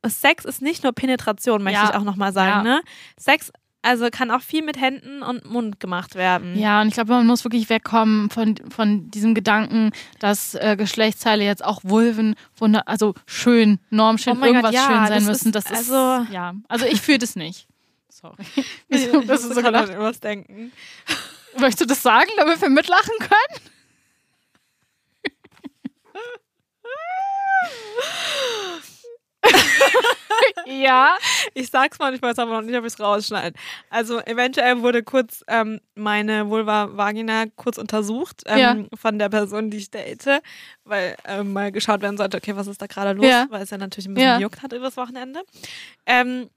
Sex 0.06 0.46
ist 0.46 0.62
nicht 0.62 0.84
nur 0.84 0.94
Penetration, 0.94 1.64
möchte 1.64 1.82
Ja. 1.82 1.90
ich 1.90 1.96
auch 1.96 2.04
nochmal 2.04 2.32
sagen. 2.32 2.66
Ja. 2.66 2.76
Ne? 2.76 2.82
Sex 3.18 3.52
also 3.88 4.10
kann 4.12 4.30
auch 4.32 4.42
viel 4.42 4.64
mit 4.64 4.80
Händen 4.80 5.24
und 5.24 5.46
Mund 5.50 5.80
gemacht 5.80 6.16
werden. 6.16 6.58
Ja, 6.58 6.82
und 6.82 6.90
ich 6.90 6.94
glaube, 6.94 7.12
man 7.14 7.26
muss 7.26 7.44
wirklich 7.44 7.70
wegkommen 7.70 8.30
von, 8.30 8.56
von 8.70 9.10
diesem 9.12 9.34
Gedanken, 9.34 9.92
dass 10.20 10.56
äh, 10.56 10.76
Geschlechtsteile 10.78 11.44
jetzt 11.44 11.64
auch 11.64 11.82
Vulven, 11.84 12.36
wunder 12.58 12.88
also 12.88 13.14
schön, 13.26 13.80
normschön, 13.90 14.34
Oh 14.34 14.36
mein 14.40 14.54
Gott, 14.54 14.64
irgendwas 14.74 14.76
ja, 14.76 14.88
schön 14.88 15.08
sein 15.08 15.20
das 15.20 15.24
müssen. 15.26 15.48
ist- 15.48 15.56
Das 15.56 15.66
ist, 15.82 15.92
also- 15.92 16.28
ja, 16.32 16.54
also 16.68 16.86
ich 16.86 17.02
fühle 17.02 17.20
das 17.20 17.36
nicht. 17.36 17.68
Sorry. 18.10 18.36
Wieso 18.90 19.22
bist 19.22 19.46
du 19.50 19.54
so 19.54 19.62
kann 19.62 19.76
an 19.76 19.88
irgendwas 19.90 20.20
denken. 20.20 20.72
Möchtest 21.60 21.82
du 21.82 21.86
das 21.86 22.02
sagen, 22.04 22.30
damit 22.38 22.60
wir 22.62 22.70
mitlachen 22.70 23.14
können? 23.20 23.62
ja. 30.66 31.16
Ich 31.54 31.70
sag's 31.70 32.00
mal, 32.00 32.14
ich 32.14 32.22
weiß 32.22 32.38
aber 32.40 32.52
noch 32.54 32.62
nicht, 32.62 32.76
ob 32.78 32.86
ich 32.86 32.94
es 32.94 33.00
rausschneide. 33.00 33.58
Also 33.90 34.20
eventuell 34.22 34.82
wurde 34.82 35.04
kurz 35.04 35.44
ähm, 35.48 35.80
meine 35.96 36.50
Vulva-Vagina 36.50 37.46
kurz 37.56 37.78
untersucht 37.78 38.44
ähm, 38.46 38.58
Ja. 38.60 38.76
von 38.98 39.20
der 39.20 39.30
Person, 39.30 39.70
die 39.70 39.78
ich 39.78 39.90
date, 39.92 40.42
weil 40.84 41.16
ähm, 41.26 41.54
mal 41.54 41.72
geschaut 41.72 42.02
werden 42.02 42.18
sollte, 42.18 42.38
okay, 42.38 42.56
was 42.56 42.68
ist 42.68 42.82
da 42.82 42.88
gerade 42.88 43.14
los, 43.14 43.26
Ja. 43.26 43.48
weil 43.50 43.64
es 43.64 43.70
ja 43.70 43.78
natürlich 43.78 44.08
ein 44.08 44.14
bisschen 44.14 44.30
Ja. 44.30 44.38
gejuckt 44.38 44.62
hat 44.62 44.74
übers 44.74 44.98
Wochenende. 44.98 45.42
Ähm, 46.06 46.50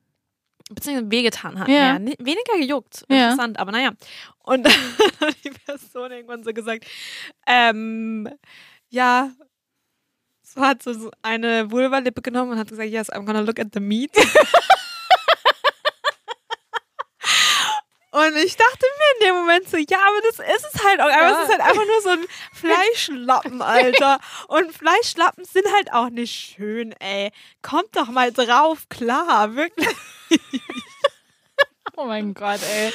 beziehungsweise 0.73 1.11
wehgetan 1.11 1.59
hat. 1.59 1.69
Ja. 1.69 1.75
Ja. 1.75 1.99
Ni- 1.99 2.17
Weniger 2.19 2.57
gejuckt. 2.59 3.05
Ja. 3.09 3.31
Interessant, 3.31 3.59
aber 3.59 3.73
naja. 3.73 3.91
Und 4.43 4.65
dann 4.67 4.73
hat 5.21 5.37
die 5.45 5.51
Person 5.51 6.11
irgendwann 6.13 6.45
so 6.45 6.53
gesagt, 6.53 6.85
ähm, 7.47 8.29
ja, 8.89 9.31
so 10.55 10.61
hat 10.61 10.83
so 10.83 11.11
eine 11.23 11.71
Vulva-Lippe 11.71 12.23
genommen 12.23 12.53
und 12.53 12.59
hat 12.59 12.69
gesagt, 12.69 12.89
yes, 12.91 13.11
I'm 13.11 13.25
gonna 13.25 13.41
look 13.41 13.59
at 13.59 13.69
the 13.73 13.81
meat. 13.81 14.11
Und 18.13 18.37
ich 18.39 18.57
dachte 18.57 18.87
mir 18.99 19.21
in 19.21 19.27
dem 19.29 19.35
Moment 19.37 19.69
so, 19.69 19.77
ja, 19.77 19.99
aber 19.99 20.21
das 20.29 20.41
ist 20.57 20.75
es 20.75 20.85
halt 20.85 20.99
auch. 21.01 21.05
Aber 21.05 21.13
Ja. 21.13 21.43
es 21.43 21.45
ist 21.49 21.53
halt 21.53 21.61
einfach 21.61 21.87
nur 21.87 22.01
so 22.03 22.09
ein 22.09 22.27
Fleischlappen, 22.53 23.63
Alter. 24.03 24.19
Und 24.49 24.73
Fleischlappen 24.77 25.45
sind 25.45 25.65
halt 25.73 25.93
auch 25.93 26.11
nicht 26.11 26.33
schön, 26.57 26.91
ey. 26.99 27.31
Kommt 27.63 27.95
doch 27.95 28.09
mal 28.09 28.33
drauf, 28.33 28.89
klar, 28.89 29.55
wirklich. 29.55 29.89
Oh 31.97 32.07
mein 32.07 32.33
Gott, 32.33 32.61
ey. 32.63 32.93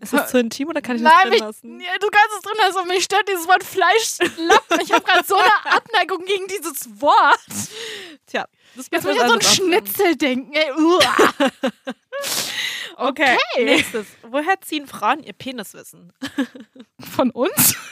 Ist 0.00 0.12
das 0.12 0.30
zu 0.30 0.38
intim 0.38 0.68
oder 0.68 0.82
kann 0.82 0.96
ich 0.96 1.02
Nein, 1.02 1.12
das 1.14 1.30
drin 1.30 1.38
lassen? 1.38 1.80
ja, 1.80 1.98
du 2.00 2.08
kannst 2.08 2.36
es 2.36 2.42
drin 2.42 2.56
lassen, 2.58 2.78
aber 2.78 2.86
mich 2.88 3.04
stört 3.04 3.28
dieses 3.28 3.46
Wort 3.48 3.64
Fleischlappen. 3.64 4.80
Ich 4.82 4.92
habe 4.92 5.04
gerade 5.04 5.24
so 5.26 5.36
eine 5.36 5.76
Abneigung 5.76 6.24
gegen 6.24 6.46
dieses 6.48 7.00
Wort. 7.00 7.40
Tja, 8.26 8.46
das 8.76 8.88
Jetzt 8.90 9.04
muss 9.04 9.14
ich 9.14 9.22
an 9.22 9.28
so 9.28 9.34
ein 9.34 9.42
Schnitzel 9.42 10.16
denken. 10.16 10.52
Okay. 12.96 13.36
Okay. 13.56 13.64
Nächstes. 13.64 14.06
Woher 14.22 14.60
ziehen 14.60 14.86
Frauen 14.86 15.20
ihr 15.22 15.32
Peniswissen? 15.32 16.12
Von 17.00 17.30
uns? 17.30 17.76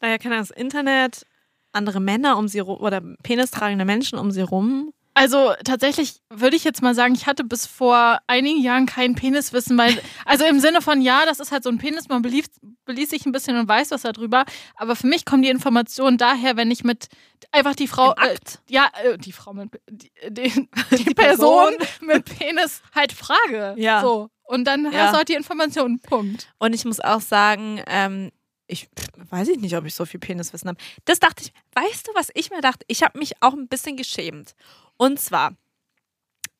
Naja, 0.00 0.18
kann 0.18 0.32
das 0.32 0.50
Internet, 0.50 1.24
andere 1.72 2.00
Männer 2.00 2.36
um 2.36 2.48
sie 2.48 2.58
rum 2.58 2.78
oder 2.78 3.00
penistragende 3.22 3.84
Menschen 3.84 4.18
um 4.18 4.30
sie 4.32 4.42
rum. 4.42 4.92
Also 5.16 5.54
tatsächlich 5.64 6.20
würde 6.28 6.56
ich 6.56 6.64
jetzt 6.64 6.82
mal 6.82 6.94
sagen, 6.94 7.14
ich 7.14 7.26
hatte 7.26 7.42
bis 7.42 7.64
vor 7.66 8.18
einigen 8.26 8.60
Jahren 8.60 8.84
kein 8.84 9.14
Peniswissen, 9.14 9.78
weil, 9.78 9.98
also 10.26 10.44
im 10.44 10.60
Sinne 10.60 10.82
von, 10.82 11.00
ja, 11.00 11.24
das 11.24 11.40
ist 11.40 11.52
halt 11.52 11.64
so 11.64 11.70
ein 11.70 11.78
Penis, 11.78 12.08
man 12.10 12.20
belief, 12.20 12.44
beließ 12.84 13.08
sich 13.08 13.24
ein 13.24 13.32
bisschen 13.32 13.56
und 13.56 13.66
weiß 13.66 13.92
was 13.92 14.02
darüber, 14.02 14.44
aber 14.76 14.94
für 14.94 15.06
mich 15.06 15.24
kommen 15.24 15.42
die 15.42 15.48
Informationen 15.48 16.18
daher, 16.18 16.58
wenn 16.58 16.70
ich 16.70 16.84
mit 16.84 17.08
einfach 17.50 17.74
die 17.74 17.88
Frau, 17.88 18.12
äh, 18.12 18.36
ja, 18.68 18.90
äh, 19.04 19.16
die 19.16 19.32
Frau 19.32 19.54
mit, 19.54 19.80
die, 19.88 20.10
die, 20.28 20.68
die 20.98 21.14
Person 21.14 21.72
mit 22.02 22.26
Penis 22.38 22.82
halt 22.94 23.12
frage. 23.12 23.74
Ja. 23.78 24.02
So. 24.02 24.28
Und 24.44 24.64
dann 24.66 24.84
Ja. 24.92 24.98
hast 25.04 25.12
du 25.12 25.16
halt 25.16 25.28
die 25.30 25.34
Informationen, 25.34 25.98
Punkt. 26.00 26.52
Und 26.58 26.74
ich 26.74 26.84
muss 26.84 27.00
auch 27.00 27.22
sagen, 27.22 27.80
ähm, 27.86 28.32
ich 28.66 28.88
weiß 29.30 29.48
ich 29.48 29.58
nicht, 29.58 29.76
ob 29.76 29.84
ich 29.86 29.94
so 29.94 30.04
viel 30.04 30.20
Peniswissen 30.20 30.68
habe. 30.68 30.78
Das 31.04 31.18
dachte 31.20 31.44
ich, 31.44 31.52
weißt 31.74 32.08
du, 32.08 32.12
was 32.14 32.30
ich 32.34 32.50
mir 32.50 32.60
dachte? 32.60 32.84
Ich 32.88 33.02
habe 33.02 33.18
mich 33.18 33.40
auch 33.42 33.52
ein 33.52 33.68
bisschen 33.68 33.96
geschämt. 33.96 34.54
Und 34.96 35.20
zwar, 35.20 35.52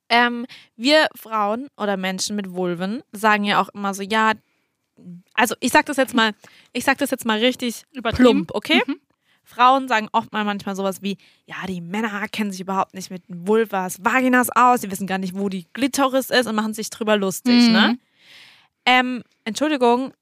ähm, 0.09 0.47
wir 0.77 1.09
Frauen 1.17 1.69
oder 1.77 1.97
Menschen 1.97 2.37
mit 2.37 2.53
Vulven 2.53 3.03
sagen 3.13 3.45
ja 3.45 3.61
auch 3.61 3.69
immer 3.71 3.93
so, 3.95 4.03
ja, 4.03 4.33
also 5.35 5.55
ich 5.61 5.73
sag 5.73 5.87
das 5.87 5.97
jetzt 5.97 6.15
mal, 6.15 6.33
ich 6.73 6.85
sag 6.85 6.99
das 6.99 7.11
jetzt 7.11 7.27
mal 7.27 7.39
richtig 7.39 7.83
plump, 8.15 8.53
okay? 8.55 8.83
Mhm. 8.87 9.01
Frauen 9.43 9.87
sagen 9.89 10.09
oft 10.13 10.33
mal 10.33 10.45
manchmal 10.45 10.75
sowas 10.75 11.03
wie, 11.03 11.19
ja, 11.47 11.57
die 11.69 11.81
Männer 11.81 12.27
kennen 12.29 12.51
sich 12.51 12.61
überhaupt 12.61 12.95
nicht 12.95 13.11
mit 13.11 13.23
Vulvas, 13.29 14.05
Vaginas 14.05 14.49
aus, 14.55 14.81
die 14.81 14.91
wissen 14.91 15.07
gar 15.07 15.19
nicht, 15.19 15.37
wo 15.37 15.49
die 15.49 15.67
Glitoris 15.73 16.31
ist 16.31 16.47
und 16.47 16.57
machen 16.57 16.75
sich 16.75 16.91
drüber 16.91 17.17
lustig, 17.17 17.67
Mhm. 17.67 17.73
ne? 17.73 17.99
Ähm, 18.89 19.23
Entschuldigung, 19.45 20.13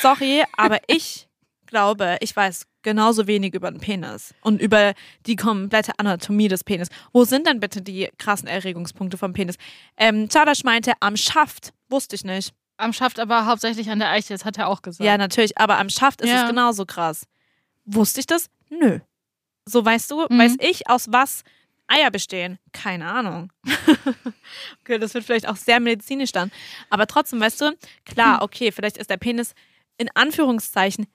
sorry, 0.00 0.44
aber 0.56 0.78
ich 0.88 1.28
glaube, 1.72 2.18
ich 2.20 2.36
weiß 2.36 2.66
genauso 2.82 3.26
wenig 3.26 3.54
über 3.54 3.70
den 3.70 3.80
Penis 3.80 4.34
und 4.42 4.60
über 4.60 4.92
die 5.26 5.36
komplette 5.36 5.92
Anatomie 5.98 6.48
des 6.48 6.62
Penis. 6.64 6.88
Wo 7.12 7.24
sind 7.24 7.46
denn 7.46 7.60
bitte 7.60 7.80
die 7.80 8.10
krassen 8.18 8.46
Erregungspunkte 8.46 9.16
vom 9.16 9.32
Penis? 9.32 9.56
Ähm, 9.96 10.28
Czadasch 10.28 10.64
meinte, 10.64 10.92
am 11.00 11.16
Schaft, 11.16 11.72
wusste 11.88 12.14
ich 12.14 12.24
nicht. 12.24 12.52
Am 12.76 12.92
Schaft 12.92 13.18
aber 13.18 13.46
hauptsächlich 13.46 13.88
an 13.90 13.98
der 14.00 14.10
Eiche, 14.10 14.34
das 14.34 14.44
hat 14.44 14.58
er 14.58 14.68
auch 14.68 14.82
gesagt. 14.82 15.04
Ja, 15.06 15.16
natürlich, 15.16 15.56
aber 15.58 15.78
am 15.78 15.88
Schaft 15.88 16.20
ist 16.20 16.28
Ja. 16.28 16.42
es 16.42 16.48
genauso 16.48 16.84
krass. 16.84 17.26
Wusste 17.86 18.20
ich 18.20 18.26
das? 18.26 18.48
Nö. 18.68 19.00
So 19.64 19.84
weißt 19.84 20.10
du, 20.10 20.26
Mhm. 20.28 20.38
weiß 20.38 20.56
ich, 20.60 20.90
aus 20.90 21.06
was 21.10 21.42
Eier 21.86 22.10
bestehen? 22.10 22.58
Keine 22.72 23.06
Ahnung. 23.10 23.50
okay, 24.82 24.98
das 24.98 25.14
wird 25.14 25.24
vielleicht 25.24 25.48
auch 25.48 25.56
sehr 25.56 25.80
medizinisch 25.80 26.32
dann. 26.32 26.50
Aber 26.90 27.06
trotzdem, 27.06 27.40
weißt 27.40 27.60
du, 27.60 27.76
klar, 28.04 28.36
Hm. 28.38 28.42
okay, 28.42 28.72
vielleicht 28.72 28.96
ist 28.98 29.10
der 29.10 29.16
Penis 29.16 29.54
in 29.98 30.08
Anführungszeichen 30.14 31.06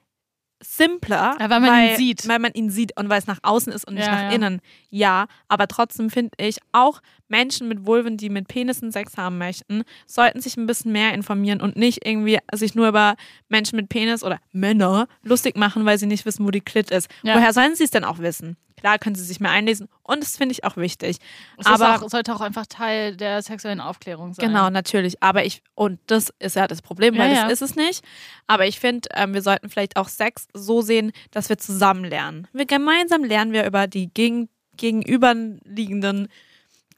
simpler, 0.62 1.36
Ja, 1.38 1.50
weil 1.50 1.60
man 1.60 1.84
ihn 1.84 1.96
sieht. 1.96 2.28
weil 2.28 2.38
man 2.38 2.52
ihn 2.52 2.70
sieht 2.70 2.98
und 2.98 3.08
weil 3.08 3.18
es 3.18 3.26
nach 3.26 3.38
außen 3.42 3.72
ist 3.72 3.86
und 3.86 3.94
nicht 3.94 4.06
Ja, 4.06 4.12
nach 4.12 4.22
ja. 4.22 4.30
innen. 4.30 4.60
Ja, 4.90 5.26
aber 5.48 5.68
trotzdem 5.68 6.10
finde 6.10 6.30
ich, 6.38 6.58
auch 6.72 7.00
Menschen 7.28 7.68
mit 7.68 7.86
Vulven, 7.86 8.16
die 8.16 8.28
mit 8.30 8.48
Penissen 8.48 8.90
Sex 8.90 9.16
haben 9.16 9.38
möchten, 9.38 9.82
sollten 10.06 10.40
sich 10.40 10.56
ein 10.56 10.66
bisschen 10.66 10.92
mehr 10.92 11.12
informieren 11.14 11.60
und 11.60 11.76
nicht 11.76 12.06
irgendwie 12.06 12.38
sich 12.54 12.74
nur 12.74 12.88
über 12.88 13.16
Menschen 13.48 13.76
mit 13.76 13.88
Penis 13.88 14.24
oder 14.24 14.38
Männer 14.52 15.06
lustig 15.22 15.56
machen, 15.56 15.84
weil 15.84 15.98
sie 15.98 16.06
nicht 16.06 16.24
wissen, 16.26 16.44
wo 16.46 16.50
die 16.50 16.60
Klit 16.60 16.90
ist. 16.90 17.08
Woher 17.22 17.52
sollen 17.52 17.74
sie 17.74 17.84
es 17.84 17.90
denn 17.90 18.04
auch 18.04 18.18
wissen? 18.18 18.56
Klar 18.78 18.98
können 18.98 19.16
sie 19.16 19.24
sich 19.24 19.40
mehr 19.40 19.50
einlesen 19.50 19.88
und 20.02 20.22
das 20.22 20.36
finde 20.36 20.52
ich 20.52 20.64
auch 20.64 20.76
wichtig. 20.76 21.18
Es 21.56 21.66
aber 21.66 21.96
auch, 21.96 22.08
sollte 22.08 22.32
auch 22.34 22.40
einfach 22.40 22.66
Teil 22.66 23.16
der 23.16 23.42
sexuellen 23.42 23.80
Aufklärung 23.80 24.34
sein. 24.34 24.48
Genau, 24.48 24.70
natürlich. 24.70 25.20
Aber 25.20 25.44
ich, 25.44 25.62
und 25.74 25.98
das 26.06 26.32
ist 26.38 26.54
ja 26.54 26.68
das 26.68 26.80
Problem, 26.80 27.14
Ja, 27.14 27.20
weil 27.22 27.34
ja. 27.34 27.42
das 27.42 27.60
ist 27.60 27.70
es 27.70 27.76
nicht. 27.76 28.04
Aber 28.46 28.66
ich 28.66 28.78
finde, 28.78 29.08
ähm, 29.14 29.34
wir 29.34 29.42
sollten 29.42 29.68
vielleicht 29.68 29.96
auch 29.96 30.08
Sex 30.08 30.46
so 30.54 30.80
sehen, 30.80 31.12
dass 31.32 31.48
wir 31.48 31.58
zusammen 31.58 32.04
lernen. 32.04 32.46
Wir 32.52 32.66
gemeinsam 32.66 33.24
lernen 33.24 33.52
wir 33.52 33.66
über 33.66 33.88
die 33.88 34.12
gegen, 34.14 34.48
gegenüberliegenden 34.76 36.28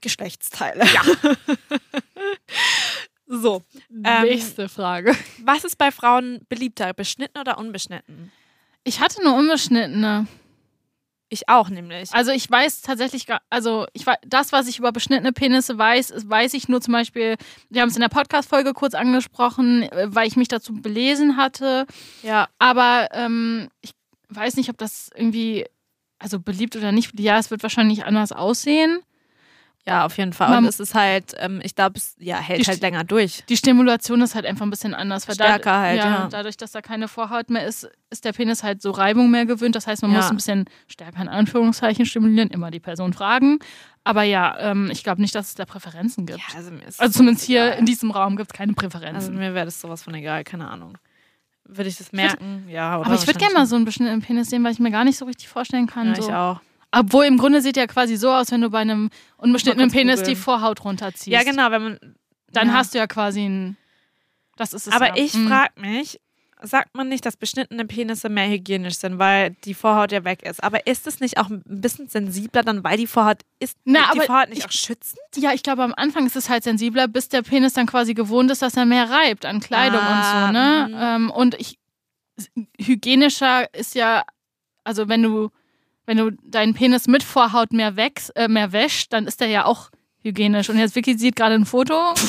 Geschlechtsteile. 0.03 0.85
Ja. 0.85 1.03
so. 3.27 3.63
Ähm, 4.05 4.23
Nächste 4.25 4.69
Frage. 4.69 5.17
Was 5.45 5.65
ist 5.65 5.79
bei 5.79 5.91
Frauen 5.91 6.45
beliebter? 6.49 6.93
Beschnitten 6.93 7.39
oder 7.39 7.57
unbeschnitten? 7.59 8.33
Ich 8.85 9.01
hatte 9.01 9.23
nur 9.23 9.35
unbeschnittene. 9.35 10.27
Ich 11.33 11.49
auch 11.49 11.69
nämlich. 11.69 12.13
Also 12.13 12.33
ich 12.33 12.51
weiß 12.51 12.83
tatsächlich, 12.83 13.25
gar, 13.25 13.41
also 13.51 13.87
ich 13.93 14.05
weiß, 14.05 14.17
das, 14.27 14.51
was 14.51 14.67
ich 14.67 14.81
über 14.81 14.91
beschnittene 14.91 15.33
Penisse 15.33 15.79
weiß, 15.79 16.13
weiß 16.27 16.55
ich 16.55 16.69
nur 16.69 16.81
zum 16.81 16.93
Beispiel, 16.93 17.37
wir 17.71 17.83
haben 17.83 17.89
es 17.89 17.95
in 17.95 18.01
der 18.01 18.09
Podcast-Folge 18.09 18.75
kurz 18.75 18.95
angesprochen, 18.95 19.85
äh, 19.85 20.09
weil 20.09 20.27
ich 20.27 20.37
mich 20.37 20.49
dazu 20.49 20.75
belesen 20.75 21.37
hatte. 21.37 21.87
Ja. 22.25 22.49
Aber 22.59 23.09
ähm, 23.13 23.69
ich 23.81 23.93
weiß 24.29 24.57
nicht, 24.57 24.71
ob 24.71 24.79
das 24.79 25.11
irgendwie, 25.15 25.67
also 26.19 26.41
beliebt 26.41 26.75
oder 26.75 26.91
nicht. 26.91 27.19
Ja, 27.21 27.39
es 27.39 27.53
wird 27.53 27.63
wahrscheinlich 27.63 28.05
anders 28.05 28.33
aussehen. 28.33 28.99
Ja, 29.87 30.05
auf 30.05 30.17
jeden 30.19 30.33
Fall. 30.35 30.51
Man- 30.51 30.59
Und 30.65 30.67
es 30.69 30.79
ist 30.79 30.95
halt, 30.95 31.35
ähm, 31.39 31.61
ich 31.65 31.75
glaube, 31.75 31.95
es 31.97 32.15
ja, 32.19 32.37
hält 32.39 32.69
halt 32.69 32.83
länger 32.83 33.03
durch. 33.03 33.45
Die 33.49 33.57
Stimulation 33.57 34.21
ist 34.21 34.35
halt 34.35 34.45
einfach 34.45 34.67
ein 34.67 34.71
bisschen 34.71 34.95
anders. 34.95 35.25
Stärker 35.33 35.79
halt, 35.81 35.99
ja. 35.99 36.29
Dadurch, 36.31 36.59
dass 36.59 36.73
da 36.73 36.83
keine 36.83 37.09
Vorhaut 37.09 37.49
mehr 37.49 37.67
ist, 37.67 37.89
ist 38.11 38.25
der 38.27 38.33
Penis 38.33 38.63
halt 38.63 38.83
so 38.83 38.91
Reibung 38.91 39.31
mehr 39.31 39.47
gewöhnt. 39.47 39.75
Das 39.75 39.87
heißt, 39.87 40.03
man 40.03 40.11
Ja. 40.13 40.19
muss 40.19 40.29
ein 40.31 40.37
bisschen 40.37 40.67
stärker 40.87 41.23
in 41.23 41.29
Anführungszeichen 41.29 42.05
stimulieren, 42.05 42.51
immer 42.51 42.71
die 42.71 42.79
Person 42.81 43.15
fragen. 43.15 43.59
Aber 44.05 44.23
ja, 44.23 44.55
ähm, 44.61 44.91
ich 44.93 45.03
glaube 45.03 45.23
nicht, 45.23 45.35
dass 45.35 45.49
es 45.49 45.55
da 45.55 45.65
Präferenzen 45.65 46.27
gibt. 46.27 46.39
Ja, 46.41 46.57
also, 46.57 46.71
mir 46.71 46.87
ist 46.87 47.01
Also 47.01 47.19
zumindest 47.19 47.47
hier 47.47 47.65
egal. 47.69 47.79
in 47.79 47.87
diesem 47.87 48.11
Raum 48.11 48.37
gibt 48.37 48.53
es 48.53 48.57
keine 48.59 48.75
Also 48.77 48.89
Präferenzen. 48.89 49.37
mir 49.39 49.55
wäre 49.55 49.65
das 49.65 49.81
sowas 49.81 50.03
von 50.03 50.15
egal, 50.15 50.45
keine 50.45 50.69
Ahnung. 50.71 50.99
Würde 51.65 51.89
ich 51.89 51.97
das 51.97 52.13
merken? 52.13 52.67
ja, 52.69 52.99
oder 52.99 53.07
Aber 53.07 53.15
ich 53.15 53.27
würde 53.27 53.39
gerne 53.39 53.55
mal 53.55 53.67
so 53.67 53.77
einen 53.77 53.85
beschnittenen 53.85 54.21
Penis 54.23 54.51
sehen, 54.51 54.63
weil 54.65 54.73
ich 54.73 54.79
mir 54.79 54.91
gar 54.91 55.05
nicht 55.05 55.17
so 55.19 55.25
richtig 55.25 55.49
vorstellen 55.49 55.87
kann. 55.87 56.09
Ja, 56.09 56.15
so. 56.17 56.29
ich 56.29 56.35
auch. 56.35 56.61
Obwohl 56.93 57.25
im 57.27 57.39
Grunde 57.39 57.61
sieht 57.63 57.77
ja 57.77 57.87
quasi 57.87 58.17
so 58.17 58.33
aus, 58.33 58.51
wenn 58.51 58.61
du 58.63 58.71
bei 58.71 58.81
einem 58.81 59.11
unbeschnittenen 59.37 59.91
Penis 59.91 60.21
die 60.21 60.31
googeln. 60.33 60.43
Vorhaut 60.43 60.85
runterziehst. 60.85 61.27
Ja, 61.29 61.43
genau, 61.45 61.71
wenn 61.71 61.83
man. 61.83 61.99
Dann 62.53 62.69
ja. 62.69 62.75
hast 62.75 62.95
du 62.95 62.99
ja 62.99 63.07
quasi 63.07 63.45
ein. 63.45 63.77
Das 64.57 64.73
ist 64.73 64.89
es. 64.89 64.93
Aber 64.93 65.17
ja. 65.17 65.23
ich 65.25 65.35
Mhm. 65.35 65.47
frage 65.49 65.73
mich, 65.81 66.21
sagt 66.63 66.95
man 66.97 67.09
nicht, 67.09 67.25
dass 67.25 67.37
beschnittene 67.37 67.87
Penisse 67.87 68.29
mehr 68.29 68.49
hygienisch 68.51 68.97
sind, 68.97 69.19
weil 69.19 69.51
die 69.65 69.73
Vorhaut 69.73 70.11
ja 70.13 70.25
weg 70.25 70.43
ist. 70.43 70.63
Aber 70.63 70.87
ist 70.87 71.07
es 71.07 71.21
nicht 71.21 71.39
auch 71.39 71.49
ein 71.49 71.63
bisschen 71.65 72.09
sensibler 72.09 72.63
dann, 72.63 72.83
weil 72.85 72.97
die 72.99 73.07
Vorhaut 73.07 73.39
ist 73.61 73.79
Na, 73.85 74.11
die 74.13 74.21
Vorhaut 74.21 74.49
nicht 74.51 74.59
ich- 74.59 74.67
auch 74.67 74.73
schützend? 74.73 75.21
Ja, 75.37 75.53
ich 75.55 75.63
glaube, 75.63 75.85
am 75.85 75.95
Anfang 75.97 76.27
ist 76.27 76.37
es 76.37 76.51
halt 76.51 76.65
sensibler, 76.65 77.07
bis 77.09 77.29
der 77.31 77.43
Penis 77.43 77.73
dann 77.75 77.87
quasi 77.87 78.13
gewohnt 78.15 78.51
ist, 78.51 78.61
dass 78.63 78.77
er 78.77 78.85
mehr 78.85 79.09
reibt 79.09 79.47
an 79.47 79.61
Kleidung 79.61 80.01
Ah, 80.03 80.19
und 80.19 80.47
so, 80.49 80.53
ne? 80.53 80.87
mhm. 80.89 80.97
Ähm, 81.25 81.31
und 81.31 81.55
ich, 81.55 81.79
hygienischer 82.79 83.73
ist 83.75 83.95
ja, 83.95 84.25
also 84.85 85.09
wenn 85.09 85.23
du, 85.23 85.51
wenn 86.11 86.17
du 86.17 86.33
deinen 86.43 86.75
Penis 86.75 87.07
mit 87.07 87.23
Vorhaut 87.23 87.73
mehr 87.73 87.95
wächst, 87.95 88.35
äh, 88.35 88.49
mehr 88.49 88.73
wäscht, 88.73 89.13
dann 89.13 89.29
ist 89.29 89.41
der 89.41 89.47
ja 89.47 89.65
auch 89.65 89.91
hygienisch. 90.25 90.69
Und 90.69 90.77
jetzt 90.77 90.97
Vicky 90.97 91.17
sieht 91.17 91.37
gerade 91.37 91.55
ein 91.55 91.67
Foto. 91.67 92.15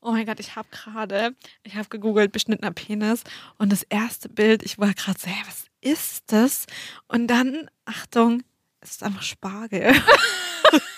Oh 0.00 0.12
mein 0.12 0.24
Gott, 0.24 0.38
ich 0.38 0.54
habe 0.54 0.68
gerade, 0.70 1.34
ich 1.64 1.74
habe 1.74 1.88
gegoogelt, 1.88 2.30
beschnittener 2.30 2.70
Penis. 2.70 3.24
Und 3.58 3.72
das 3.72 3.82
erste 3.82 4.28
Bild, 4.28 4.62
ich 4.62 4.78
war 4.78 4.94
gerade 4.94 5.18
so, 5.18 5.26
hä, 5.26 5.42
was 5.44 5.64
ist 5.80 6.22
das? 6.28 6.66
Und 7.08 7.26
dann, 7.26 7.68
Achtung, 7.84 8.44
es 8.80 8.92
ist 8.92 9.02
einfach 9.02 9.22
Spargel. 9.22 9.92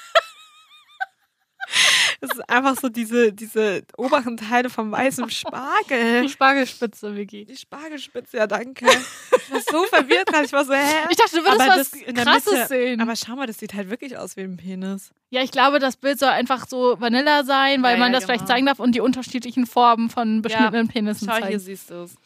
Es 2.20 2.30
ist 2.32 2.50
einfach 2.50 2.76
so 2.80 2.88
diese, 2.88 3.32
diese 3.32 3.82
oberen 3.96 4.36
Teile 4.36 4.70
vom 4.70 4.90
weißen 4.90 5.30
Spargel. 5.30 6.22
Die 6.22 6.28
Spargelspitze, 6.28 7.14
Vicky. 7.14 7.44
Die 7.44 7.56
Spargelspitze, 7.56 8.38
ja 8.38 8.46
danke. 8.48 8.86
Ich 8.86 9.52
war 9.52 9.60
so 9.60 9.84
verwirrt. 9.84 10.28
Ich 10.44 10.52
war 10.52 10.64
so, 10.64 10.72
hä? 10.74 11.06
Ich 11.10 11.16
dachte, 11.16 11.36
du 11.36 11.44
würdest 11.44 11.60
Aber 11.60 11.76
was 11.80 11.90
das 11.90 12.14
Krasses 12.24 12.52
Mitte- 12.52 12.66
sehen. 12.66 13.00
Aber 13.00 13.14
schau 13.14 13.36
mal, 13.36 13.46
das 13.46 13.58
sieht 13.58 13.72
halt 13.74 13.88
wirklich 13.90 14.18
aus 14.18 14.36
wie 14.36 14.40
ein 14.42 14.56
Penis. 14.56 15.12
ja, 15.30 15.42
ich 15.42 15.52
glaube, 15.52 15.78
das 15.78 15.96
Bild 15.96 16.18
soll 16.18 16.30
einfach 16.30 16.66
so 16.68 17.00
Vanilla 17.00 17.44
sein, 17.44 17.82
weil 17.84 17.92
Ja, 17.94 17.98
man 18.00 18.12
ja, 18.12 18.18
das 18.18 18.24
vielleicht 18.24 18.40
genau. 18.46 18.52
zeigen 18.54 18.66
darf 18.66 18.80
und 18.80 18.94
die 18.96 19.00
unterschiedlichen 19.00 19.66
Formen 19.66 20.10
von 20.10 20.42
beschnittenen 20.42 20.88
Penissen 20.88 21.28
Schau, 21.28 21.36
hier 21.36 21.42
zeigen. 21.44 21.58
siehst 21.60 21.90
du 21.90 22.02
es. 22.02 22.16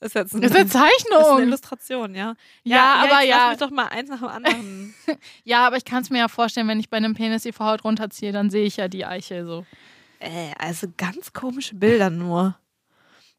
Ist 0.00 0.14
jetzt 0.14 0.32
ein, 0.34 0.40
Das 0.42 0.52
ist 0.52 0.56
eine 0.56 0.64
Das 0.64 0.74
ist 0.74 0.82
eine 0.82 0.90
Zeichnung. 1.24 1.42
Illustration, 1.42 2.14
ja. 2.14 2.34
Ja, 2.62 2.94
aber 3.02 3.20
jetzt 3.20 3.28
ja. 3.30 3.36
Lass 3.38 3.50
mich 3.50 3.58
doch 3.68 3.70
mal 3.74 3.86
eins 3.88 4.08
nach 4.10 4.18
dem 4.20 4.28
anderen. 4.28 4.94
Ja, 5.44 5.66
aber 5.66 5.76
ich 5.76 5.84
kann 5.84 6.02
es 6.02 6.10
mir 6.10 6.18
ja 6.18 6.28
vorstellen, 6.28 6.68
wenn 6.68 6.78
ich 6.80 6.88
bei 6.90 6.96
einem 6.98 7.14
Penis 7.14 7.42
die 7.42 7.52
Vorhaut 7.52 7.82
runterziehe, 7.84 8.30
dann 8.32 8.50
sehe 8.50 8.64
ich 8.64 8.76
ja 8.76 8.86
die 8.88 9.04
Eichel 9.04 9.44
so. 9.46 9.64
äh, 10.20 10.52
also 10.58 10.86
ganz 10.96 11.32
komische 11.32 11.74
Bilder 11.74 12.10
nur. 12.10 12.56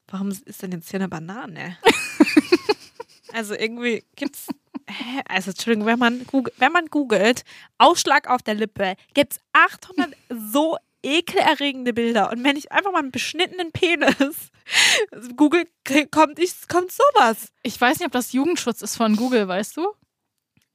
Warum 0.07 0.29
ist 0.29 0.61
denn 0.61 0.71
jetzt 0.71 0.89
hier 0.89 0.99
eine 0.99 1.07
Banane? 1.07 1.77
also 3.33 3.53
irgendwie 3.53 4.03
gibt's. 4.15 4.47
Hä? 4.89 5.21
Also 5.29 5.51
Entschuldigung, 5.51 5.85
wenn 5.85 5.99
man, 5.99 6.25
googelt, 6.25 6.55
wenn 6.59 6.71
man 6.71 6.87
googelt, 6.87 7.43
Ausschlag 7.77 8.27
auf 8.27 8.41
der 8.41 8.55
Lippe, 8.55 8.95
gibt's 9.13 9.39
800 9.53 10.15
so 10.51 10.77
ekelerregende 11.03 11.93
Bilder. 11.93 12.31
Und 12.31 12.43
wenn 12.43 12.57
ich 12.57 12.71
einfach 12.71 12.91
mal 12.91 12.99
einen 12.99 13.11
beschnittenen 13.11 13.71
Penis 13.71 14.51
google, 15.35 15.65
kommt, 16.11 16.39
ich, 16.39 16.67
kommt 16.67 16.91
sowas. 16.91 17.51
Ich 17.63 17.79
weiß 17.79 17.99
nicht, 17.99 18.07
ob 18.07 18.11
das 18.11 18.33
Jugendschutz 18.33 18.81
ist 18.81 18.95
von 18.95 19.15
Google, 19.15 19.47
weißt 19.47 19.77
du? 19.77 19.93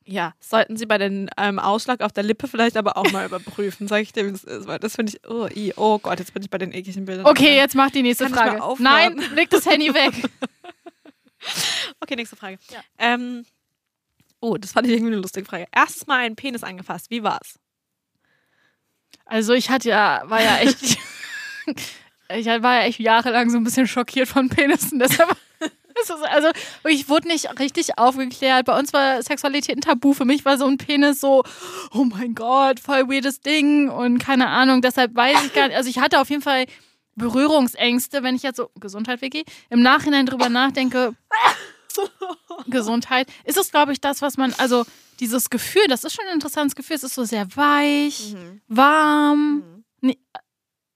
Ja, 0.06 0.34
sollten 0.38 0.76
Sie 0.76 0.84
bei 0.84 0.98
den 0.98 1.30
ähm, 1.38 1.58
Ausschlag 1.58 2.02
auf 2.02 2.12
der 2.12 2.24
Lippe 2.24 2.46
vielleicht 2.46 2.76
aber 2.76 2.98
auch 2.98 3.10
mal 3.12 3.24
überprüfen, 3.26 3.88
sag 3.88 4.02
ich 4.02 4.12
dir, 4.12 4.26
wie 4.26 4.32
das 4.32 4.44
ist, 4.44 4.66
weil 4.66 4.78
das 4.78 4.96
finde 4.96 5.12
ich, 5.12 5.28
oh, 5.28 5.48
i, 5.54 5.72
oh 5.76 5.98
Gott, 5.98 6.18
jetzt 6.18 6.34
bin 6.34 6.42
ich 6.42 6.50
bei 6.50 6.58
den 6.58 6.72
ekligen 6.72 7.06
Bildern. 7.06 7.26
Okay, 7.26 7.56
jetzt 7.56 7.74
mach 7.74 7.90
die 7.90 8.02
nächste 8.02 8.28
Kann 8.28 8.58
Frage. 8.58 8.82
Nein, 8.82 9.22
leg 9.34 9.48
das 9.50 9.66
Handy 9.66 9.92
weg. 9.92 10.12
Okay, 12.00 12.16
nächste 12.16 12.36
Frage. 12.36 12.58
Ja. 12.70 12.80
Ähm, 12.96 13.44
oh, 14.40 14.56
das 14.56 14.72
fand 14.72 14.86
ich 14.86 14.94
irgendwie 14.94 15.12
eine 15.12 15.20
lustige 15.20 15.44
Frage. 15.44 15.66
Erstes 15.72 16.06
Mal 16.06 16.20
einen 16.20 16.36
Penis 16.36 16.62
angefasst, 16.62 17.10
wie 17.10 17.22
war's? 17.22 17.58
Also 19.24 19.52
ich 19.52 19.70
hatte 19.70 19.88
ja, 19.88 20.22
war 20.26 20.42
ja 20.42 20.58
echt, 20.58 20.98
ich 22.34 22.46
war 22.46 22.74
ja 22.74 22.82
echt 22.82 23.00
jahrelang 23.00 23.50
so 23.50 23.56
ein 23.56 23.64
bisschen 23.64 23.86
schockiert 23.86 24.28
von 24.28 24.48
Penissen. 24.48 24.98
Deshalb, 24.98 25.36
also 26.30 26.48
ich 26.88 27.08
wurde 27.08 27.28
nicht 27.28 27.58
richtig 27.58 27.98
aufgeklärt. 27.98 28.66
Bei 28.66 28.78
uns 28.78 28.92
war 28.92 29.22
Sexualität 29.22 29.76
ein 29.76 29.80
Tabu. 29.80 30.12
Für 30.12 30.24
mich 30.24 30.44
war 30.44 30.58
so 30.58 30.66
ein 30.66 30.78
Penis 30.78 31.20
so, 31.20 31.42
oh 31.92 32.04
mein 32.04 32.34
Gott, 32.34 32.80
voll 32.80 33.08
weirdes 33.08 33.40
Ding 33.40 33.88
und 33.88 34.18
keine 34.18 34.48
Ahnung. 34.48 34.82
Deshalb 34.82 35.14
weiß 35.14 35.44
ich 35.44 35.52
gar 35.52 35.68
nicht. 35.68 35.76
Also 35.76 35.88
ich 35.88 35.98
hatte 35.98 36.20
auf 36.20 36.30
jeden 36.30 36.42
Fall 36.42 36.66
Berührungsängste, 37.16 38.22
wenn 38.22 38.34
ich 38.34 38.42
jetzt 38.42 38.56
so 38.56 38.70
Gesundheit, 38.80 39.22
Vicky, 39.22 39.44
im 39.70 39.82
Nachhinein 39.82 40.26
drüber 40.26 40.48
nachdenke. 40.48 41.14
Gesundheit 42.66 43.28
ist 43.44 43.56
es, 43.56 43.70
glaube 43.70 43.92
ich, 43.92 44.00
das, 44.00 44.20
was 44.20 44.36
man, 44.36 44.52
also 44.58 44.84
dieses 45.20 45.50
Gefühl, 45.50 45.86
das 45.88 46.04
ist 46.04 46.14
schon 46.14 46.24
ein 46.26 46.34
interessantes 46.34 46.74
Gefühl. 46.74 46.96
Es 46.96 47.04
ist 47.04 47.14
so 47.14 47.24
sehr 47.24 47.46
weich, 47.56 48.34
warm. 48.68 49.84
Nee, 50.00 50.18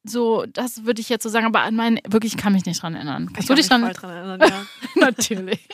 so, 0.04 0.44
das 0.46 0.84
würde 0.84 1.00
ich 1.00 1.08
jetzt 1.08 1.22
so 1.22 1.28
sagen, 1.28 1.46
aber 1.46 1.60
an 1.60 1.74
meinen, 1.74 1.98
wirklich, 2.08 2.34
ich 2.34 2.38
kann 2.38 2.52
mich 2.52 2.64
nicht 2.64 2.82
dran 2.82 2.94
erinnern. 2.94 3.30
Kannst 3.32 3.50
du 3.50 3.54
dich 3.54 3.68
kann 3.68 3.80
dran? 3.80 3.90
mich 3.90 3.98
voll 3.98 4.10
dran 4.10 4.16
erinnern, 4.16 4.50
ja. 4.50 4.66
Natürlich. 5.00 5.68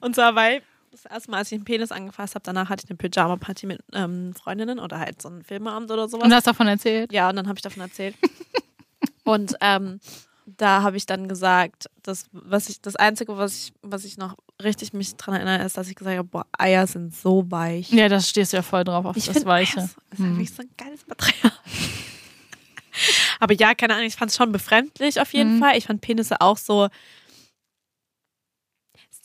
Und 0.00 0.14
zwar, 0.14 0.34
weil 0.34 0.62
das 0.90 1.04
erste 1.06 1.30
Mal, 1.30 1.38
als 1.38 1.52
ich 1.52 1.56
einen 1.56 1.64
Penis 1.64 1.92
angefasst 1.92 2.34
habe, 2.34 2.42
danach 2.44 2.68
hatte 2.68 2.84
ich 2.84 2.90
eine 2.90 2.96
Pyjama-Party 2.96 3.66
mit 3.66 3.80
ähm, 3.92 4.32
Freundinnen 4.34 4.78
oder 4.78 4.98
halt 4.98 5.20
so 5.20 5.28
einen 5.28 5.42
Filmeabend 5.42 5.90
oder 5.90 6.08
sowas. 6.08 6.24
Und 6.24 6.32
hast 6.32 6.46
davon 6.46 6.68
erzählt? 6.68 7.12
Ja, 7.12 7.28
und 7.30 7.36
dann 7.36 7.48
habe 7.48 7.58
ich 7.58 7.62
davon 7.62 7.82
erzählt. 7.82 8.14
und 9.24 9.56
ähm, 9.60 10.00
da 10.46 10.82
habe 10.82 10.96
ich 10.96 11.06
dann 11.06 11.28
gesagt, 11.28 11.86
dass, 12.02 12.26
was 12.32 12.68
ich, 12.68 12.80
das 12.80 12.96
Einzige, 12.96 13.36
was 13.38 13.56
ich, 13.56 13.72
was 13.82 14.04
ich 14.04 14.16
noch 14.18 14.36
richtig 14.62 14.92
mich 14.92 15.16
dran 15.16 15.34
erinnere, 15.34 15.64
ist, 15.64 15.76
dass 15.76 15.88
ich 15.88 15.94
gesagt 15.96 16.16
habe, 16.18 16.28
boah, 16.28 16.46
Eier 16.58 16.86
sind 16.86 17.14
so 17.14 17.50
weich. 17.50 17.90
Ja, 17.90 18.08
das 18.08 18.28
stehst 18.28 18.52
du 18.52 18.58
ja 18.58 18.62
voll 18.62 18.84
drauf 18.84 19.04
auf 19.04 19.16
Ich 19.16 19.26
das 19.26 19.44
Weiche. 19.44 19.78
Eier 19.78 19.84
ist, 19.84 19.96
ist 20.12 20.18
Hm. 20.18 20.26
eigentlich 20.34 20.50
so 20.52 20.62
ein 20.62 20.70
geiles 20.76 21.06
Material. 21.06 21.52
Aber 23.40 23.54
ja, 23.54 23.74
keine 23.74 23.94
Ahnung, 23.94 24.06
ich 24.06 24.14
fand 24.16 24.30
es 24.30 24.36
schon 24.36 24.52
befremdlich 24.52 25.20
auf 25.20 25.32
jeden 25.32 25.56
Mhm. 25.56 25.60
Fall. 25.60 25.76
Ich 25.76 25.86
fand 25.86 26.00
Penisse 26.00 26.40
auch 26.40 26.56
so. 26.56 26.88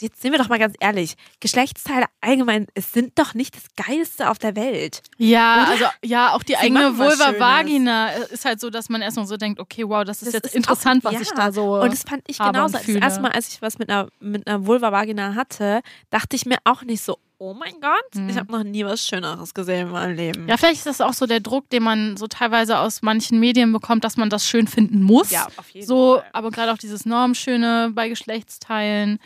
Jetzt 0.02 0.22
sind 0.22 0.32
wir 0.32 0.40
doch 0.40 0.48
mal 0.50 0.60
ganz 0.60 0.76
ehrlich. 0.80 1.16
Geschlechtsteile 1.42 2.06
allgemein, 2.22 2.68
es 2.74 2.94
sind 2.94 3.18
doch 3.20 3.34
nicht 3.34 3.56
das 3.56 3.64
Geilste 3.88 4.30
auf 4.30 4.38
der 4.40 4.56
Welt. 4.56 5.02
Ja, 5.18 5.64
Oder? 5.64 5.68
also 5.72 5.86
ja, 6.04 6.34
auch 6.34 6.44
die 6.44 6.54
Sie 6.54 6.58
eigene 6.58 6.98
Vulva 6.98 7.38
Vagina 7.38 8.10
ist 8.12 8.46
halt 8.46 8.60
so, 8.62 8.70
dass 8.70 8.88
man 8.90 9.02
erstmal 9.02 9.26
so 9.28 9.36
denkt, 9.38 9.60
okay, 9.60 9.84
wow, 9.88 10.04
das 10.06 10.22
ist 10.22 10.28
Das 10.28 10.34
jetzt 10.36 10.46
ist 10.48 10.56
interessant, 10.56 11.06
auch- 11.06 11.12
was 11.14 11.22
ich 11.22 11.30
ja. 11.30 11.36
da 11.36 11.52
so. 11.52 11.82
Und 11.82 11.92
das 11.92 12.04
fand 12.04 12.24
ich 12.28 12.38
genauso. 12.38 12.78
Das 12.78 12.88
erste 12.88 13.22
Mal, 13.22 13.32
als 13.32 13.50
ich 13.50 13.62
was 13.62 13.78
mit 13.78 13.90
einer, 13.90 14.08
mit 14.20 14.48
einer 14.48 14.66
Vulva-Vagina 14.66 15.36
hatte, 15.36 15.82
dachte 16.10 16.36
ich 16.36 16.46
mir 16.46 16.58
auch 16.64 16.84
nicht 16.84 17.02
so, 17.04 17.18
oh 17.42 17.54
mein 17.54 17.74
Gott, 17.82 18.16
Mhm. 18.16 18.30
ich 18.30 18.38
habe 18.38 18.52
noch 18.52 18.64
nie 18.64 18.84
was 18.86 19.06
Schöneres 19.08 19.54
gesehen 19.54 19.88
in 19.88 19.92
meinem 19.94 20.16
Leben. 20.16 20.48
ja, 20.50 20.58
vielleicht 20.58 20.76
ist 20.80 20.86
das 20.88 21.00
auch 21.02 21.14
so 21.14 21.26
der 21.26 21.40
Druck, 21.40 21.70
den 21.70 21.84
man 21.84 22.18
so 22.18 22.28
teilweise 22.28 22.80
aus 22.80 23.02
manchen 23.02 23.40
Medien 23.40 23.72
bekommt, 23.72 24.04
dass 24.04 24.18
man 24.18 24.30
das 24.30 24.46
schön 24.46 24.68
finden 24.68 25.02
muss. 25.04 25.32
Ja, 25.32 25.48
auf 25.58 25.70
jeden 25.70 25.88
so, 25.88 26.16
Fall. 26.18 26.26
aber 26.34 26.52
gerade 26.52 26.72
auch 26.74 26.78
dieses 26.78 27.06
Normschöne 27.06 27.92
bei 27.94 28.10
Geschlechtsteilen 28.10 29.20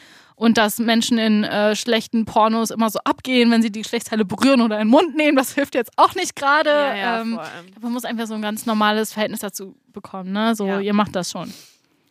und 0.44 0.58
dass 0.58 0.78
Menschen 0.78 1.18
in 1.18 1.46
äh, 1.46 1.74
schlechten 1.74 2.26
Pornos 2.26 2.70
immer 2.70 2.90
so 2.90 3.00
abgehen, 3.06 3.50
wenn 3.50 3.62
sie 3.62 3.72
die 3.72 3.82
Geschlechtsteile 3.82 4.26
berühren 4.26 4.60
oder 4.62 4.76
in 4.76 4.88
den 4.88 4.92
Mund 4.92 5.16
nehmen, 5.16 5.38
das 5.38 5.54
hilft 5.54 5.74
jetzt 5.74 5.92
auch 5.96 6.16
nicht 6.16 6.36
gerade. 6.36 6.70
Ja, 6.70 6.96
ja, 6.96 7.22
ähm, 7.22 7.40
man 7.80 7.94
muss 7.94 8.04
einfach 8.04 8.28
so 8.28 8.34
ein 8.34 8.42
ganz 8.42 8.66
normales 8.66 9.14
Verhältnis 9.14 9.40
dazu 9.40 9.76
bekommen, 9.94 10.34
ne? 10.34 10.54
So, 10.54 10.68
Ja. 10.68 10.80
ihr 10.82 10.94
macht 10.94 11.16
das 11.16 11.32
schon. 11.32 11.54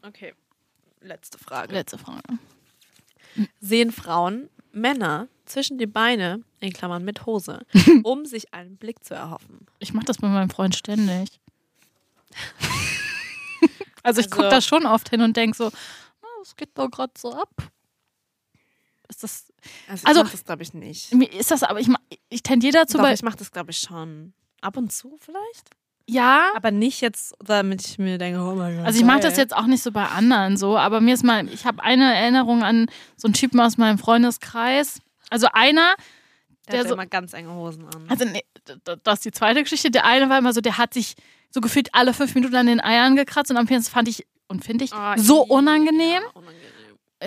Okay, 0.01 0.33
letzte 1.03 1.37
Frage. 1.39 1.75
Letzte 1.75 1.99
Frage. 1.99 2.23
Sehen 3.61 3.93
Frauen 3.93 4.49
Männer 4.73 5.29
zwischen 5.45 5.77
die 5.77 5.87
Beine, 5.87 6.43
in 6.61 6.73
Klammern 6.73 7.05
mit 7.05 7.27
Hose, 7.27 7.67
um 8.03 8.25
sich 8.25 8.55
einen 8.55 8.77
Blick 8.79 9.05
zu 9.05 9.13
erhoffen? 9.15 9.67
Ich 9.79 9.93
mache 9.93 10.07
das 10.07 10.21
mit 10.23 10.31
meinem 10.31 10.49
Freund 10.49 10.75
ständig. 10.75 11.39
also 14.03 14.21
ich 14.21 14.27
Also- 14.27 14.31
gucke 14.37 14.49
da 14.49 14.61
schon 14.63 14.87
oft 14.87 15.11
hin 15.11 15.21
und 15.21 15.37
denke 15.37 15.57
so, 15.57 15.71
"Na, 16.23 16.29
was 16.41 16.57
geht 16.57 16.71
da 16.75 16.87
gerade 16.87 17.13
so 17.19 17.35
ab? 17.35 17.51
Ist 19.15 19.23
das, 19.23 19.53
Also, 19.89 20.07
Also- 20.07 20.21
ich 20.21 20.25
mach 20.27 20.33
das, 20.33 20.45
glaube 20.45 20.63
ich, 20.63 20.75
nicht. 20.75 21.13
ist 21.13 21.51
das, 21.51 21.63
aber 21.63 21.81
ich, 21.81 21.89
ich 22.31 22.43
tendiere 22.43 22.73
dazu, 22.73 22.99
Doch, 22.99 23.09
ich 23.11 23.23
mache 23.23 23.37
das, 23.37 23.51
glaube 23.51 23.71
ich, 23.71 23.79
schon. 23.79 24.33
Ab 24.63 24.77
und 24.77 24.93
zu 24.93 25.19
vielleicht. 25.21 25.71
ja, 26.09 26.51
Aber 26.55 26.71
nicht 26.71 27.01
jetzt, 27.01 27.35
damit 27.45 27.87
ich 27.87 27.99
mir 27.99 28.17
denke, 28.19 28.41
oh 28.41 28.55
mein 28.55 28.77
Gott. 28.77 28.87
also 28.87 28.99
ich 28.99 29.05
mache 29.05 29.21
das 29.21 29.37
jetzt 29.37 29.55
auch 29.55 29.67
nicht 29.67 29.83
so 29.83 29.93
bei 29.93 30.05
anderen 30.07 30.57
so, 30.57 30.77
aber 30.79 31.01
mir 31.01 31.15
ist 31.15 31.25
mal, 31.25 31.47
ich 31.49 31.65
habe 31.67 31.83
eine 31.83 32.15
Erinnerung 32.15 32.63
an 32.63 32.87
so 33.17 33.27
einen 33.27 33.35
Typen 33.35 33.61
aus 33.61 33.77
meinem 33.77 33.99
Freundeskreis. 33.99 34.99
Also 35.31 35.49
einer, 35.53 35.95
Der, 36.67 36.73
der 36.73 36.81
hat 36.81 36.89
so- 36.89 36.95
immer 36.95 37.07
ganz 37.07 37.33
enge 37.35 37.53
Hosen 37.55 37.85
an. 37.87 38.07
also 38.09 38.25
nee, 38.25 38.45
das 39.05 39.19
ist 39.19 39.25
die 39.27 39.31
zweite 39.33 39.63
Geschichte. 39.63 39.91
Der 39.91 40.05
eine 40.05 40.29
war 40.31 40.39
immer 40.39 40.53
so, 40.53 40.61
der 40.61 40.79
hat 40.79 40.95
sich 40.95 41.15
so 41.51 41.61
gefühlt 41.61 41.93
alle 41.95 42.15
fünf 42.15 42.35
Minuten 42.35 42.55
an 42.57 42.67
den 42.67 42.81
Eiern 42.81 43.15
gekratzt 43.17 43.51
und 43.51 43.57
am 43.57 43.67
Penis 43.67 43.89
fand 43.89 44.09
ich 44.09 44.25
und 44.49 44.65
finde 44.65 44.85
ich 44.85 44.93
Oh, 44.95 45.13
so 45.17 45.43
unangenehm. 45.43 46.23
Ja, 46.23 46.31
unangenehm. 46.35 46.71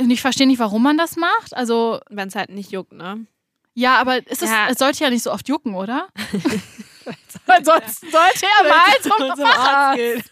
Ich 0.10 0.22
verstehe 0.22 0.48
nicht, 0.48 0.60
warum 0.60 0.84
man 0.84 0.98
das 0.98 1.16
macht. 1.16 1.56
Also, 1.56 2.00
Wenn 2.10 2.28
es 2.28 2.36
halt 2.36 2.50
nicht 2.50 2.72
juckt, 2.72 2.94
ne? 2.94 3.26
ja, 3.74 3.98
aber 3.98 4.26
ist 4.28 4.42
es, 4.42 4.50
Ja. 4.50 4.68
es 4.70 4.78
sollte 4.78 5.04
ja 5.04 5.10
nicht 5.10 5.24
so 5.24 5.32
oft 5.32 5.48
jucken, 5.50 5.76
oder? 5.76 6.08
Ansonsten 7.48 8.10
sollte 8.10 8.46
er 8.64 8.70
mal 8.70 9.02
zum 9.02 9.36
zum 9.36 9.46
Arzt 9.46 9.98
gehen. 9.98 10.24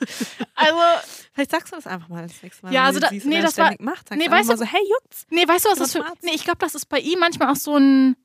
Also, 0.55 0.77
Vielleicht 1.33 1.51
sagst 1.51 1.71
du 1.71 1.75
das 1.75 1.85
einfach 1.87 2.09
mal 2.09 2.23
das 2.27 2.41
nächste 2.41 2.65
Mal. 2.65 2.73
Ja, 2.73 2.85
also 2.85 2.99
da- 2.99 3.09
siehst, 3.09 3.25
nee, 3.25 3.41
das 3.41 3.57
war- 3.57 3.73
macht. 3.79 4.09
Nee, 4.11 4.29
weißt 4.29 4.49
du- 4.51 4.57
so, 4.57 4.65
hey, 4.65 4.81
juckt's? 4.89 5.25
nee, 5.29 5.47
weißt 5.47 5.65
du, 5.65 5.69
was 5.69 5.79
das 5.79 5.91
für. 5.93 6.03
Nee, 6.21 6.31
ich 6.33 6.43
glaube, 6.43 6.59
das 6.59 6.73
ist 6.75 6.87
bei 6.89 6.99
ihm 6.99 7.19
manchmal 7.19 7.49
auch 7.51 7.55
so 7.55 7.75
ein 7.77 8.15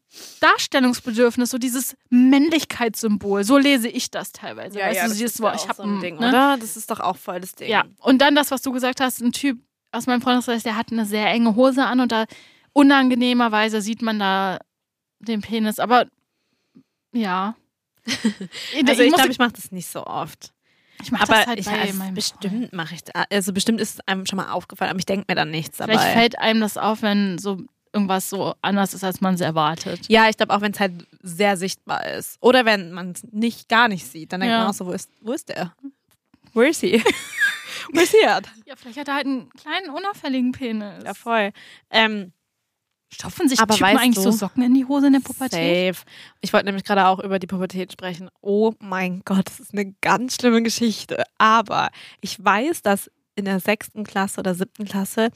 Darstellungsbedürfnis, 0.40 1.50
so 1.50 1.58
dieses 1.58 1.96
Männlichkeitssymbol. 2.08 3.44
So 3.44 3.58
lese 3.58 3.88
ich 3.88 4.10
das 4.10 4.32
teilweise. 4.32 4.78
weißt 4.78 5.04
du, 5.06 5.08
dieses, 5.14 5.38
boah, 5.38 5.54
ich 5.54 5.68
habe 5.68 5.82
ein 5.82 6.00
Ding, 6.00 6.18
ne? 6.18 6.28
oder? 6.28 6.56
Das 6.58 6.76
ist 6.76 6.90
doch 6.90 7.00
auch 7.00 7.16
voll 7.16 7.40
das 7.40 7.54
Ding. 7.54 7.68
Ja, 7.68 7.84
und 8.00 8.18
dann 8.18 8.34
das, 8.34 8.50
was 8.50 8.62
du 8.62 8.72
gesagt 8.72 9.00
hast, 9.00 9.20
ein 9.20 9.32
Typ 9.32 9.58
aus 9.92 10.06
meinem 10.06 10.20
Freundeskreis, 10.20 10.62
der 10.62 10.76
hat 10.76 10.92
eine 10.92 11.04
sehr 11.06 11.26
enge 11.28 11.54
Hose 11.56 11.84
an 11.84 12.00
und 12.00 12.12
da 12.12 12.26
unangenehmerweise 12.72 13.80
sieht 13.80 14.02
man 14.02 14.18
da 14.18 14.58
den 15.20 15.40
Penis. 15.40 15.78
Aber 15.78 16.06
ja. 17.12 17.54
Also 18.86 19.02
ich 19.02 19.12
glaube, 19.14 19.30
ich 19.30 19.38
mache 19.38 19.52
das 19.52 19.70
nicht 19.72 19.86
so 19.88 20.06
oft. 20.06 20.52
ich 21.02 21.10
mach 21.12 21.20
Aber 21.22 21.34
das 21.34 21.46
halt 21.46 21.58
ich, 21.60 21.66
bei 21.66 21.80
also 21.80 22.02
bestimmt 22.14 22.72
mache 22.72 22.94
ich 22.94 23.04
das. 23.04 23.24
Also 23.30 23.52
bestimmt 23.52 23.80
ist 23.80 23.94
es 23.94 24.00
einem 24.08 24.26
schon 24.26 24.36
mal 24.38 24.50
aufgefallen, 24.50 24.90
aber 24.90 24.98
ich 24.98 25.06
denke 25.06 25.26
mir 25.28 25.34
dann 25.34 25.50
nichts 25.50 25.78
dabei. 25.78 25.92
Vielleicht 25.94 26.12
fällt 26.14 26.38
einem 26.38 26.60
das 26.60 26.76
auf, 26.78 27.02
wenn 27.02 27.38
so 27.38 27.58
irgendwas 27.92 28.28
so 28.30 28.54
anders 28.62 28.92
ist, 28.94 29.02
als 29.02 29.20
man 29.22 29.34
es 29.34 29.40
erwartet. 29.40 30.00
ja, 30.08 30.28
ich 30.28 30.36
glaube 30.36 30.54
auch, 30.54 30.60
wenn 30.60 30.72
es 30.72 30.80
halt 30.80 31.06
sehr 31.22 31.56
sichtbar 31.56 32.06
ist. 32.06 32.36
Oder 32.40 32.64
wenn 32.64 32.92
man 32.92 33.10
es 33.12 33.24
nicht 33.32 33.68
gar 33.68 33.88
nicht 33.88 34.06
sieht, 34.06 34.32
dann 34.32 34.40
denkt 34.40 34.52
Ja. 34.52 34.58
man 34.60 34.68
auch 34.68 34.74
so, 34.74 34.86
wo 34.86 34.92
ist, 34.92 35.10
wo 35.22 35.32
ist 35.32 35.48
der? 35.48 35.74
Where 36.54 36.68
is 36.68 36.80
he? 36.80 37.02
At? 38.26 38.48
Ja, 38.66 38.74
vielleicht 38.76 38.98
hat 38.98 39.08
er 39.08 39.14
halt 39.14 39.26
einen 39.26 39.50
kleinen, 39.50 39.90
unauffälligen 39.90 40.52
Penis. 40.52 41.04
Ja, 41.04 41.14
voll. 41.14 41.52
Ähm, 41.90 42.32
Stopfen 43.10 43.48
sich 43.48 43.58
Aber 43.58 43.74
Typen 43.74 43.86
weißt 43.90 44.02
eigentlich 44.02 44.22
so 44.22 44.30
du- 44.30 44.36
Socken 44.36 44.62
in 44.62 44.74
die 44.74 44.84
Hose 44.84 45.06
in 45.06 45.14
der 45.14 45.20
Pubertät? 45.20 45.94
Safe. 45.96 46.06
Ich 46.42 46.52
wollte 46.52 46.66
nämlich 46.66 46.84
gerade 46.84 47.06
auch 47.06 47.18
über 47.20 47.38
die 47.38 47.46
Pubertät 47.46 47.90
sprechen. 47.90 48.28
Oh 48.42 48.74
mein 48.80 49.22
Gott, 49.24 49.46
das 49.48 49.60
ist 49.60 49.72
eine 49.72 49.94
ganz 50.02 50.34
schlimme 50.34 50.62
Geschichte. 50.62 51.24
Aber 51.38 51.88
ich 52.20 52.42
weiß, 52.44 52.82
dass 52.82 53.10
in 53.34 53.46
der 53.46 53.60
sechsten 53.60 54.04
Klasse 54.04 54.40
oder 54.40 54.54
siebten 54.54 54.84
Klasse, 54.84 55.30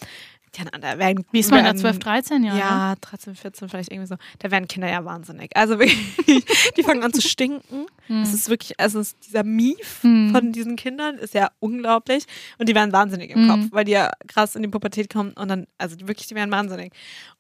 ja, 0.57 0.65
da 0.79 0.99
werden, 0.99 1.25
Wie 1.33 1.41
ist 1.41 1.51
man 1.51 1.61
da 1.61 1.67
werden- 1.67 1.79
12, 1.79 1.99
13 1.99 2.45
Jahre? 2.45 2.59
Ja, 2.59 2.95
13, 3.01 3.35
14 3.35 3.69
vielleicht 3.69 3.91
irgendwie 3.91 4.09
so. 4.09 4.17
Da 4.39 4.51
werden 4.51 4.69
Kinder 4.69 4.89
ja 4.91 5.05
wahnsinnig. 5.05 5.57
Also 5.57 5.79
wirklich, 5.79 5.97
die 6.77 6.83
fangen 6.83 7.03
an 7.03 7.13
zu 7.13 7.23
stinken. 7.23 7.87
Hm. 8.07 8.23
Es 8.23 8.35
ist 8.35 8.49
wirklich, 8.51 8.79
also 8.79 9.01
es 9.01 9.09
ist 9.13 9.27
dieser 9.27 9.45
Mief 9.45 10.03
Hm. 10.03 10.31
von 10.33 10.53
diesen 10.53 10.77
Kindern 10.77 11.17
ist 11.17 11.35
ja 11.35 11.51
unglaublich. 11.61 12.25
Und 12.59 12.69
die 12.69 12.75
werden 12.75 12.93
wahnsinnig 12.93 13.31
im 13.31 13.45
Mhm. 13.45 13.49
Kopf, 13.49 13.65
weil 13.73 13.85
die 13.85 13.93
ja 13.93 14.13
krass 14.29 14.55
in 14.57 14.63
die 14.63 14.69
Pubertät 14.69 15.11
kommen 15.13 15.33
und 15.33 15.49
dann, 15.49 15.67
also 15.79 15.97
wirklich, 16.07 16.27
die 16.27 16.35
werden 16.35 16.51
wahnsinnig. 16.53 16.93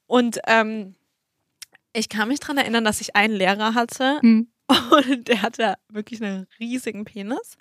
Und 0.07 0.39
ähm, 0.47 0.95
ich 1.93 2.09
kann 2.09 2.29
mich 2.29 2.41
daran 2.41 2.57
erinnern, 2.59 2.85
dass 2.85 3.01
ich 3.03 3.15
einen 3.17 3.35
Lehrer 3.35 3.75
hatte 3.75 4.19
Hm. 4.23 4.49
Und 4.91 5.29
der 5.29 5.43
hatte 5.43 5.75
wirklich 5.89 6.23
einen 6.23 6.47
riesigen 6.59 7.05
Penis. 7.05 7.57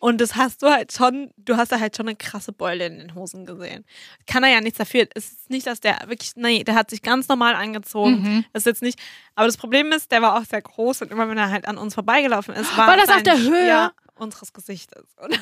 Und 0.00 0.20
das 0.20 0.36
hast 0.36 0.62
du 0.62 0.68
halt 0.68 0.92
schon, 0.92 1.32
du 1.36 1.56
hast 1.56 1.72
da 1.72 1.80
halt 1.80 1.96
schon 1.96 2.06
eine 2.06 2.16
krasse 2.16 2.52
Beule 2.52 2.86
in 2.86 2.98
den 2.98 3.14
Hosen 3.14 3.46
gesehen. 3.46 3.84
Kann 4.26 4.44
er 4.44 4.50
ja 4.50 4.60
nichts 4.60 4.78
dafür. 4.78 5.08
Es 5.14 5.32
ist 5.32 5.50
nicht, 5.50 5.66
dass 5.66 5.80
der 5.80 5.98
wirklich, 6.06 6.36
nee, 6.36 6.62
der 6.62 6.76
hat 6.76 6.90
sich 6.90 7.02
ganz 7.02 7.26
normal 7.26 7.54
angezogen. 7.54 8.22
Mhm. 8.22 8.44
Das 8.52 8.62
ist 8.62 8.66
jetzt 8.66 8.82
nicht, 8.82 9.00
aber 9.34 9.46
das 9.46 9.56
Problem 9.56 9.90
ist, 9.92 10.12
der 10.12 10.22
war 10.22 10.38
auch 10.38 10.44
sehr 10.44 10.62
groß 10.62 11.02
und 11.02 11.10
immer 11.10 11.28
wenn 11.28 11.38
er 11.38 11.50
halt 11.50 11.66
an 11.66 11.78
uns 11.78 11.94
vorbeigelaufen 11.94 12.54
ist, 12.54 12.76
war, 12.76 12.86
War 12.86 12.96
das 12.96 13.08
auf 13.08 13.22
der 13.22 13.38
Höhe? 13.38 13.66
Ja, 13.66 13.92
unseres 14.14 14.52
Gesichtes. 14.52 15.04
Und 15.20 15.38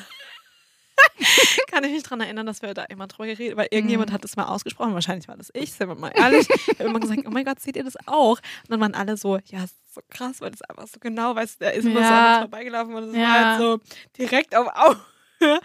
kann 1.71 1.83
ich 1.83 1.91
mich 1.91 2.03
daran 2.03 2.21
erinnern, 2.21 2.45
dass 2.45 2.61
wir 2.61 2.73
da 2.73 2.83
immer 2.85 3.07
drüber 3.07 3.27
geredet 3.27 3.57
weil 3.57 3.67
irgendjemand 3.71 4.11
hat 4.11 4.23
es 4.25 4.35
mal 4.35 4.45
ausgesprochen. 4.45 4.93
Wahrscheinlich 4.93 5.27
war 5.27 5.37
das 5.37 5.49
ich, 5.53 5.73
sind 5.73 5.87
wir 5.87 5.95
mal 5.95 6.09
ehrlich. 6.15 6.47
Ich 6.49 6.79
habe 6.79 6.89
immer 6.89 6.99
gesagt, 6.99 7.23
oh 7.25 7.29
mein 7.31 7.45
Gott, 7.45 7.59
seht 7.59 7.75
ihr 7.75 7.83
das 7.83 7.95
auch? 8.07 8.37
Und 8.37 8.69
dann 8.69 8.79
waren 8.79 8.93
alle 8.93 9.17
so, 9.17 9.37
ja, 9.45 9.61
das 9.61 9.71
ist 9.71 9.93
so 9.95 10.01
krass, 10.09 10.41
weil 10.41 10.51
das 10.51 10.61
einfach 10.63 10.87
so 10.87 10.99
genau, 10.99 11.35
weil 11.35 11.47
der 11.59 11.73
ist 11.73 11.85
immer 11.85 11.95
so 12.03 12.09
Ja. 12.09 12.17
an 12.19 12.25
uns 12.29 12.37
vorbeigelaufen 12.39 12.93
und 12.95 13.03
es 13.09 13.15
Ja. 13.15 13.21
war 13.21 13.45
halt 13.49 13.59
so 13.61 13.79
direkt 14.17 14.55
auf 14.55 14.67
Augenhöhe. 14.75 15.59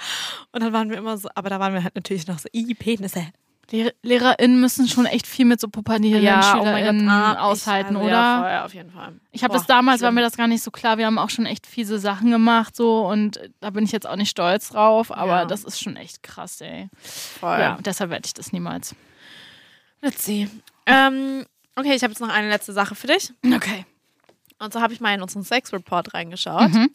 Und 0.53 0.63
dann 0.63 0.73
waren 0.73 0.91
wir 0.91 0.99
immer 0.99 1.17
so, 1.19 1.29
aber 1.35 1.51
da 1.51 1.61
waren 1.61 1.75
wir 1.75 1.85
halt 1.85 1.95
natürlich 1.95 2.27
noch 2.27 2.39
so, 2.39 2.49
i 2.55 2.75
Penisse. 2.75 3.27
Lehr 3.71 3.93
LehrerInnen 4.03 4.61
müssen 4.61 4.87
schon 4.89 5.07
echt 5.07 5.27
viel 5.27 5.45
mit 5.47 5.61
so 5.61 5.69
pubertierenden 5.69 6.43
SchülerInnen 6.43 7.09
ah, 7.09 7.41
aushalten, 7.43 7.95
ich, 7.97 8.03
oder? 8.03 8.11
Ja, 8.11 8.41
voll, 8.59 8.67
auf 8.67 8.75
jeden 8.75 8.91
Fall. 8.91 9.13
Ich 9.31 9.45
habe 9.45 9.55
das 9.55 9.67
damals, 9.67 10.03
war 10.03 10.09
schlimm. 10.09 10.17
mir 10.17 10.21
das 10.23 10.37
gar 10.37 10.47
nicht 10.47 10.63
so 10.63 10.71
klar. 10.71 10.99
Wir 10.99 11.07
haben 11.07 11.19
auch 11.19 11.31
schon 11.31 11.47
echt 11.47 11.67
fiese 11.67 11.99
Sachen 11.99 12.31
gemacht, 12.31 12.77
so 12.77 13.07
und 13.07 13.41
da 13.61 13.71
bin 13.71 13.85
ich 13.85 13.93
jetzt 13.93 14.07
auch 14.07 14.17
nicht 14.17 14.29
stolz 14.31 14.69
drauf, 14.71 15.11
aber 15.11 15.41
Ja. 15.41 15.45
das 15.47 15.65
ist 15.65 15.81
schon 15.83 15.97
echt 15.97 16.23
krass, 16.23 16.61
ey. 16.61 16.89
voll. 17.03 17.59
Ja, 17.59 17.79
deshalb 17.83 18.11
werde 18.11 18.27
ich 18.27 18.35
das 18.35 18.53
niemals. 18.53 18.95
Let's 20.03 20.25
see. 20.25 20.49
Ähm, 20.87 21.47
okay, 21.77 21.95
ich 21.95 22.03
habe 22.03 22.13
jetzt 22.13 22.21
noch 22.21 22.29
eine 22.29 22.49
letzte 22.49 22.73
Sache 22.73 22.95
für 22.95 23.07
dich. 23.07 23.33
Okay. 23.55 23.87
Und 24.59 24.73
so 24.73 24.81
habe 24.81 24.93
ich 24.93 25.01
mal 25.01 25.15
in 25.15 25.23
unseren 25.23 25.45
Sex-Report 25.45 26.13
reingeschaut 26.15 26.71
Mhm. 26.73 26.91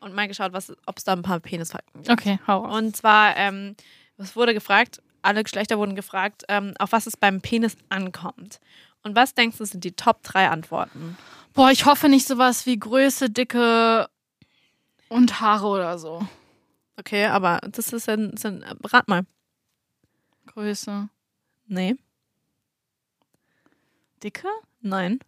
und 0.00 0.14
mal 0.14 0.28
geschaut, 0.28 0.52
ob 0.86 0.96
es 0.96 1.04
da 1.04 1.12
ein 1.12 1.22
paar 1.22 1.40
Penisfakten 1.40 2.02
gibt. 2.02 2.10
Okay, 2.10 2.38
hau. 2.46 2.60
Und 2.76 2.96
zwar, 2.96 3.36
ähm, 3.36 3.76
es 4.16 4.36
wurde 4.36 4.54
gefragt, 4.54 5.02
alle 5.24 5.42
Geschlechter 5.42 5.78
wurden 5.78 5.96
gefragt, 5.96 6.44
ähm, 6.48 6.74
auf 6.78 6.92
was 6.92 7.06
es 7.06 7.16
beim 7.16 7.40
Penis 7.40 7.76
ankommt. 7.88 8.60
Und 9.02 9.14
was 9.16 9.34
denkst 9.34 9.58
du, 9.58 9.64
sind 9.64 9.84
die 9.84 9.92
Top 9.92 10.22
3 10.22 10.48
Antworten? 10.48 11.16
Boah, 11.52 11.70
ich 11.70 11.84
hoffe 11.86 12.08
nicht 12.08 12.26
sowas 12.26 12.66
wie 12.66 12.78
Größe, 12.78 13.30
Dicke 13.30 14.08
und 15.08 15.40
Haare 15.40 15.66
oder 15.66 15.98
so. 15.98 16.26
Okay, 16.96 17.26
aber 17.26 17.60
das 17.70 17.92
ist 17.92 18.08
ein, 18.08 18.30
ist 18.30 18.46
ein 18.46 18.64
rat 18.84 19.08
mal. 19.08 19.22
Größe. 20.46 21.08
Nee, 21.66 21.96
Dicke? 24.22 24.48
nein, 24.80 25.20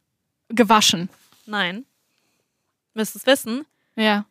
Gewaschen. 0.49 1.09
nein. 1.45 1.85
Müsstest 2.95 3.27
es 3.27 3.27
wissen. 3.27 3.67
Ja. 3.95 4.25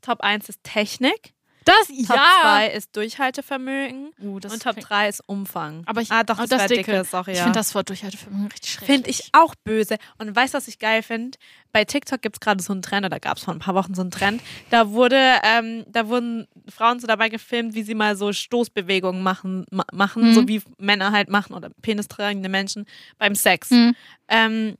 Top 0.00 0.20
1 0.22 0.48
ist 0.48 0.62
Technik, 0.64 1.34
Das, 1.68 2.06
Top 2.06 2.16
ja. 2.16 2.40
2 2.42 2.68
ist 2.70 2.96
Durchhaltevermögen 2.96 4.12
Uh, 4.20 4.40
das 4.40 4.52
und 4.52 4.62
Top 4.62 4.72
klingt- 4.74 4.90
3 4.90 5.08
ist 5.08 5.22
Umfang. 5.28 5.82
Aber 5.86 6.00
ich, 6.00 6.10
ah, 6.10 6.22
doch, 6.24 6.38
oh, 6.38 6.44
das, 6.48 6.58
war 6.58 6.68
Dicke. 6.68 6.84
dicke, 7.02 7.02
Ich 7.32 7.36
ja. 7.38 7.42
finde 7.44 7.58
das 7.58 7.74
Wort 7.74 7.88
Durchhaltevermögen 7.88 8.46
richtig 8.48 8.72
schrecklich. 8.72 8.94
Finde 8.96 9.10
ich 9.10 9.28
auch 9.32 9.54
böse. 9.64 9.96
Und 10.18 10.34
weißt 10.34 10.54
du, 10.54 10.58
was 10.58 10.68
ich 10.68 10.78
geil 10.78 11.02
finde? 11.02 11.38
Bei 11.72 11.84
TikTok 11.84 12.22
gibt 12.22 12.36
es 12.36 12.40
gerade 12.40 12.62
so 12.62 12.72
einen 12.72 12.82
Trend, 12.82 13.04
oder 13.06 13.20
gab 13.20 13.36
es 13.36 13.44
vor 13.44 13.54
ein 13.54 13.60
paar 13.60 13.74
Wochen 13.74 13.94
so 13.94 14.00
einen 14.02 14.10
Trend. 14.10 14.42
Da 14.70 14.90
wurde, 14.90 15.20
ähm, 15.44 15.84
da 15.88 16.08
wurden 16.08 16.48
Frauen 16.68 16.98
so 17.00 17.06
dabei 17.06 17.28
gefilmt, 17.28 17.74
wie 17.74 17.82
sie 17.82 17.94
mal 17.94 18.16
so 18.16 18.32
Stoßbewegungen 18.32 19.22
machen, 19.22 19.66
ma 19.70 19.84
machen 19.92 20.30
Mhm. 20.30 20.34
so 20.34 20.48
wie 20.48 20.62
Männer 20.78 21.12
halt 21.12 21.28
machen 21.28 21.54
oder 21.54 21.70
penistragende 21.82 22.48
Menschen 22.48 22.86
beim 23.18 23.34
Sex. 23.34 23.70
Mhm. 23.70 23.94
Ähm, 24.28 24.76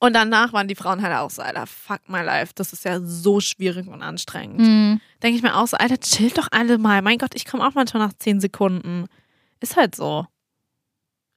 und 0.00 0.12
danach 0.12 0.52
waren 0.52 0.68
die 0.68 0.74
Frauen 0.74 1.02
halt 1.02 1.14
auch 1.16 1.30
so, 1.30 1.42
Alter, 1.42 1.66
fuck 1.66 2.08
my 2.08 2.22
life. 2.22 2.52
Das 2.54 2.72
ist 2.72 2.84
ja 2.84 3.00
so 3.00 3.40
schwierig 3.40 3.88
und 3.88 4.02
anstrengend. 4.02 4.58
Mhm. 4.60 5.00
Denke 5.22 5.36
ich 5.36 5.42
mir 5.42 5.56
auch 5.56 5.66
so, 5.66 5.76
Alter, 5.76 5.98
chillt 5.98 6.38
doch 6.38 6.48
alle 6.52 6.78
mal. 6.78 7.02
Mein 7.02 7.18
Gott, 7.18 7.34
ich 7.34 7.44
komme 7.44 7.66
auch 7.66 7.74
manchmal 7.74 8.06
nach 8.06 8.12
10 8.12 8.40
Sekunden. 8.40 9.06
Ist 9.60 9.76
halt 9.76 9.94
so. 9.96 10.26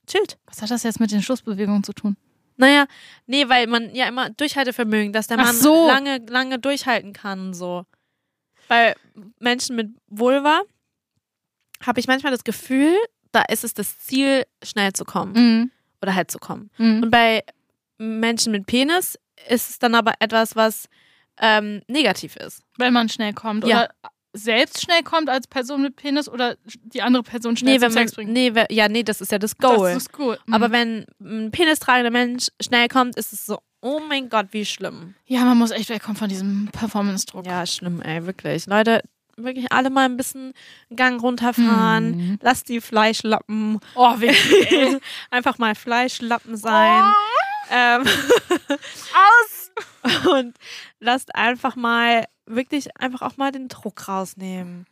Chillt. 0.07 0.37
Was 0.45 0.61
hat 0.61 0.69
das 0.71 0.83
jetzt 0.83 0.99
mit 0.99 1.11
den 1.11 1.21
Schussbewegungen 1.21 1.83
zu 1.83 1.93
tun? 1.93 2.17
Naja, 2.57 2.85
nee, 3.25 3.49
weil 3.49 3.65
man 3.65 3.95
ja 3.95 4.07
immer 4.07 4.29
Durchhaltevermögen, 4.29 5.13
dass 5.13 5.27
der 5.27 5.37
Mann 5.37 5.55
so. 5.55 5.87
lange, 5.87 6.17
lange 6.27 6.59
durchhalten 6.59 7.13
kann, 7.13 7.53
so. 7.55 7.85
Bei 8.67 8.95
Menschen 9.39 9.75
mit 9.75 9.89
Vulva 10.07 10.61
habe 11.83 11.99
ich 11.99 12.07
manchmal 12.07 12.31
das 12.31 12.43
Gefühl, 12.43 12.95
da 13.31 13.41
ist 13.49 13.63
es 13.63 13.73
das 13.73 13.99
Ziel, 13.99 14.45
schnell 14.63 14.93
zu 14.93 15.05
kommen 15.05 15.33
Mhm. 15.33 15.71
oder 16.01 16.13
halt 16.13 16.29
zu 16.29 16.37
kommen. 16.37 16.69
Mhm. 16.77 17.03
Und 17.03 17.09
bei 17.11 17.43
Menschen 18.01 18.51
mit 18.51 18.65
Penis 18.65 19.17
ist 19.47 19.69
es 19.69 19.79
dann 19.79 19.95
aber 19.95 20.13
etwas, 20.19 20.55
was 20.55 20.85
ähm, 21.39 21.81
negativ 21.87 22.35
ist. 22.35 22.61
Wenn 22.77 22.93
man 22.93 23.09
schnell 23.09 23.33
kommt. 23.33 23.65
Ja. 23.65 23.77
Oder 23.83 23.89
selbst 24.33 24.81
schnell 24.81 25.03
kommt 25.03 25.29
als 25.29 25.47
Person 25.47 25.81
mit 25.81 25.95
Penis 25.97 26.29
oder 26.29 26.55
die 26.83 27.01
andere 27.01 27.23
Person 27.23 27.57
schnell 27.57 27.73
Nee, 27.73 27.79
zum 27.79 27.89
wenn 27.89 27.93
man, 27.95 28.07
Sex 28.07 28.15
bringt. 28.15 28.31
nee, 28.31 28.55
we- 28.55 28.67
ja, 28.69 28.87
nee, 28.87 29.03
das 29.03 29.19
ist 29.21 29.31
ja 29.31 29.39
das 29.39 29.57
Goal. 29.57 29.93
Das 29.93 30.03
ist 30.03 30.13
gut. 30.13 30.39
Mhm. 30.45 30.53
Aber 30.53 30.71
wenn 30.71 31.05
ein 31.21 31.51
penistragender 31.51 32.11
Mensch 32.11 32.47
schnell 32.61 32.87
kommt, 32.87 33.17
ist 33.17 33.33
es 33.33 33.45
so, 33.45 33.59
oh 33.81 33.99
mein 34.07 34.29
Gott, 34.29 34.47
wie 34.51 34.65
schlimm. 34.65 35.15
ja, 35.25 35.43
man 35.43 35.57
muss 35.57 35.71
echt 35.71 35.89
wegkommen 35.89 36.15
von 36.17 36.29
diesem 36.29 36.69
Performance-Druck. 36.71 37.45
Ja, 37.45 37.65
schlimm, 37.65 38.01
ey, 38.01 38.25
wirklich. 38.25 38.67
Leute, 38.67 39.01
wirklich 39.37 39.71
alle 39.71 39.89
mal 39.89 40.05
ein 40.05 40.17
bisschen 40.17 40.53
Gang 40.95 41.21
runterfahren. 41.21 42.11
Mhm. 42.15 42.39
Lasst 42.41 42.69
die 42.69 42.79
Fleischlappen 42.79 43.79
Oh, 43.95 44.19
wirklich. 44.19 45.01
einfach 45.31 45.57
mal 45.57 45.73
Fleischlappen 45.75 46.55
sein. 46.57 47.03
Ähm, 47.71 48.03
Aus! 49.13 49.71
und 50.29 50.55
lasst 50.99 51.33
einfach 51.35 51.75
mal 51.75 52.25
wirklich 52.45 52.95
einfach 52.99 53.21
auch 53.21 53.37
mal 53.37 53.51
den 53.51 53.67
Druck 53.69 54.07
rausnehmen. 54.07 54.85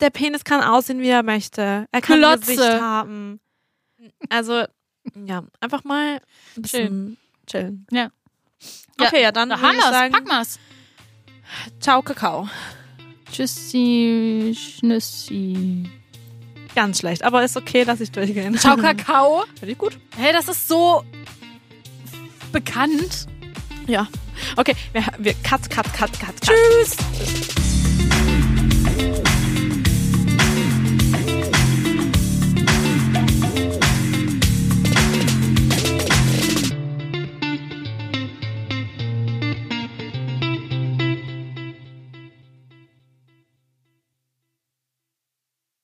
Der 0.00 0.10
Penis 0.10 0.44
kann 0.44 0.62
aussehen, 0.62 1.00
wie 1.00 1.08
er 1.08 1.22
möchte. 1.22 1.86
Er 1.90 2.00
kann 2.00 2.18
Klotze. 2.18 2.40
Gesicht 2.54 2.80
haben. 2.80 3.40
Also, 4.28 4.64
ja, 5.24 5.44
einfach 5.60 5.84
mal 5.84 6.20
ein 6.56 6.62
bisschen 6.62 7.16
chillen. 7.46 7.86
Ja. 7.90 8.10
Okay, 9.00 9.22
ja, 9.22 9.32
dann 9.32 9.48
Da 9.48 9.60
haben 9.60 9.76
wir's. 9.76 9.84
sagen, 9.90 10.12
Packen 10.12 10.28
wir's. 10.28 10.58
ciao, 11.80 12.02
Kakao. 12.02 12.48
Tschüssi, 13.32 14.54
Schnüssi. 14.58 15.88
Ganz 16.74 16.98
schlecht, 16.98 17.22
aber 17.24 17.42
ist 17.42 17.56
okay, 17.56 17.84
dass 17.84 18.00
ich 18.00 18.12
durchgehen. 18.12 18.56
Ciao, 18.58 18.76
Kakao. 18.76 19.44
Finde 19.58 19.72
ich 19.72 19.78
gut. 19.78 19.98
Hey, 20.16 20.32
das 20.32 20.48
ist 20.48 20.68
so 20.68 21.04
bekannt. 22.52 23.26
Ja. 23.86 24.06
Okay, 24.56 24.74
wir, 24.92 25.04
wir 25.18 25.34
cut, 25.42 25.68
cut, 25.70 25.92
cut, 25.92 26.12
cut, 26.18 26.20
cut. 26.20 26.34
Tschüss. 26.40 27.69